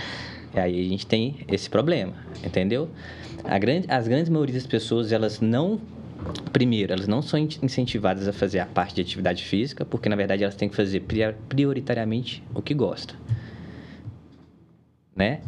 e 0.54 0.58
aí 0.58 0.86
a 0.86 0.88
gente 0.88 1.06
tem 1.06 1.44
esse 1.48 1.70
problema, 1.70 2.14
entendeu? 2.44 2.88
A 3.44 3.58
grande, 3.58 3.86
as 3.90 4.06
grandes 4.06 4.28
maioria 4.28 4.54
das 4.54 4.66
pessoas, 4.66 5.12
elas 5.12 5.40
não 5.40 5.80
primeiro, 6.52 6.92
elas 6.92 7.08
não 7.08 7.20
são 7.20 7.38
incentivadas 7.38 8.28
a 8.28 8.32
fazer 8.32 8.60
a 8.60 8.66
parte 8.66 8.94
de 8.94 9.00
atividade 9.00 9.44
física, 9.44 9.84
porque 9.84 10.08
na 10.08 10.14
verdade 10.14 10.44
elas 10.44 10.54
têm 10.54 10.68
que 10.68 10.76
fazer 10.76 11.00
prioritariamente 11.48 12.42
o 12.54 12.62
que 12.62 12.74
gostam. 12.74 13.16
Né? 15.16 15.40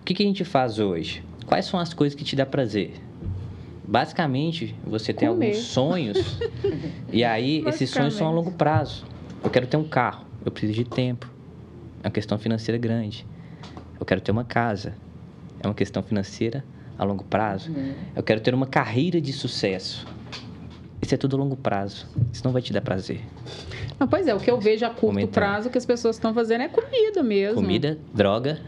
O 0.00 0.04
que, 0.04 0.14
que 0.14 0.22
a 0.22 0.26
gente 0.26 0.44
faz 0.44 0.78
hoje? 0.78 1.22
Quais 1.46 1.66
são 1.66 1.78
as 1.78 1.94
coisas 1.94 2.16
que 2.16 2.24
te 2.24 2.34
dá 2.34 2.44
prazer? 2.44 2.94
Basicamente, 3.86 4.74
você 4.84 5.12
tem 5.12 5.28
Comer. 5.28 5.46
alguns 5.46 5.62
sonhos 5.64 6.38
e 7.12 7.22
aí 7.22 7.62
esses 7.68 7.88
sonhos 7.88 8.14
são 8.14 8.26
a 8.26 8.30
longo 8.30 8.50
prazo. 8.50 9.04
Eu 9.44 9.48
quero 9.48 9.66
ter 9.66 9.76
um 9.76 9.84
carro, 9.84 10.26
eu 10.44 10.50
preciso 10.50 10.72
de 10.72 10.84
tempo. 10.84 11.30
É 12.02 12.08
uma 12.08 12.12
questão 12.12 12.36
financeira 12.36 12.76
grande. 12.76 13.24
Eu 13.98 14.04
quero 14.04 14.20
ter 14.20 14.32
uma 14.32 14.44
casa. 14.44 14.94
É 15.62 15.66
uma 15.68 15.74
questão 15.74 16.02
financeira 16.02 16.64
a 16.98 17.04
longo 17.04 17.24
prazo. 17.24 17.70
Uhum. 17.70 17.94
Eu 18.14 18.22
quero 18.22 18.40
ter 18.40 18.52
uma 18.54 18.66
carreira 18.66 19.20
de 19.20 19.32
sucesso. 19.32 20.06
Isso 21.00 21.14
é 21.14 21.16
tudo 21.16 21.36
a 21.36 21.38
longo 21.38 21.56
prazo. 21.56 22.06
Isso 22.32 22.42
não 22.44 22.52
vai 22.52 22.62
te 22.62 22.72
dar 22.72 22.80
prazer. 22.80 23.20
Não, 23.98 24.08
pois 24.08 24.26
é, 24.26 24.34
o 24.34 24.40
que 24.40 24.50
eu 24.50 24.60
vejo 24.60 24.84
a 24.84 24.90
curto 24.90 25.28
prazo 25.28 25.70
que 25.70 25.78
as 25.78 25.86
pessoas 25.86 26.16
estão 26.16 26.34
fazendo 26.34 26.62
é 26.62 26.68
comida 26.68 27.22
mesmo. 27.22 27.54
Comida, 27.54 27.98
droga. 28.12 28.58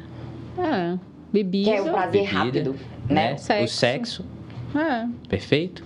É. 0.57 0.99
Bebida. 1.33 1.71
Que 1.71 1.77
é 1.77 1.83
o 1.83 1.91
prazer 1.91 2.23
bebida, 2.23 2.39
rápido, 2.39 2.77
né? 3.09 3.31
né? 3.31 3.35
O 3.35 3.39
sexo. 3.39 3.65
O 3.65 3.69
sexo 3.69 4.25
é. 4.75 5.07
Perfeito? 5.29 5.85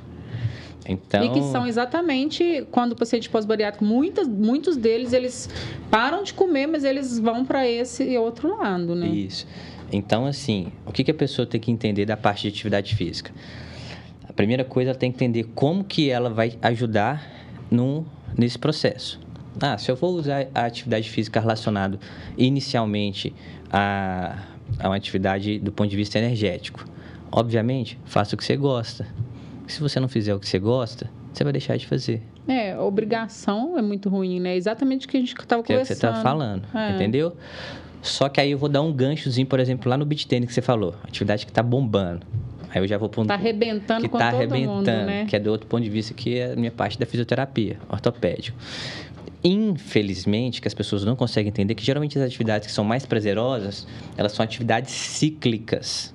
Então... 0.87 1.25
E 1.25 1.31
que 1.31 1.43
são 1.43 1.67
exatamente 1.67 2.67
quando 2.71 2.93
o 2.93 2.97
paciente 2.97 3.29
pós-bariátrico, 3.31 3.85
muitas, 3.85 4.27
muitos 4.27 4.77
deles, 4.77 5.13
eles 5.13 5.49
param 5.91 6.23
de 6.23 6.35
comer, 6.35 6.67
mas 6.67 6.85
eles 6.85 7.19
vão 7.19 7.45
para 7.45 7.69
esse 7.69 8.17
outro 8.19 8.59
lado, 8.59 8.95
né? 8.95 9.07
Isso. 9.07 9.47
Então, 9.93 10.27
assim, 10.27 10.73
o 10.87 10.93
que, 10.93 11.05
que 11.05 11.11
a 11.11 11.15
pessoa 11.15 11.47
tem 11.47 11.61
que 11.61 11.71
entender 11.71 12.05
da 12.07 12.17
parte 12.17 12.43
de 12.43 12.49
atividade 12.49 12.95
física? 12.97 13.31
A 14.29 14.33
primeira 14.33 14.65
coisa, 14.65 14.91
ela 14.91 14.99
tem 14.99 15.13
que 15.13 15.17
entender 15.17 15.45
como 15.55 15.85
que 15.85 16.11
ela 16.11 16.31
vai 16.31 16.55
ajudar 16.63 17.31
no, 17.71 18.05
nesse 18.37 18.59
processo. 18.59 19.21
Ah, 19.61 19.77
se 19.77 19.91
eu 19.91 19.97
vou 19.97 20.15
usar 20.15 20.47
a 20.55 20.65
atividade 20.65 21.11
física 21.11 21.39
relacionada 21.39 22.01
inicialmente 22.39 23.35
a, 23.71 24.39
a 24.79 24.89
uma 24.89 24.97
atividade 24.97 25.59
do 25.59 25.73
ponto 25.73 25.91
de 25.91 25.97
vista 25.97 26.19
energético, 26.19 26.85
Obviamente, 27.33 27.99
faça 28.05 28.35
o 28.35 28.39
que 28.39 28.45
você 28.45 28.57
gosta. 28.57 29.07
Se 29.67 29.81
você 29.81 29.99
não 29.99 30.07
fizer 30.07 30.35
o 30.35 30.39
que 30.39 30.47
você 30.47 30.59
gosta, 30.59 31.09
você 31.33 31.43
vai 31.43 31.53
deixar 31.53 31.79
de 31.79 31.87
fazer. 31.87 32.21
É, 32.47 32.79
obrigação 32.79 33.79
é 33.79 33.83
muito 33.83 34.11
ruim, 34.11 34.39
né? 34.39 34.55
Exatamente 34.55 35.07
o 35.07 35.09
que 35.09 35.17
a 35.17 35.21
gente 35.21 35.33
estava 35.33 35.63
conversando. 35.63 35.79
É 35.79 35.83
o 35.83 35.83
que 35.83 35.87
você 35.87 35.93
está 35.95 36.15
falando, 36.23 36.65
é. 36.75 36.95
entendeu? 36.95 37.35
Só 38.03 38.29
que 38.29 38.39
aí 38.39 38.51
eu 38.51 38.59
vou 38.59 38.69
dar 38.69 38.83
um 38.83 38.93
ganchozinho, 38.93 39.47
por 39.47 39.59
exemplo, 39.59 39.89
lá 39.89 39.97
no 39.97 40.05
beat 40.05 40.27
tênis 40.27 40.49
que 40.49 40.53
você 40.53 40.61
falou. 40.61 40.95
Atividade 41.05 41.47
que 41.47 41.51
está 41.51 41.63
bombando. 41.63 42.27
Aí 42.69 42.83
eu 42.83 42.87
já 42.87 42.99
vou 42.99 43.09
para 43.09 43.23
um... 43.23 43.27
Tá 43.27 43.35
arrebentando 43.35 44.03
que 44.03 44.09
com 44.09 44.19
tá 44.19 44.31
todo 44.31 44.41
arrebentando, 44.41 44.75
mundo, 44.75 44.87
né? 44.87 45.25
Que 45.27 45.37
é 45.37 45.39
do 45.39 45.51
outro 45.51 45.67
ponto 45.67 45.83
de 45.83 45.91
vista, 45.91 46.13
que 46.13 46.39
é 46.39 46.53
a 46.53 46.57
minha 46.57 46.71
parte 46.71 46.99
da 46.99 47.07
fisioterapia, 47.07 47.79
ortopédico. 47.89 48.59
Infelizmente, 49.45 50.61
que 50.61 50.69
as 50.69 50.75
pessoas 50.75 51.05
não 51.05 51.17
conseguem 51.17 51.49
entender 51.49 51.75
que 51.75 51.85
geralmente 51.85 52.19
as 52.19 52.25
atividades 52.25 52.69
que 52.69 52.73
são 52.73 52.85
mais 52.85 53.05
prazerosas, 53.05 53.87
elas 54.17 54.33
são 54.33 54.45
atividades 54.45 54.93
cíclicas 54.93 56.15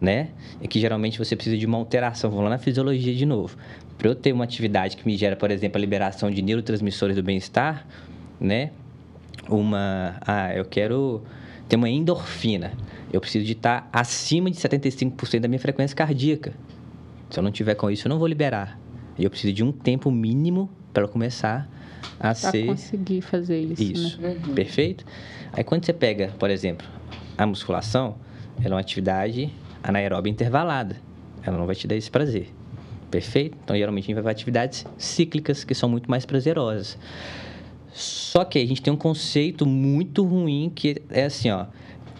né? 0.00 0.28
E 0.60 0.68
que 0.68 0.78
geralmente 0.78 1.18
você 1.18 1.34
precisa 1.34 1.56
de 1.56 1.66
uma 1.66 1.78
alteração. 1.78 2.30
Vamos 2.30 2.44
lá 2.44 2.50
na 2.50 2.58
fisiologia 2.58 3.14
de 3.14 3.26
novo. 3.26 3.56
Para 3.96 4.08
eu 4.08 4.14
ter 4.14 4.32
uma 4.32 4.44
atividade 4.44 4.96
que 4.96 5.06
me 5.06 5.16
gera, 5.16 5.36
por 5.36 5.50
exemplo, 5.50 5.78
a 5.78 5.80
liberação 5.80 6.30
de 6.30 6.42
neurotransmissores 6.42 7.16
do 7.16 7.22
bem-estar, 7.22 7.86
né? 8.38 8.70
Uma, 9.48 10.16
ah, 10.20 10.54
eu 10.54 10.64
quero 10.64 11.22
ter 11.68 11.76
uma 11.76 11.88
endorfina. 11.88 12.72
Eu 13.12 13.20
preciso 13.20 13.44
de 13.44 13.52
estar 13.52 13.88
acima 13.92 14.50
de 14.50 14.56
75% 14.56 15.40
da 15.40 15.48
minha 15.48 15.60
frequência 15.60 15.96
cardíaca. 15.96 16.52
Se 17.30 17.38
eu 17.38 17.42
não 17.42 17.50
tiver 17.50 17.74
com 17.74 17.90
isso, 17.90 18.06
eu 18.06 18.10
não 18.10 18.18
vou 18.18 18.28
liberar. 18.28 18.78
E 19.18 19.24
eu 19.24 19.30
preciso 19.30 19.52
de 19.52 19.64
um 19.64 19.72
tempo 19.72 20.10
mínimo 20.10 20.68
para 20.92 21.08
começar 21.08 21.68
a 22.18 22.34
pra 22.34 22.34
ser 22.34 22.66
conseguir 22.66 23.20
fazer 23.20 23.60
isso. 23.60 23.82
Isso. 23.82 24.20
Né? 24.20 24.36
Uhum. 24.46 24.54
Perfeito? 24.54 25.04
Aí 25.52 25.64
quando 25.64 25.84
você 25.84 25.92
pega, 25.92 26.34
por 26.38 26.50
exemplo, 26.50 26.86
a 27.36 27.46
musculação, 27.46 28.16
ela 28.58 28.74
é 28.74 28.74
uma 28.74 28.80
atividade 28.80 29.52
anaeróbia 29.82 30.30
intervalada. 30.30 30.96
Ela 31.42 31.56
não 31.56 31.66
vai 31.66 31.74
te 31.74 31.86
dar 31.86 31.94
esse 31.94 32.10
prazer. 32.10 32.52
Perfeito? 33.10 33.56
Então, 33.62 33.76
geralmente, 33.76 34.04
a 34.04 34.06
gente 34.06 34.14
vai 34.14 34.22
para 34.24 34.32
atividades 34.32 34.84
cíclicas, 34.98 35.62
que 35.64 35.74
são 35.74 35.88
muito 35.88 36.10
mais 36.10 36.26
prazerosas. 36.26 36.98
Só 37.92 38.44
que 38.44 38.58
a 38.58 38.66
gente 38.66 38.82
tem 38.82 38.92
um 38.92 38.96
conceito 38.96 39.64
muito 39.64 40.24
ruim, 40.24 40.70
que 40.74 41.00
é 41.08 41.24
assim, 41.24 41.50
ó. 41.50 41.66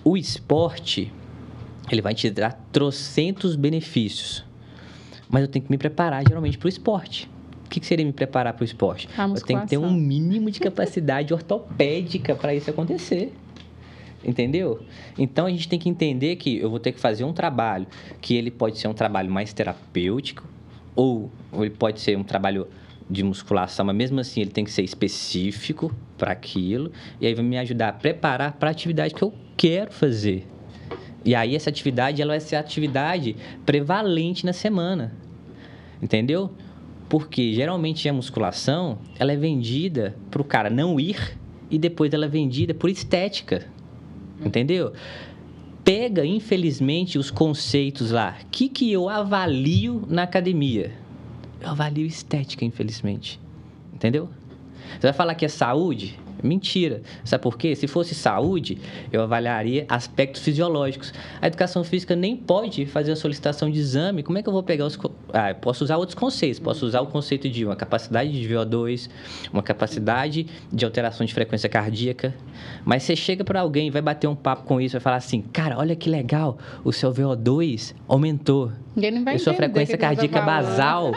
O 0.04 0.16
esporte, 0.16 1.12
ele 1.90 2.00
vai 2.00 2.14
te 2.14 2.30
dar 2.30 2.52
trocentos 2.72 3.56
benefícios. 3.56 4.44
Mas 5.28 5.42
eu 5.42 5.48
tenho 5.48 5.64
que 5.64 5.70
me 5.70 5.76
preparar, 5.76 6.22
geralmente, 6.26 6.56
para 6.56 6.66
o 6.66 6.68
esporte. 6.68 7.28
O 7.66 7.68
que, 7.68 7.80
que 7.80 7.86
seria 7.86 8.06
me 8.06 8.12
preparar 8.12 8.54
para 8.54 8.62
o 8.62 8.64
esporte? 8.64 9.08
eu 9.42 9.46
tenho 9.46 9.60
que 9.60 9.66
ter 9.66 9.78
um 9.78 9.92
mínimo 9.92 10.50
de 10.50 10.60
capacidade 10.60 11.34
ortopédica 11.34 12.34
para 12.34 12.54
isso 12.54 12.70
acontecer. 12.70 13.32
Entendeu? 14.24 14.80
Então 15.18 15.46
a 15.46 15.50
gente 15.50 15.68
tem 15.68 15.78
que 15.78 15.88
entender 15.88 16.36
que 16.36 16.58
eu 16.58 16.70
vou 16.70 16.80
ter 16.80 16.92
que 16.92 17.00
fazer 17.00 17.24
um 17.24 17.32
trabalho 17.32 17.86
que 18.20 18.34
ele 18.34 18.50
pode 18.50 18.78
ser 18.78 18.88
um 18.88 18.94
trabalho 18.94 19.30
mais 19.30 19.52
terapêutico 19.52 20.44
ou, 20.94 21.30
ou 21.52 21.64
ele 21.64 21.74
pode 21.74 22.00
ser 22.00 22.16
um 22.16 22.24
trabalho 22.24 22.66
de 23.08 23.22
musculação, 23.22 23.86
mas 23.86 23.94
mesmo 23.94 24.18
assim 24.18 24.40
ele 24.40 24.50
tem 24.50 24.64
que 24.64 24.70
ser 24.70 24.82
específico 24.82 25.94
para 26.18 26.32
aquilo 26.32 26.90
e 27.20 27.26
aí 27.26 27.34
vai 27.34 27.44
me 27.44 27.58
ajudar 27.58 27.88
a 27.88 27.92
preparar 27.92 28.52
para 28.54 28.70
a 28.70 28.72
atividade 28.72 29.14
que 29.14 29.22
eu 29.22 29.32
quero 29.56 29.92
fazer. 29.92 30.46
E 31.24 31.34
aí 31.34 31.54
essa 31.54 31.70
atividade 31.70 32.22
ela 32.22 32.32
vai 32.32 32.40
ser 32.40 32.56
a 32.56 32.60
atividade 32.60 33.36
prevalente 33.64 34.46
na 34.46 34.52
semana. 34.52 35.12
Entendeu? 36.00 36.52
Porque 37.08 37.52
geralmente 37.52 38.08
a 38.08 38.12
musculação, 38.12 38.98
ela 39.18 39.32
é 39.32 39.36
vendida 39.36 40.16
para 40.30 40.42
o 40.42 40.44
cara 40.44 40.68
não 40.68 40.98
ir 40.98 41.38
e 41.70 41.78
depois 41.78 42.12
ela 42.12 42.24
é 42.24 42.28
vendida 42.28 42.74
por 42.74 42.90
estética. 42.90 43.66
Entendeu? 44.44 44.92
Pega, 45.84 46.26
infelizmente, 46.26 47.16
os 47.16 47.30
conceitos 47.30 48.10
lá. 48.10 48.36
O 48.42 48.46
que, 48.50 48.68
que 48.68 48.92
eu 48.92 49.08
avalio 49.08 50.02
na 50.08 50.24
academia? 50.24 50.92
Eu 51.60 51.70
avalio 51.70 52.04
estética, 52.04 52.64
infelizmente. 52.64 53.40
Entendeu? 53.94 54.28
Você 54.94 55.06
vai 55.06 55.12
falar 55.12 55.34
que 55.34 55.44
é 55.44 55.48
saúde? 55.48 56.18
Mentira. 56.42 57.02
Sabe 57.24 57.42
por 57.42 57.56
quê? 57.56 57.74
Se 57.74 57.86
fosse 57.86 58.14
saúde, 58.14 58.78
eu 59.12 59.22
avaliaria 59.22 59.84
aspectos 59.88 60.42
fisiológicos. 60.42 61.12
A 61.40 61.46
educação 61.46 61.82
física 61.84 62.14
nem 62.14 62.36
pode 62.36 62.86
fazer 62.86 63.12
a 63.12 63.16
solicitação 63.16 63.70
de 63.70 63.78
exame. 63.78 64.22
Como 64.22 64.38
é 64.38 64.42
que 64.42 64.48
eu 64.48 64.52
vou 64.52 64.62
pegar 64.62 64.86
os. 64.86 64.98
Ah, 65.32 65.54
posso 65.54 65.84
usar 65.84 65.96
outros 65.96 66.14
conceitos. 66.14 66.58
Posso 66.58 66.86
usar 66.86 67.00
o 67.00 67.06
conceito 67.06 67.48
de 67.48 67.64
uma 67.64 67.76
capacidade 67.76 68.30
de 68.32 68.48
VO2, 68.48 69.08
uma 69.52 69.62
capacidade 69.62 70.46
de 70.72 70.84
alteração 70.84 71.26
de 71.26 71.32
frequência 71.32 71.68
cardíaca. 71.68 72.34
Mas 72.84 73.02
você 73.02 73.16
chega 73.16 73.44
para 73.44 73.60
alguém, 73.60 73.90
vai 73.90 74.02
bater 74.02 74.26
um 74.26 74.36
papo 74.36 74.64
com 74.64 74.80
isso, 74.80 74.92
vai 74.92 75.00
falar 75.00 75.16
assim: 75.16 75.40
cara, 75.40 75.78
olha 75.78 75.96
que 75.96 76.08
legal, 76.08 76.58
o 76.84 76.92
seu 76.92 77.12
VO2 77.12 77.94
aumentou. 78.08 78.72
Ele 78.96 79.10
não 79.10 79.24
vai 79.24 79.36
e 79.36 79.38
sua 79.38 79.52
frequência 79.52 79.98
cardíaca 79.98 80.40
basal, 80.40 81.12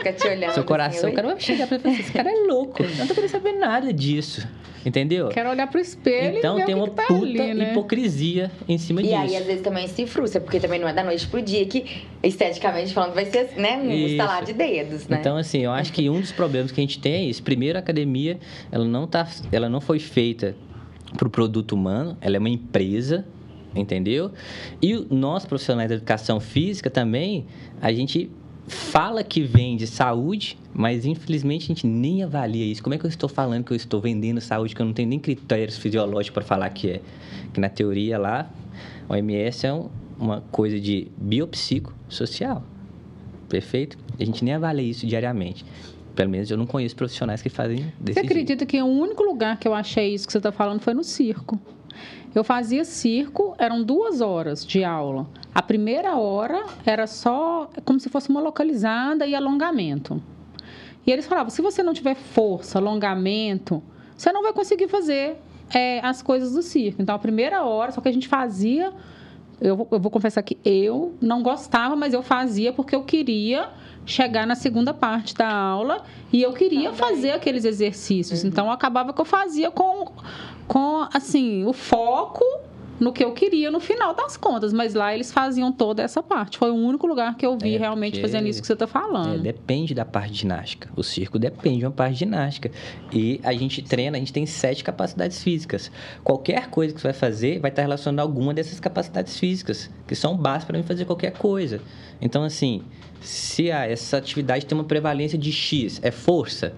seu 0.53 0.63
coração, 0.65 1.07
assim, 1.07 1.11
o 1.11 1.15
cara 1.15 1.27
vai 1.29 1.39
chegar 1.39 1.67
pra 1.67 1.77
você, 1.77 1.89
esse 1.89 2.11
cara 2.11 2.29
é 2.29 2.47
louco. 2.47 2.83
Eu 2.83 2.89
não 2.97 3.07
tô 3.07 3.13
querendo 3.13 3.29
saber 3.29 3.53
nada 3.53 3.93
disso. 3.93 4.45
Entendeu? 4.85 5.27
Quero 5.29 5.49
olhar 5.49 5.67
pro 5.67 5.79
espelho 5.79 6.37
então, 6.37 6.55
e 6.55 6.59
ver 6.61 6.65
tem 6.67 6.75
o 6.75 6.77
uma 6.77 6.85
que, 6.85 6.91
que 6.91 6.95
tá 6.95 7.07
puta 7.07 7.43
ali, 7.43 7.53
né? 7.53 7.71
hipocrisia 7.71 8.51
em 8.67 8.77
cima 8.77 9.01
E 9.01 9.05
disso. 9.05 9.17
aí, 9.17 9.35
às 9.35 9.45
vezes, 9.45 9.61
também 9.61 9.87
se 9.87 10.05
frustra, 10.07 10.39
porque 10.39 10.59
também 10.59 10.79
não 10.79 10.87
é 10.87 10.93
da 10.93 11.03
noite 11.03 11.27
pro 11.27 11.41
dia 11.41 11.65
que, 11.65 12.03
esteticamente 12.23 12.93
falando, 12.93 13.13
vai 13.13 13.25
ser, 13.25 13.51
né, 13.57 13.77
um 13.77 13.91
Isso. 13.91 14.07
estalar 14.11 14.43
de 14.45 14.53
dedos, 14.53 15.07
né? 15.07 15.17
Então, 15.19 15.35
assim, 15.37 15.59
eu 15.59 15.71
acho 15.71 15.91
que 15.91 16.09
um 16.09 16.19
dos 16.21 16.31
problemas 16.31 16.71
que 16.71 16.79
a 16.79 16.83
gente 16.83 16.99
tem 16.99 17.13
é 17.13 17.23
isso. 17.25 17.43
Primeiro, 17.43 17.77
a 17.77 17.81
academia, 17.81 18.39
ela 18.71 18.85
não, 18.85 19.05
tá, 19.05 19.27
ela 19.51 19.67
não 19.67 19.81
foi 19.81 19.99
feita 19.99 20.55
para 21.17 21.27
o 21.27 21.31
produto 21.31 21.73
humano, 21.73 22.17
ela 22.21 22.37
é 22.37 22.39
uma 22.39 22.49
empresa, 22.49 23.25
entendeu? 23.75 24.31
E 24.81 24.95
o- 24.95 25.07
nós, 25.09 25.45
profissionais 25.45 25.89
da 25.89 25.95
educação 25.95 26.39
física, 26.39 26.89
também, 26.89 27.45
a 27.81 27.91
gente 27.91 28.29
fala 28.67 29.23
que 29.23 29.41
vende 29.41 29.87
saúde, 29.87 30.57
mas 30.79 31.05
infelizmente 31.05 31.65
a 31.65 31.67
gente 31.67 31.85
nem 31.85 32.23
avalia 32.23 32.65
isso. 32.65 32.81
Como 32.81 32.93
é 32.95 32.97
que 32.97 33.05
eu 33.05 33.09
estou 33.09 33.27
falando 33.27 33.65
que 33.65 33.71
eu 33.73 33.75
estou 33.75 33.99
vendendo 33.99 34.39
saúde, 34.39 34.73
que 34.73 34.81
eu 34.81 34.85
não 34.85 34.93
tenho 34.93 35.09
nem 35.09 35.19
critérios 35.19 35.77
fisiológicos 35.77 36.29
para 36.33 36.43
falar 36.45 36.69
que 36.69 36.89
é? 36.89 37.01
Que 37.53 37.59
na 37.59 37.67
teoria 37.67 38.17
lá, 38.17 38.49
o 39.09 39.11
OMS 39.13 39.65
é 39.67 39.73
um- 39.73 39.89
uma 40.17 40.39
coisa 40.51 40.79
de 40.79 41.09
biopsicossocial. 41.17 42.63
Perfeito? 43.49 43.97
A 44.17 44.23
gente 44.23 44.41
nem 44.45 44.53
avalia 44.53 44.89
isso 44.89 45.05
diariamente. 45.05 45.65
Pelo 46.15 46.29
menos 46.29 46.49
eu 46.49 46.55
não 46.57 46.65
conheço 46.65 46.95
profissionais 46.95 47.41
que 47.41 47.49
fazem 47.49 47.91
desse 47.99 48.19
Você 48.21 48.25
acredita 48.25 48.65
que 48.65 48.81
o 48.81 48.85
único 48.85 49.21
lugar 49.23 49.59
que 49.59 49.67
eu 49.67 49.73
achei 49.73 50.13
isso 50.13 50.25
que 50.25 50.31
você 50.31 50.37
está 50.39 50.51
falando 50.51 50.79
foi 50.79 50.93
no 50.93 51.03
circo? 51.03 51.59
Eu 52.33 52.43
fazia 52.43 52.85
circo, 52.85 53.53
eram 53.57 53.83
duas 53.83 54.21
horas 54.21 54.65
de 54.65 54.81
aula. 54.83 55.27
A 55.53 55.61
primeira 55.61 56.15
hora 56.15 56.63
era 56.85 57.05
só 57.05 57.69
como 57.83 57.99
se 57.99 58.07
fosse 58.07 58.29
uma 58.29 58.39
localizada 58.39 59.27
e 59.27 59.35
alongamento. 59.35 60.21
E 61.05 61.11
eles 61.11 61.25
falavam: 61.25 61.49
se 61.49 61.61
você 61.61 61.81
não 61.83 61.93
tiver 61.93 62.15
força, 62.15 62.77
alongamento, 62.79 63.81
você 64.15 64.31
não 64.31 64.43
vai 64.43 64.53
conseguir 64.53 64.87
fazer 64.87 65.37
é, 65.73 65.99
as 66.01 66.21
coisas 66.21 66.53
do 66.53 66.61
circo. 66.61 67.01
Então, 67.01 67.15
a 67.15 67.19
primeira 67.19 67.63
hora, 67.63 67.91
só 67.91 68.01
que 68.01 68.09
a 68.09 68.11
gente 68.13 68.27
fazia. 68.27 68.91
Eu, 69.61 69.75
vou- 69.75 69.87
eu 69.91 69.99
vou 69.99 70.09
confessar 70.09 70.41
que 70.41 70.57
eu 70.63 71.13
não 71.21 71.43
gostava, 71.43 71.93
mas 71.95 72.13
eu 72.13 72.21
fazia 72.23 72.71
porque 72.71 72.95
eu 72.95 73.03
queria 73.03 73.69
chegar 74.05 74.47
na 74.47 74.55
segunda 74.55 74.93
parte 74.93 75.35
da 75.35 75.51
aula 75.51 76.03
e 76.31 76.41
eu 76.41 76.53
queria 76.53 76.93
fazer 76.93 77.31
aqueles 77.31 77.65
exercícios. 77.65 78.43
Então, 78.45 78.67
eu 78.67 78.71
acabava 78.71 79.11
que 79.11 79.19
eu 79.19 79.25
fazia 79.25 79.69
com, 79.69 80.11
com 80.67 81.05
assim, 81.13 81.65
o 81.65 81.73
foco 81.73 82.43
no 82.99 83.13
que 83.13 83.23
eu 83.23 83.31
queria 83.31 83.71
no 83.71 83.79
final 83.79 84.13
das 84.13 84.35
contas. 84.35 84.73
Mas 84.73 84.93
lá 84.93 85.13
eles 85.13 85.31
faziam 85.31 85.71
toda 85.71 86.03
essa 86.03 86.21
parte. 86.21 86.57
Foi 86.57 86.69
o 86.69 86.75
único 86.75 87.07
lugar 87.07 87.35
que 87.37 87.45
eu 87.45 87.57
vi 87.57 87.75
É, 87.75 87.77
realmente 87.77 88.19
fazendo 88.21 88.47
isso 88.47 88.59
que 88.61 88.67
você 88.67 88.73
está 88.73 88.85
É, 88.85 88.87
falando. 88.87 89.41
depende 89.41 89.93
da 89.93 90.03
parte 90.05 90.31
de 90.33 90.39
ginástica. 90.39 90.89
O 90.95 91.03
circo 91.03 91.39
depende 91.39 91.79
de 91.79 91.85
uma 91.85 91.91
parte 91.91 92.13
de 92.13 92.19
ginástica. 92.19 92.71
E 93.11 93.39
a 93.43 93.53
gente 93.53 93.81
treina, 93.81 94.17
a 94.17 94.19
gente 94.19 94.33
tem 94.33 94.45
sete 94.45 94.83
capacidades 94.83 95.41
físicas. 95.41 95.91
Qualquer 96.23 96.69
coisa 96.69 96.93
que 96.93 96.99
você 96.99 97.07
vai 97.07 97.13
fazer 97.13 97.59
vai 97.59 97.69
estar 97.71 97.81
relacionada 97.81 98.21
a 98.21 98.25
alguma 98.25 98.53
dessas 98.53 98.79
capacidades 98.79 99.37
físicas, 99.37 99.89
que 100.07 100.15
são 100.15 100.35
básicas 100.35 100.65
para 100.65 100.77
mim 100.77 100.83
fazer 100.83 101.05
qualquer 101.05 101.31
coisa. 101.31 101.79
Então, 102.21 102.43
assim, 102.43 102.81
se 103.21 103.71
a- 103.71 103.85
essa 103.85 104.17
atividade 104.17 104.65
tem 104.65 104.77
uma 104.77 104.83
prevalência 104.83 105.37
de 105.37 105.51
X, 105.51 105.99
é 106.03 106.11
força, 106.11 106.73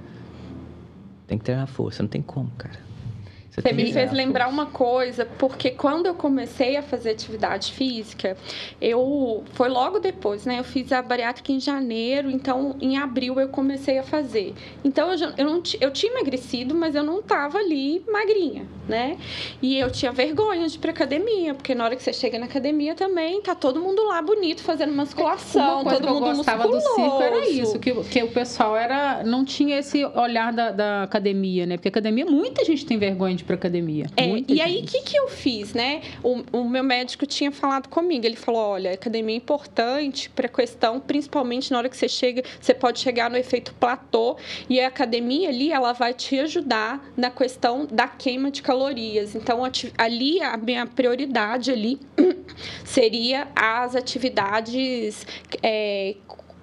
tem 1.28 1.38
que 1.38 1.44
treinar 1.46 1.68
força, 1.68 2.04
não 2.04 2.10
tem 2.10 2.22
como, 2.22 2.52
cara. 2.58 2.80
Você 3.62 3.74
me 3.74 3.94
fez 3.94 4.12
lembrar 4.12 4.48
uma 4.48 4.66
coisa, 4.66 5.26
porque 5.38 5.72
quando 5.72 6.08
eu 6.08 6.16
comecei 6.16 6.76
a 6.76 6.82
fazer 6.82 7.12
atividade 7.12 7.72
física, 7.74 8.36
eu 8.82 9.44
foi 9.54 9.70
logo 9.70 10.00
depois, 10.00 10.46
né? 10.46 10.60
Eu 10.60 10.64
fiz 10.64 10.92
a 10.92 11.02
bariátrica 11.02 11.52
em 11.52 11.60
janeiro, 11.60 12.30
então 12.30 12.76
em 12.82 12.98
abril 12.98 13.40
eu 13.40 13.50
comecei 13.50 14.00
a 14.00 14.04
fazer. 14.04 14.54
Então 14.84 15.12
eu, 15.12 15.18
já, 15.18 15.34
eu 15.38 15.46
não 15.46 15.62
eu 15.80 15.92
tinha 15.92 16.12
emagrecido, 16.12 16.74
mas 16.74 16.96
eu 16.96 17.04
não 17.04 17.22
tava 17.22 17.60
ali 17.60 18.04
magrinha, 18.12 18.66
né? 18.88 19.18
E 19.62 19.78
eu 19.78 19.92
tinha 19.92 20.12
vergonha 20.12 20.68
de 20.68 20.76
ir 20.76 20.80
pra 20.80 20.92
academia, 20.92 21.54
porque 21.54 21.76
na 21.76 21.84
hora 21.84 21.96
que 21.96 22.04
você 22.04 22.14
chega 22.14 22.40
na 22.40 22.46
academia 22.46 22.96
também 22.96 23.42
tá 23.42 23.54
todo 23.54 23.80
mundo 23.80 24.04
lá 24.08 24.22
bonito 24.22 24.64
fazendo 24.64 24.94
musculação, 24.94 25.84
todo 25.84 26.08
mundo 26.08 26.36
gostava 26.36 26.68
do 26.68 26.80
circo 26.80 27.22
era 27.22 27.38
musculoso. 27.38 27.62
isso, 27.62 27.80
que, 27.80 27.94
que 28.06 28.24
o 28.24 28.30
pessoal 28.30 28.76
era 28.76 29.24
não 29.24 29.46
tinha 29.46 29.80
esse 29.80 30.04
olhar 30.06 30.52
da, 30.52 30.72
da 30.72 31.04
academia, 31.04 31.66
né? 31.66 31.78
Porque 31.78 31.90
academia, 31.90 32.26
muita 32.26 32.66
gente 32.66 32.86
tem 32.86 32.98
vergonha 32.98 33.36
de 33.36 33.44
pra 33.52 33.56
academia. 33.56 34.06
É, 34.16 34.28
muita 34.28 34.54
e 34.54 34.62
aí, 34.62 34.76
o 34.76 34.80
gente. 34.80 34.92
que, 34.92 35.02
que 35.12 35.18
eu 35.18 35.28
fiz, 35.28 35.74
né? 35.74 36.02
O, 36.24 36.44
o 36.60 36.70
meu 36.70 36.84
médico 36.84 37.26
tinha 37.26 37.52
falado 37.52 37.90
comigo. 37.90 38.26
Ele 38.26 38.36
falou: 38.36 38.62
olha, 38.62 38.92
a 38.92 38.94
academia 38.94 39.36
é 39.36 39.38
importante 39.38 40.30
para 40.30 40.48
questão, 40.48 41.00
principalmente 41.00 41.72
na 41.72 41.78
hora 41.78 41.90
que 41.90 41.98
você 41.98 42.08
chega, 42.08 42.44
você 42.60 42.74
pode 42.74 43.00
chegar 43.00 43.30
no 43.30 43.38
efeito 43.38 43.74
platô. 43.74 44.38
E 44.70 44.80
a 44.80 44.88
academia 44.88 45.50
ali, 45.50 45.72
ela 45.72 45.92
vai 45.94 46.14
te 46.14 46.40
ajudar 46.40 47.12
na 47.18 47.30
questão 47.30 47.86
da 47.86 48.08
queima 48.08 48.50
de 48.50 48.62
calorias. 48.62 49.36
Então, 49.36 49.62
ali, 49.98 50.42
a 50.42 50.56
minha 50.58 50.86
prioridade 50.86 51.72
ali 51.72 52.00
seria 52.86 53.48
as 53.56 53.96
atividades. 53.96 55.26
é, 55.62 56.16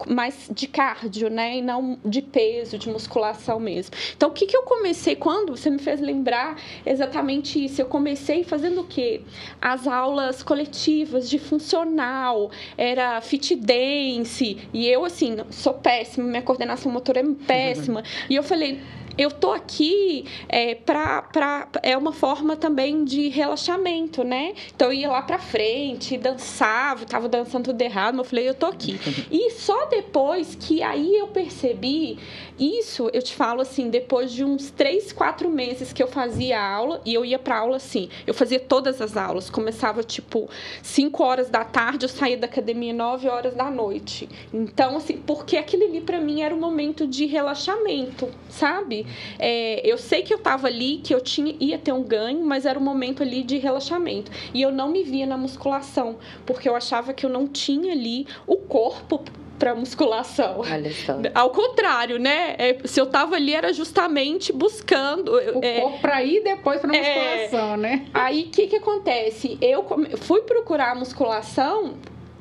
mais 0.06 0.48
de 0.50 0.66
cardio, 0.66 1.28
né? 1.28 1.56
E 1.56 1.62
não 1.62 1.98
de 2.04 2.22
peso, 2.22 2.78
de 2.78 2.88
musculação 2.88 3.58
mesmo. 3.58 3.94
Então, 4.16 4.28
o 4.28 4.32
que, 4.32 4.46
que 4.46 4.56
eu 4.56 4.62
comecei 4.62 5.16
quando 5.16 5.56
você 5.56 5.70
me 5.70 5.78
fez 5.78 6.00
lembrar 6.00 6.60
exatamente 6.84 7.64
isso? 7.64 7.80
Eu 7.80 7.86
comecei 7.86 8.44
fazendo 8.44 8.82
o 8.82 8.84
quê? 8.84 9.22
As 9.60 9.86
aulas 9.86 10.42
coletivas 10.42 11.28
de 11.28 11.38
funcional, 11.38 12.50
era 12.76 13.20
fit 13.20 13.54
dance, 13.56 14.58
e 14.72 14.86
eu, 14.86 15.04
assim, 15.04 15.36
sou 15.50 15.74
péssima, 15.74 16.26
minha 16.26 16.42
coordenação 16.42 16.90
motora 16.92 17.20
é 17.20 17.24
péssima. 17.46 18.02
E 18.28 18.34
eu 18.34 18.42
falei, 18.42 18.80
eu 19.18 19.30
tô 19.30 19.50
aqui 19.50 20.24
é, 20.48 20.76
pra, 20.76 21.22
pra, 21.22 21.68
é 21.82 21.96
uma 21.96 22.12
forma 22.12 22.56
também 22.56 23.04
de 23.04 23.28
relaxamento, 23.28 24.22
né? 24.22 24.54
Então 24.74 24.88
eu 24.88 24.94
ia 24.94 25.10
lá 25.10 25.22
pra 25.22 25.38
frente, 25.38 26.16
dançava, 26.16 27.04
tava 27.04 27.28
dançando 27.28 27.64
tudo 27.64 27.82
errado, 27.82 28.14
mas 28.14 28.26
eu 28.26 28.30
falei, 28.30 28.48
eu 28.48 28.54
tô 28.54 28.66
aqui. 28.66 28.98
E 29.30 29.50
só 29.50 29.86
depois 29.86 30.54
que 30.54 30.82
aí 30.82 31.16
eu 31.16 31.26
percebi 31.28 32.18
isso, 32.58 33.10
eu 33.12 33.22
te 33.22 33.34
falo 33.34 33.60
assim, 33.60 33.90
depois 33.90 34.32
de 34.32 34.44
uns 34.44 34.70
três, 34.70 35.12
quatro 35.12 35.48
meses 35.48 35.92
que 35.92 36.02
eu 36.02 36.08
fazia 36.08 36.60
aula, 36.60 37.00
e 37.04 37.14
eu 37.14 37.24
ia 37.24 37.38
pra 37.38 37.58
aula 37.58 37.76
assim, 37.76 38.08
eu 38.26 38.32
fazia 38.34 38.58
todas 38.58 39.00
as 39.00 39.16
aulas, 39.16 39.50
começava 39.50 40.02
tipo 40.02 40.48
5 40.82 41.22
horas 41.22 41.50
da 41.50 41.64
tarde, 41.64 42.04
eu 42.04 42.08
saía 42.08 42.36
da 42.36 42.46
academia 42.46 42.92
9 42.92 43.28
horas 43.28 43.54
da 43.54 43.70
noite. 43.70 44.28
Então, 44.52 44.96
assim, 44.96 45.18
porque 45.18 45.56
aquilo 45.56 45.84
ali 45.84 46.00
pra 46.00 46.20
mim 46.20 46.42
era 46.42 46.54
um 46.54 46.58
momento 46.60 47.06
de 47.06 47.26
relaxamento, 47.26 48.28
sabe? 48.48 49.06
É, 49.38 49.80
eu 49.84 49.98
sei 49.98 50.22
que 50.22 50.32
eu 50.32 50.38
tava 50.38 50.66
ali, 50.66 50.98
que 50.98 51.14
eu 51.14 51.20
tinha, 51.20 51.54
ia 51.60 51.78
ter 51.78 51.92
um 51.92 52.02
ganho, 52.02 52.44
mas 52.44 52.66
era 52.66 52.78
um 52.78 52.82
momento 52.82 53.22
ali 53.22 53.42
de 53.42 53.58
relaxamento. 53.58 54.30
E 54.52 54.62
eu 54.62 54.70
não 54.70 54.88
me 54.88 55.02
via 55.02 55.26
na 55.26 55.36
musculação, 55.36 56.16
porque 56.46 56.68
eu 56.68 56.74
achava 56.74 57.12
que 57.12 57.24
eu 57.24 57.30
não 57.30 57.46
tinha 57.46 57.92
ali 57.92 58.26
o 58.46 58.56
corpo 58.56 59.22
para 59.58 59.74
musculação. 59.74 60.60
Olha 60.60 60.92
só. 60.92 61.18
Ao 61.34 61.50
contrário, 61.50 62.18
né? 62.18 62.54
É, 62.58 62.78
se 62.84 63.00
eu 63.00 63.06
tava 63.06 63.34
ali 63.36 63.52
era 63.52 63.72
justamente 63.72 64.52
buscando 64.52 65.32
o 65.32 65.64
é, 65.64 65.80
corpo 65.80 65.98
para 65.98 66.22
ir 66.22 66.42
depois 66.42 66.80
para 66.80 66.88
musculação, 66.88 67.74
é, 67.74 67.76
né? 67.76 68.06
Aí 68.14 68.44
o 68.44 68.50
que 68.50 68.68
que 68.68 68.76
acontece? 68.76 69.58
Eu 69.60 69.84
fui 70.18 70.42
procurar 70.42 70.92
a 70.92 70.94
musculação 70.94 71.94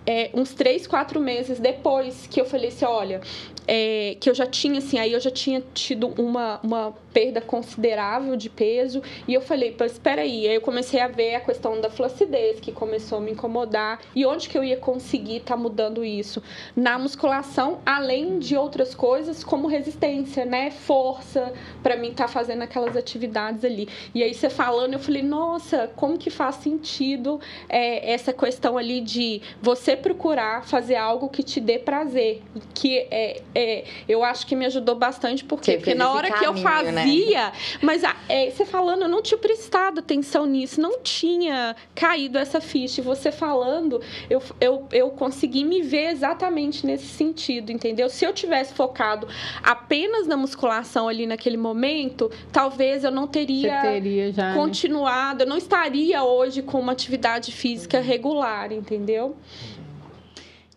é, 0.06 0.30
uns 0.34 0.54
três, 0.54 0.88
quatro 0.88 1.20
meses 1.20 1.60
depois 1.60 2.28
que 2.28 2.40
eu 2.40 2.46
falei 2.46 2.70
assim, 2.70 2.86
olha, 2.86 3.20
é, 3.68 4.16
que 4.20 4.30
eu 4.30 4.34
já 4.34 4.46
tinha, 4.46 4.80
assim, 4.80 4.98
aí 4.98 5.12
eu 5.12 5.20
já 5.20 5.30
tinha 5.30 5.62
tido 5.74 6.08
uma, 6.18 6.60
uma 6.64 6.94
perda 7.14 7.42
considerável 7.42 8.36
de 8.36 8.50
peso. 8.50 9.02
E 9.28 9.34
eu 9.34 9.42
falei, 9.42 9.76
espera 9.86 10.22
aí. 10.22 10.48
Aí 10.48 10.56
eu 10.56 10.62
comecei 10.62 11.00
a 11.00 11.08
ver 11.08 11.36
a 11.36 11.40
questão 11.40 11.82
da 11.82 11.90
flacidez, 11.90 12.60
que 12.60 12.72
começou 12.72 13.18
a 13.18 13.22
me 13.22 13.32
incomodar. 13.32 14.00
E 14.16 14.26
onde 14.26 14.48
que 14.48 14.58
eu 14.58 14.64
ia 14.64 14.78
conseguir 14.78 15.38
estar 15.38 15.56
tá 15.56 15.60
mudando 15.60 16.06
isso? 16.06 16.42
Na 16.76 16.98
musculação, 16.98 17.80
além 17.86 18.40
de 18.40 18.56
outras 18.56 18.94
coisas, 18.96 19.44
como 19.44 19.68
resistência, 19.68 20.46
né? 20.46 20.70
Força, 20.70 21.52
para 21.82 21.98
mim 21.98 22.10
estar 22.10 22.26
tá 22.26 22.28
fazendo 22.30 22.62
aquelas 22.62 22.96
atividades 22.96 23.66
ali. 23.66 23.90
E 24.14 24.24
aí 24.24 24.34
você 24.34 24.50
falando, 24.50 24.94
eu 24.94 25.00
falei, 25.00 25.24
nossa, 25.24 25.92
como 25.96 26.18
que 26.18 26.30
faz 26.30 26.56
sentido 26.58 27.42
é, 27.68 28.14
essa 28.14 28.32
questão 28.32 28.78
ali 28.78 29.02
de 29.02 29.42
você 29.62 29.96
procurar 29.96 30.66
fazer 30.66 30.96
algo 30.96 31.30
que 31.30 31.42
te 31.42 31.60
dê 31.60 31.80
prazer. 31.80 32.44
Que 32.74 33.08
é, 33.10 33.42
é, 33.58 33.84
eu 34.08 34.24
acho 34.24 34.46
que 34.46 34.56
me 34.56 34.68
ajudou 34.68 34.94
bastante, 34.94 35.44
porque, 35.44 35.78
porque 35.78 35.96
na 35.96 36.12
hora 36.12 36.30
caminho, 36.30 36.54
que 36.54 36.60
eu 36.60 36.64
fazia, 36.64 37.46
né? 37.46 37.54
mas 37.82 38.04
é, 38.30 38.52
você 38.52 38.64
falando, 38.64 39.02
eu 39.02 39.08
não 39.08 39.20
tinha 39.20 39.38
prestado 39.40 40.00
atenção 40.00 40.46
nisso, 40.46 40.80
não 40.80 41.00
tinha 41.00 41.76
caído 41.96 42.38
essa 42.38 42.62
ficha. 42.62 43.02
E 43.02 43.04
você 43.04 43.32
falando, 43.32 44.00
eu, 44.30 44.44
eu, 44.62 44.88
eu 44.92 45.10
consegui 45.10 45.64
me 45.64 45.82
ver 45.82 46.12
exatamente 46.12 46.86
nesse 46.86 47.08
sentido, 47.08 47.72
entendeu? 47.72 48.10
Se 48.10 48.24
eu 48.26 48.32
tivesse 48.32 48.76
focado 48.76 49.28
apenas 49.64 50.28
na 50.28 50.38
musculação 50.38 51.08
ali 51.08 51.26
naquele 51.26 51.58
momento, 51.58 52.30
talvez 52.52 53.04
eu 53.04 53.12
não 53.12 53.26
teria, 53.26 53.82
teria 53.82 54.32
já, 54.32 54.50
né? 54.50 54.54
continuado, 54.54 55.40
né? 55.40 55.46
eu 55.46 55.50
não 55.50 55.58
estaria 55.58 56.24
hoje 56.24 56.62
com 56.62 56.80
uma 56.80 56.92
atividade 56.92 57.52
física 57.52 58.00
regular, 58.02 58.72
entendeu? 58.72 59.36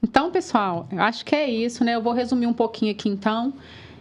Então, 0.02 0.30
pessoal, 0.30 0.88
acho 0.96 1.24
que 1.24 1.34
é 1.34 1.48
isso, 1.48 1.84
né? 1.84 1.94
Eu 1.94 2.02
vou 2.02 2.12
resumir 2.12 2.46
um 2.46 2.52
pouquinho 2.52 2.90
aqui, 2.90 3.08
então. 3.08 3.52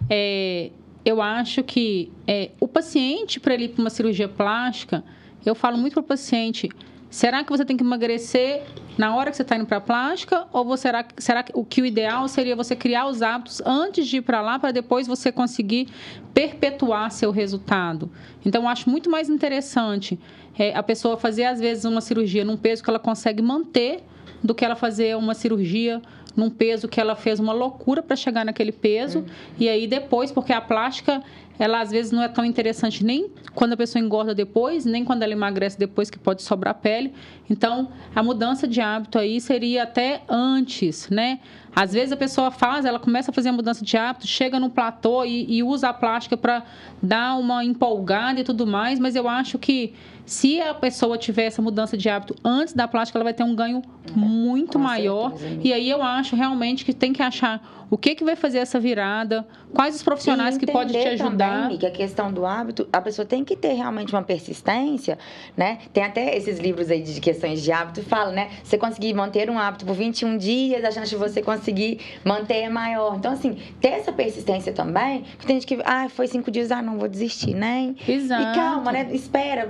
É, 0.10 0.72
eu 1.04 1.22
acho 1.22 1.64
que 1.64 2.12
é, 2.26 2.52
o 2.60 2.68
paciente, 2.68 3.40
para 3.40 3.54
ele 3.54 3.66
ir 3.66 3.70
para 3.70 3.82
uma 3.82 3.90
cirurgia 3.90 4.28
plástica, 4.28 5.04
eu 5.46 5.54
falo 5.54 5.78
muito 5.78 5.94
para 5.94 6.02
o 6.02 6.04
paciente: 6.04 6.70
será 7.10 7.44
que 7.44 7.50
você 7.52 7.66
tem 7.66 7.76
que 7.76 7.84
emagrecer 7.84 8.64
na 8.98 9.14
hora 9.14 9.30
que 9.30 9.36
você 9.36 9.42
está 9.42 9.58
indo 9.58 9.66
para 9.66 9.78
a 9.78 9.82
plástica? 9.82 10.48
Ou 10.54 10.64
você, 10.64 10.84
será, 10.84 11.06
será 11.18 11.44
que 11.44 11.52
o 11.54 11.66
que 11.66 11.82
o 11.82 11.86
ideal 11.86 12.28
seria 12.30 12.56
você 12.56 12.78
criar 12.78 13.08
os 13.08 13.22
hábitos 13.22 13.62
antes 13.66 14.08
de 14.08 14.18
ir 14.18 14.22
para 14.22 14.42
lá, 14.42 14.58
para 14.58 14.72
depois 14.72 15.06
você 15.06 15.34
conseguir 15.34 15.90
perpetuar 16.34 17.12
seu 17.12 17.32
resultado? 17.32 18.10
Então, 18.46 18.64
eu 18.64 18.70
acho 18.70 18.90
muito 18.90 19.10
mais 19.10 19.30
interessante 19.30 20.18
é, 20.58 20.74
a 20.74 20.84
pessoa 20.84 21.18
fazer, 21.18 21.44
às 21.44 21.60
vezes, 21.60 21.84
uma 21.84 22.02
cirurgia 22.02 22.46
num 22.46 22.58
peso 22.58 22.84
que 22.84 22.90
ela 22.90 23.00
consegue 23.00 23.42
manter 23.42 24.04
do 24.44 24.56
que 24.56 24.64
ela 24.64 24.76
fazer 24.76 25.16
uma 25.18 25.34
cirurgia 25.34 26.02
num 26.36 26.50
peso 26.50 26.88
que 26.88 27.00
ela 27.00 27.16
fez 27.16 27.40
uma 27.40 27.54
loucura 27.54 28.02
para 28.02 28.16
chegar 28.16 28.46
naquele 28.46 28.72
peso. 28.72 29.26
E 29.60 29.68
aí 29.68 29.86
depois, 29.88 30.32
porque 30.32 30.54
a 30.54 30.62
plástica, 30.62 31.22
ela 31.58 31.82
às 31.82 31.92
vezes 31.92 32.12
não 32.12 32.24
é 32.24 32.28
tão 32.30 32.46
interessante 32.46 33.04
nem 33.04 33.30
quando 33.54 33.74
a 33.74 33.78
pessoa 33.78 34.04
engorda 34.04 34.34
depois, 34.34 34.86
nem 34.86 35.04
quando 35.04 35.24
ela 35.24 35.34
emagrece 35.34 35.78
depois, 35.78 36.10
que 36.10 36.18
pode 36.18 36.42
sobrar 36.42 36.76
pele. 36.76 37.14
Então, 37.50 37.90
a 38.16 38.24
mudança 38.24 38.68
de 38.68 38.80
hábito 38.80 39.20
aí 39.20 39.42
seria 39.42 39.84
até 39.84 40.22
antes, 40.30 41.10
né? 41.10 41.40
Às 41.76 41.94
vezes 41.94 42.12
a 42.12 42.18
pessoa 42.18 42.50
faz, 42.50 42.86
ela 42.86 43.00
começa 43.00 43.32
a 43.32 43.34
fazer 43.34 43.50
a 43.50 43.54
mudança 43.54 43.84
de 43.84 43.98
hábito, 43.98 44.26
chega 44.26 44.60
no 44.60 44.70
platô 44.70 45.26
e, 45.26 45.46
e 45.52 45.62
usa 45.62 45.90
a 45.90 45.94
plástica 45.94 46.38
para 46.38 46.64
dar 47.02 47.36
uma 47.38 47.64
empolgada 47.64 48.40
e 48.40 48.44
tudo 48.44 48.66
mais, 48.66 48.98
mas 48.98 49.16
eu 49.16 49.28
acho 49.28 49.60
que 49.60 49.94
se 50.30 50.62
a 50.62 50.76
pessoa 50.76 51.18
tiver 51.18 51.46
essa 51.46 51.60
mudança 51.60 51.98
de 51.98 52.08
hábito 52.08 52.36
antes 52.46 52.76
da 52.76 52.88
plástica, 52.88 53.18
ela 53.18 53.24
vai 53.24 53.34
ter 53.34 53.44
um 53.44 53.56
ganho 53.56 53.82
muito 54.16 54.74
Com 54.74 54.80
maior. 54.80 55.32
Certeza. 55.32 55.62
E 55.64 55.74
aí 55.74 55.90
eu 55.90 56.04
acho 56.04 56.36
realmente 56.36 56.86
que 56.86 56.94
tem 56.94 57.12
que 57.12 57.24
achar 57.24 57.80
o 57.90 57.98
que, 57.98 58.14
que 58.14 58.24
vai 58.24 58.36
fazer 58.36 58.60
essa 58.60 58.80
virada, 58.80 59.48
quais 59.74 59.96
os 59.96 60.04
profissionais 60.04 60.58
que 60.58 60.68
podem 60.68 61.02
te 61.02 61.08
ajudar. 61.08 61.64
Também, 61.64 61.78
que 61.78 61.86
a 61.86 61.92
questão 61.92 62.32
do 62.32 62.46
hábito, 62.46 62.88
a 62.94 63.02
pessoa 63.02 63.26
tem 63.26 63.44
que 63.44 63.56
ter 63.56 63.74
realmente 63.74 64.14
uma 64.14 64.22
persistência, 64.22 65.18
né? 65.58 65.80
Tem 65.92 66.04
até 66.04 66.38
esses 66.38 66.60
livros 66.60 66.92
aí 66.92 67.02
de 67.02 67.20
questões 67.20 67.64
de 67.64 67.72
hábito, 67.72 68.04
fala, 68.04 68.32
né? 68.32 68.50
Você 68.64 68.78
conseguir 68.78 69.14
manter 69.14 69.50
um 69.50 69.58
hábito 69.58 69.86
por 69.86 69.96
21 69.96 70.38
dias, 70.38 70.84
a 70.84 70.92
chance 70.92 71.10
de 71.10 71.16
você 71.16 71.42
conseguir 71.42 72.00
manter 72.24 72.62
é 72.62 72.70
maior. 72.70 73.16
Então, 73.16 73.34
assim, 73.34 73.58
ter 73.82 73.90
essa 73.90 74.12
persistência 74.12 74.72
também, 74.72 75.24
que 75.40 75.48
tem 75.48 75.60
gente 75.60 75.66
que, 75.66 75.82
ah, 75.84 76.08
foi 76.10 76.28
cinco 76.28 76.52
dias, 76.52 76.72
ah, 76.72 76.82
não 76.82 77.00
vou 77.00 77.08
desistir, 77.08 77.56
né? 77.56 77.96
Exato. 78.08 78.44
E 78.44 78.56
calma, 78.56 78.92
né? 78.92 79.10
Espera. 79.12 79.68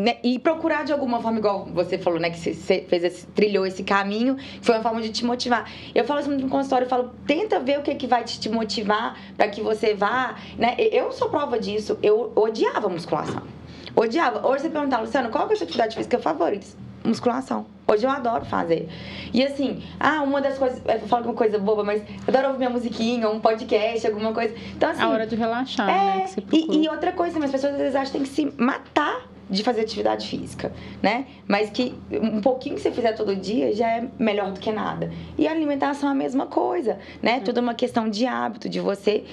Né? 0.00 0.16
E 0.24 0.38
procurar 0.38 0.82
de 0.82 0.92
alguma 0.92 1.20
forma, 1.20 1.38
igual 1.38 1.66
você 1.66 1.98
falou, 1.98 2.18
né? 2.18 2.30
Que 2.30 2.38
você 2.38 2.54
fez 2.88 3.04
esse, 3.04 3.26
trilhou 3.26 3.66
esse 3.66 3.82
caminho, 3.82 4.38
foi 4.62 4.74
uma 4.76 4.82
forma 4.82 5.02
de 5.02 5.10
te 5.10 5.26
motivar. 5.26 5.70
Eu 5.94 6.04
falo 6.04 6.20
assim 6.20 6.30
no 6.30 6.48
consultório, 6.48 6.86
eu 6.86 6.88
falo, 6.88 7.10
tenta 7.26 7.60
ver 7.60 7.78
o 7.80 7.82
que, 7.82 7.94
que 7.94 8.06
vai 8.06 8.24
te, 8.24 8.48
motivar 8.48 9.18
para 9.36 9.46
que 9.48 9.60
você 9.60 9.92
vá, 9.92 10.36
né? 10.56 10.74
Eu 10.78 11.12
sou 11.12 11.28
prova 11.28 11.58
disso. 11.58 11.98
Eu 12.02 12.32
odiava 12.34 12.88
musculação. 12.88 13.42
Odiava. 13.94 14.46
Hoje 14.48 14.62
você 14.62 14.70
perguntar, 14.70 15.00
Luciano, 15.00 15.28
qual 15.28 15.50
é 15.50 15.52
a 15.52 15.56
sua 15.56 15.64
atividade 15.64 15.94
física 15.94 16.18
favorita? 16.18 16.66
Musculação. 17.04 17.66
Hoje 17.86 18.06
eu 18.06 18.10
adoro 18.10 18.46
fazer. 18.46 18.88
E 19.34 19.42
assim, 19.42 19.82
ah, 19.98 20.22
uma 20.22 20.40
das 20.40 20.56
coisas. 20.56 20.80
Eu 20.86 21.08
falo 21.08 21.24
uma 21.24 21.34
coisa 21.34 21.58
boba, 21.58 21.84
mas 21.84 22.02
eu 22.02 22.28
adoro 22.28 22.46
ouvir 22.46 22.58
minha 22.58 22.70
musiquinha, 22.70 23.28
um 23.28 23.38
podcast, 23.38 24.06
alguma 24.06 24.32
coisa. 24.32 24.54
Então, 24.74 24.88
assim. 24.88 25.02
A 25.02 25.10
hora 25.10 25.26
de 25.26 25.36
relaxar, 25.36 25.90
é, 25.90 26.16
né? 26.16 26.26
E, 26.50 26.84
e, 26.84 26.88
outra 26.88 27.12
coisa, 27.12 27.38
as 27.38 27.50
pessoas 27.50 27.74
às 27.74 27.78
vezes 27.78 27.94
acham 27.94 28.12
que 28.12 28.12
tem 28.12 28.22
que 28.22 28.28
se 28.56 28.62
matar 28.62 29.29
de 29.50 29.62
fazer 29.62 29.80
atividade 29.82 30.28
física, 30.28 30.72
né? 31.02 31.26
Mas 31.46 31.70
que 31.70 31.94
um 32.12 32.40
pouquinho 32.40 32.76
que 32.76 32.80
você 32.80 32.92
fizer 32.92 33.12
todo 33.12 33.34
dia 33.34 33.74
já 33.74 33.88
é 33.88 34.08
melhor 34.18 34.52
do 34.52 34.60
que 34.60 34.70
nada. 34.70 35.10
E 35.36 35.48
a 35.48 35.50
alimentação 35.50 36.08
é 36.08 36.12
a 36.12 36.14
mesma 36.14 36.46
coisa, 36.46 36.98
né? 37.20 37.38
É. 37.38 37.40
Tudo 37.40 37.60
uma 37.60 37.74
questão 37.74 38.08
de 38.08 38.26
hábito, 38.26 38.68
de 38.68 38.80
você 38.80 39.24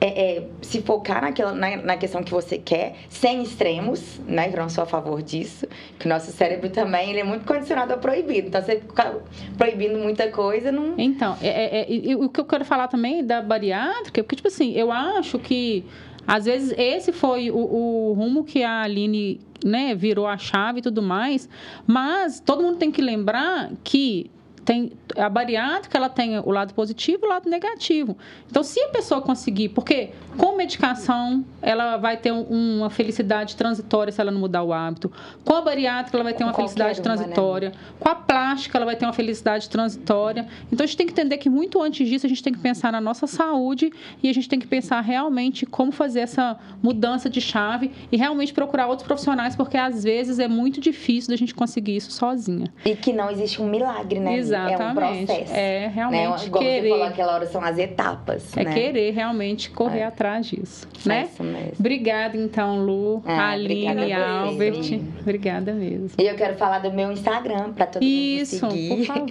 é, 0.00 0.06
é, 0.36 0.48
se 0.62 0.80
focar 0.80 1.20
naquela, 1.20 1.52
na, 1.52 1.76
na, 1.76 1.96
questão 1.96 2.22
que 2.22 2.30
você 2.30 2.56
quer, 2.56 2.94
sem 3.08 3.42
extremos, 3.42 4.20
né? 4.26 4.48
Que 4.48 4.54
eu 4.54 4.60
não 4.60 4.68
sou 4.68 4.84
a 4.84 4.86
favor 4.86 5.20
disso. 5.20 5.66
Que 5.98 6.06
o 6.06 6.08
nosso 6.08 6.30
cérebro 6.30 6.70
também 6.70 7.10
ele 7.10 7.20
é 7.20 7.24
muito 7.24 7.44
condicionado 7.44 7.92
ao 7.92 7.98
proibido. 7.98 8.48
Então, 8.48 8.62
você 8.62 8.76
ficar 8.76 9.14
proibindo 9.56 9.98
muita 9.98 10.28
coisa, 10.30 10.70
não. 10.70 10.94
Então, 10.96 11.36
é, 11.42 11.80
é, 11.80 12.10
é 12.12 12.16
o 12.16 12.28
que 12.28 12.40
eu 12.40 12.44
quero 12.44 12.64
falar 12.64 12.86
também 12.86 13.24
da 13.24 13.42
bariátrica, 13.42 14.22
porque, 14.22 14.36
tipo 14.36 14.48
assim, 14.48 14.72
eu 14.72 14.92
acho 14.92 15.38
que. 15.38 15.84
Às 16.28 16.44
vezes 16.44 16.74
esse 16.76 17.10
foi 17.10 17.50
o, 17.50 17.56
o 17.56 18.12
rumo 18.12 18.44
que 18.44 18.62
a 18.62 18.82
Aline 18.82 19.40
né, 19.64 19.94
virou 19.94 20.26
a 20.26 20.36
chave 20.36 20.80
e 20.80 20.82
tudo 20.82 21.00
mais, 21.00 21.48
mas 21.86 22.38
todo 22.38 22.62
mundo 22.62 22.76
tem 22.76 22.90
que 22.90 23.00
lembrar 23.00 23.72
que 23.82 24.30
tem 24.68 24.92
a 25.16 25.30
bariátrica 25.30 25.96
ela 25.96 26.10
tem 26.10 26.38
o 26.38 26.50
lado 26.50 26.74
positivo 26.74 27.20
e 27.22 27.26
o 27.26 27.28
lado 27.30 27.48
negativo. 27.48 28.18
Então, 28.50 28.62
se 28.62 28.78
a 28.82 28.88
pessoa 28.88 29.22
conseguir, 29.22 29.70
porque 29.70 30.10
com 30.36 30.54
medicação 30.56 31.42
ela 31.62 31.96
vai 31.96 32.18
ter 32.18 32.32
uma 32.32 32.90
felicidade 32.90 33.56
transitória 33.56 34.12
se 34.12 34.20
ela 34.20 34.30
não 34.30 34.38
mudar 34.38 34.62
o 34.62 34.70
hábito. 34.70 35.10
Com 35.42 35.54
a 35.54 35.62
bariátrica 35.62 36.18
ela 36.18 36.24
vai 36.24 36.34
ter 36.34 36.44
uma 36.44 36.52
felicidade 36.52 37.00
uma, 37.00 37.08
né? 37.08 37.16
transitória. 37.16 37.70
Né? 37.70 37.76
Com 37.98 38.10
a 38.10 38.14
plástica 38.14 38.76
ela 38.76 38.84
vai 38.84 38.94
ter 38.94 39.06
uma 39.06 39.12
felicidade 39.14 39.70
transitória. 39.70 40.46
Então, 40.70 40.84
a 40.84 40.86
gente 40.86 40.98
tem 40.98 41.06
que 41.06 41.12
entender 41.14 41.38
que 41.38 41.48
muito 41.48 41.80
antes 41.80 42.06
disso 42.06 42.26
a 42.26 42.28
gente 42.28 42.42
tem 42.42 42.52
que 42.52 42.60
pensar 42.60 42.92
na 42.92 43.00
nossa 43.00 43.26
saúde 43.26 43.90
e 44.22 44.28
a 44.28 44.34
gente 44.34 44.50
tem 44.50 44.60
que 44.60 44.66
pensar 44.66 45.00
realmente 45.00 45.64
como 45.64 45.90
fazer 45.90 46.20
essa 46.20 46.58
mudança 46.82 47.30
de 47.30 47.40
chave 47.40 47.90
e 48.12 48.18
realmente 48.18 48.52
procurar 48.52 48.86
outros 48.86 49.06
profissionais, 49.06 49.56
porque 49.56 49.78
às 49.78 50.04
vezes 50.04 50.38
é 50.38 50.46
muito 50.46 50.78
difícil 50.78 51.30
da 51.30 51.36
gente 51.36 51.54
conseguir 51.54 51.96
isso 51.96 52.12
sozinha. 52.12 52.70
E 52.84 52.94
que 52.94 53.14
não 53.14 53.30
existe 53.30 53.62
um 53.62 53.66
milagre, 53.66 54.20
né? 54.20 54.36
Exato. 54.36 54.57
Exatamente. 54.66 54.78
É 54.78 55.22
um 55.22 55.26
processo. 55.26 55.54
É, 55.54 55.86
realmente 55.88 56.40
né? 56.40 56.46
Igual 56.46 56.62
querer. 56.62 56.82
você 56.82 56.88
falou 56.88 57.04
aquela 57.04 57.34
hora, 57.34 57.46
são 57.46 57.62
as 57.62 57.78
etapas. 57.78 58.56
É 58.56 58.64
né? 58.64 58.74
querer 58.74 59.10
realmente 59.12 59.70
correr 59.70 60.00
é. 60.00 60.04
atrás 60.04 60.46
disso, 60.46 60.88
né? 61.04 61.28
Isso 61.32 61.42
mesmo. 61.42 61.72
Obrigada, 61.78 62.36
então, 62.36 62.84
Lu, 62.84 63.22
ah, 63.26 63.50
Aline, 63.50 64.12
Albert. 64.12 65.00
Obrigada 65.20 65.72
mesmo. 65.72 66.10
E 66.18 66.26
eu 66.26 66.34
quero 66.34 66.56
falar 66.56 66.80
do 66.80 66.92
meu 66.92 67.12
Instagram, 67.12 67.72
para 67.72 67.86
todo 67.86 68.02
Isso, 68.02 68.64
mundo 68.64 68.74
seguir. 68.74 68.96
por 68.96 69.06
favor. 69.06 69.28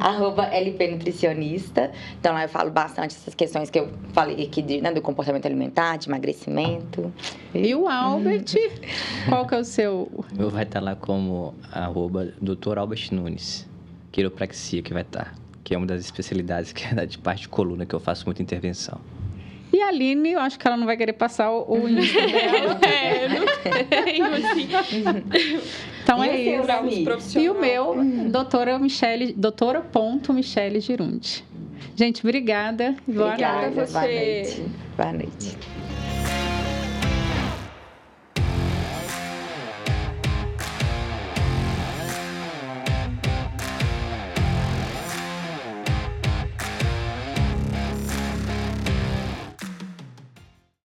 Arroba 0.00 0.46
LP 0.46 0.88
Nutricionista. 0.88 1.90
Então, 2.18 2.32
lá 2.32 2.42
eu 2.42 2.48
falo 2.48 2.70
bastante 2.70 3.16
essas 3.16 3.34
questões 3.34 3.70
que 3.70 3.78
eu 3.78 3.88
falei 4.12 4.44
aqui 4.44 4.62
de, 4.62 4.80
né, 4.80 4.92
do 4.92 5.00
comportamento 5.00 5.46
alimentar, 5.46 5.96
de 5.96 6.08
emagrecimento. 6.08 7.12
E 7.54 7.74
o 7.74 7.88
Albert? 7.88 8.54
Qual 9.28 9.46
que 9.46 9.54
é 9.54 9.58
o 9.58 9.64
seu? 9.64 10.08
O 10.12 10.24
meu 10.36 10.50
vai 10.50 10.64
estar 10.64 10.80
lá 10.80 10.94
como 10.94 11.54
arroba 11.72 12.32
Dr. 12.40 12.78
Albert 12.78 13.08
Nunes 13.12 13.69
quiropraxia 14.10 14.82
que 14.82 14.92
vai 14.92 15.02
estar, 15.02 15.34
que 15.62 15.74
é 15.74 15.78
uma 15.78 15.86
das 15.86 16.00
especialidades 16.00 16.72
que 16.74 16.84
é 16.84 17.06
de 17.06 17.18
parte 17.18 17.42
de 17.42 17.48
coluna 17.48 17.86
que 17.86 17.94
eu 17.94 18.00
faço 18.00 18.24
muita 18.26 18.42
intervenção. 18.42 19.00
E 19.72 19.80
a 19.80 19.86
Aline, 19.88 20.32
eu 20.32 20.40
acho 20.40 20.58
que 20.58 20.66
ela 20.66 20.76
não 20.76 20.84
vai 20.84 20.96
querer 20.96 21.12
passar 21.12 21.50
o, 21.50 21.62
o 21.62 21.80
dela. 21.88 22.80
é, 22.82 23.28
não 23.28 23.46
tenho, 23.88 24.24
assim. 24.34 24.68
Então 26.02 26.24
e 26.24 26.28
é 26.28 27.16
isso. 27.16 27.38
E 27.38 27.48
o 27.48 27.60
meu, 27.60 27.94
doutora 28.30 28.76
Michele, 28.80 29.32
doutora 29.32 29.80
ponto 29.80 30.32
Michele 30.32 30.80
Girundi. 30.80 31.44
Gente, 31.94 32.20
obrigada. 32.26 32.96
Boa 33.06 33.28
obrigada 33.28 33.66
a 33.66 33.86
você. 33.86 33.92
Boa 33.92 34.02
noite. 34.02 34.64
Boa 34.96 35.12
noite. 35.12 35.79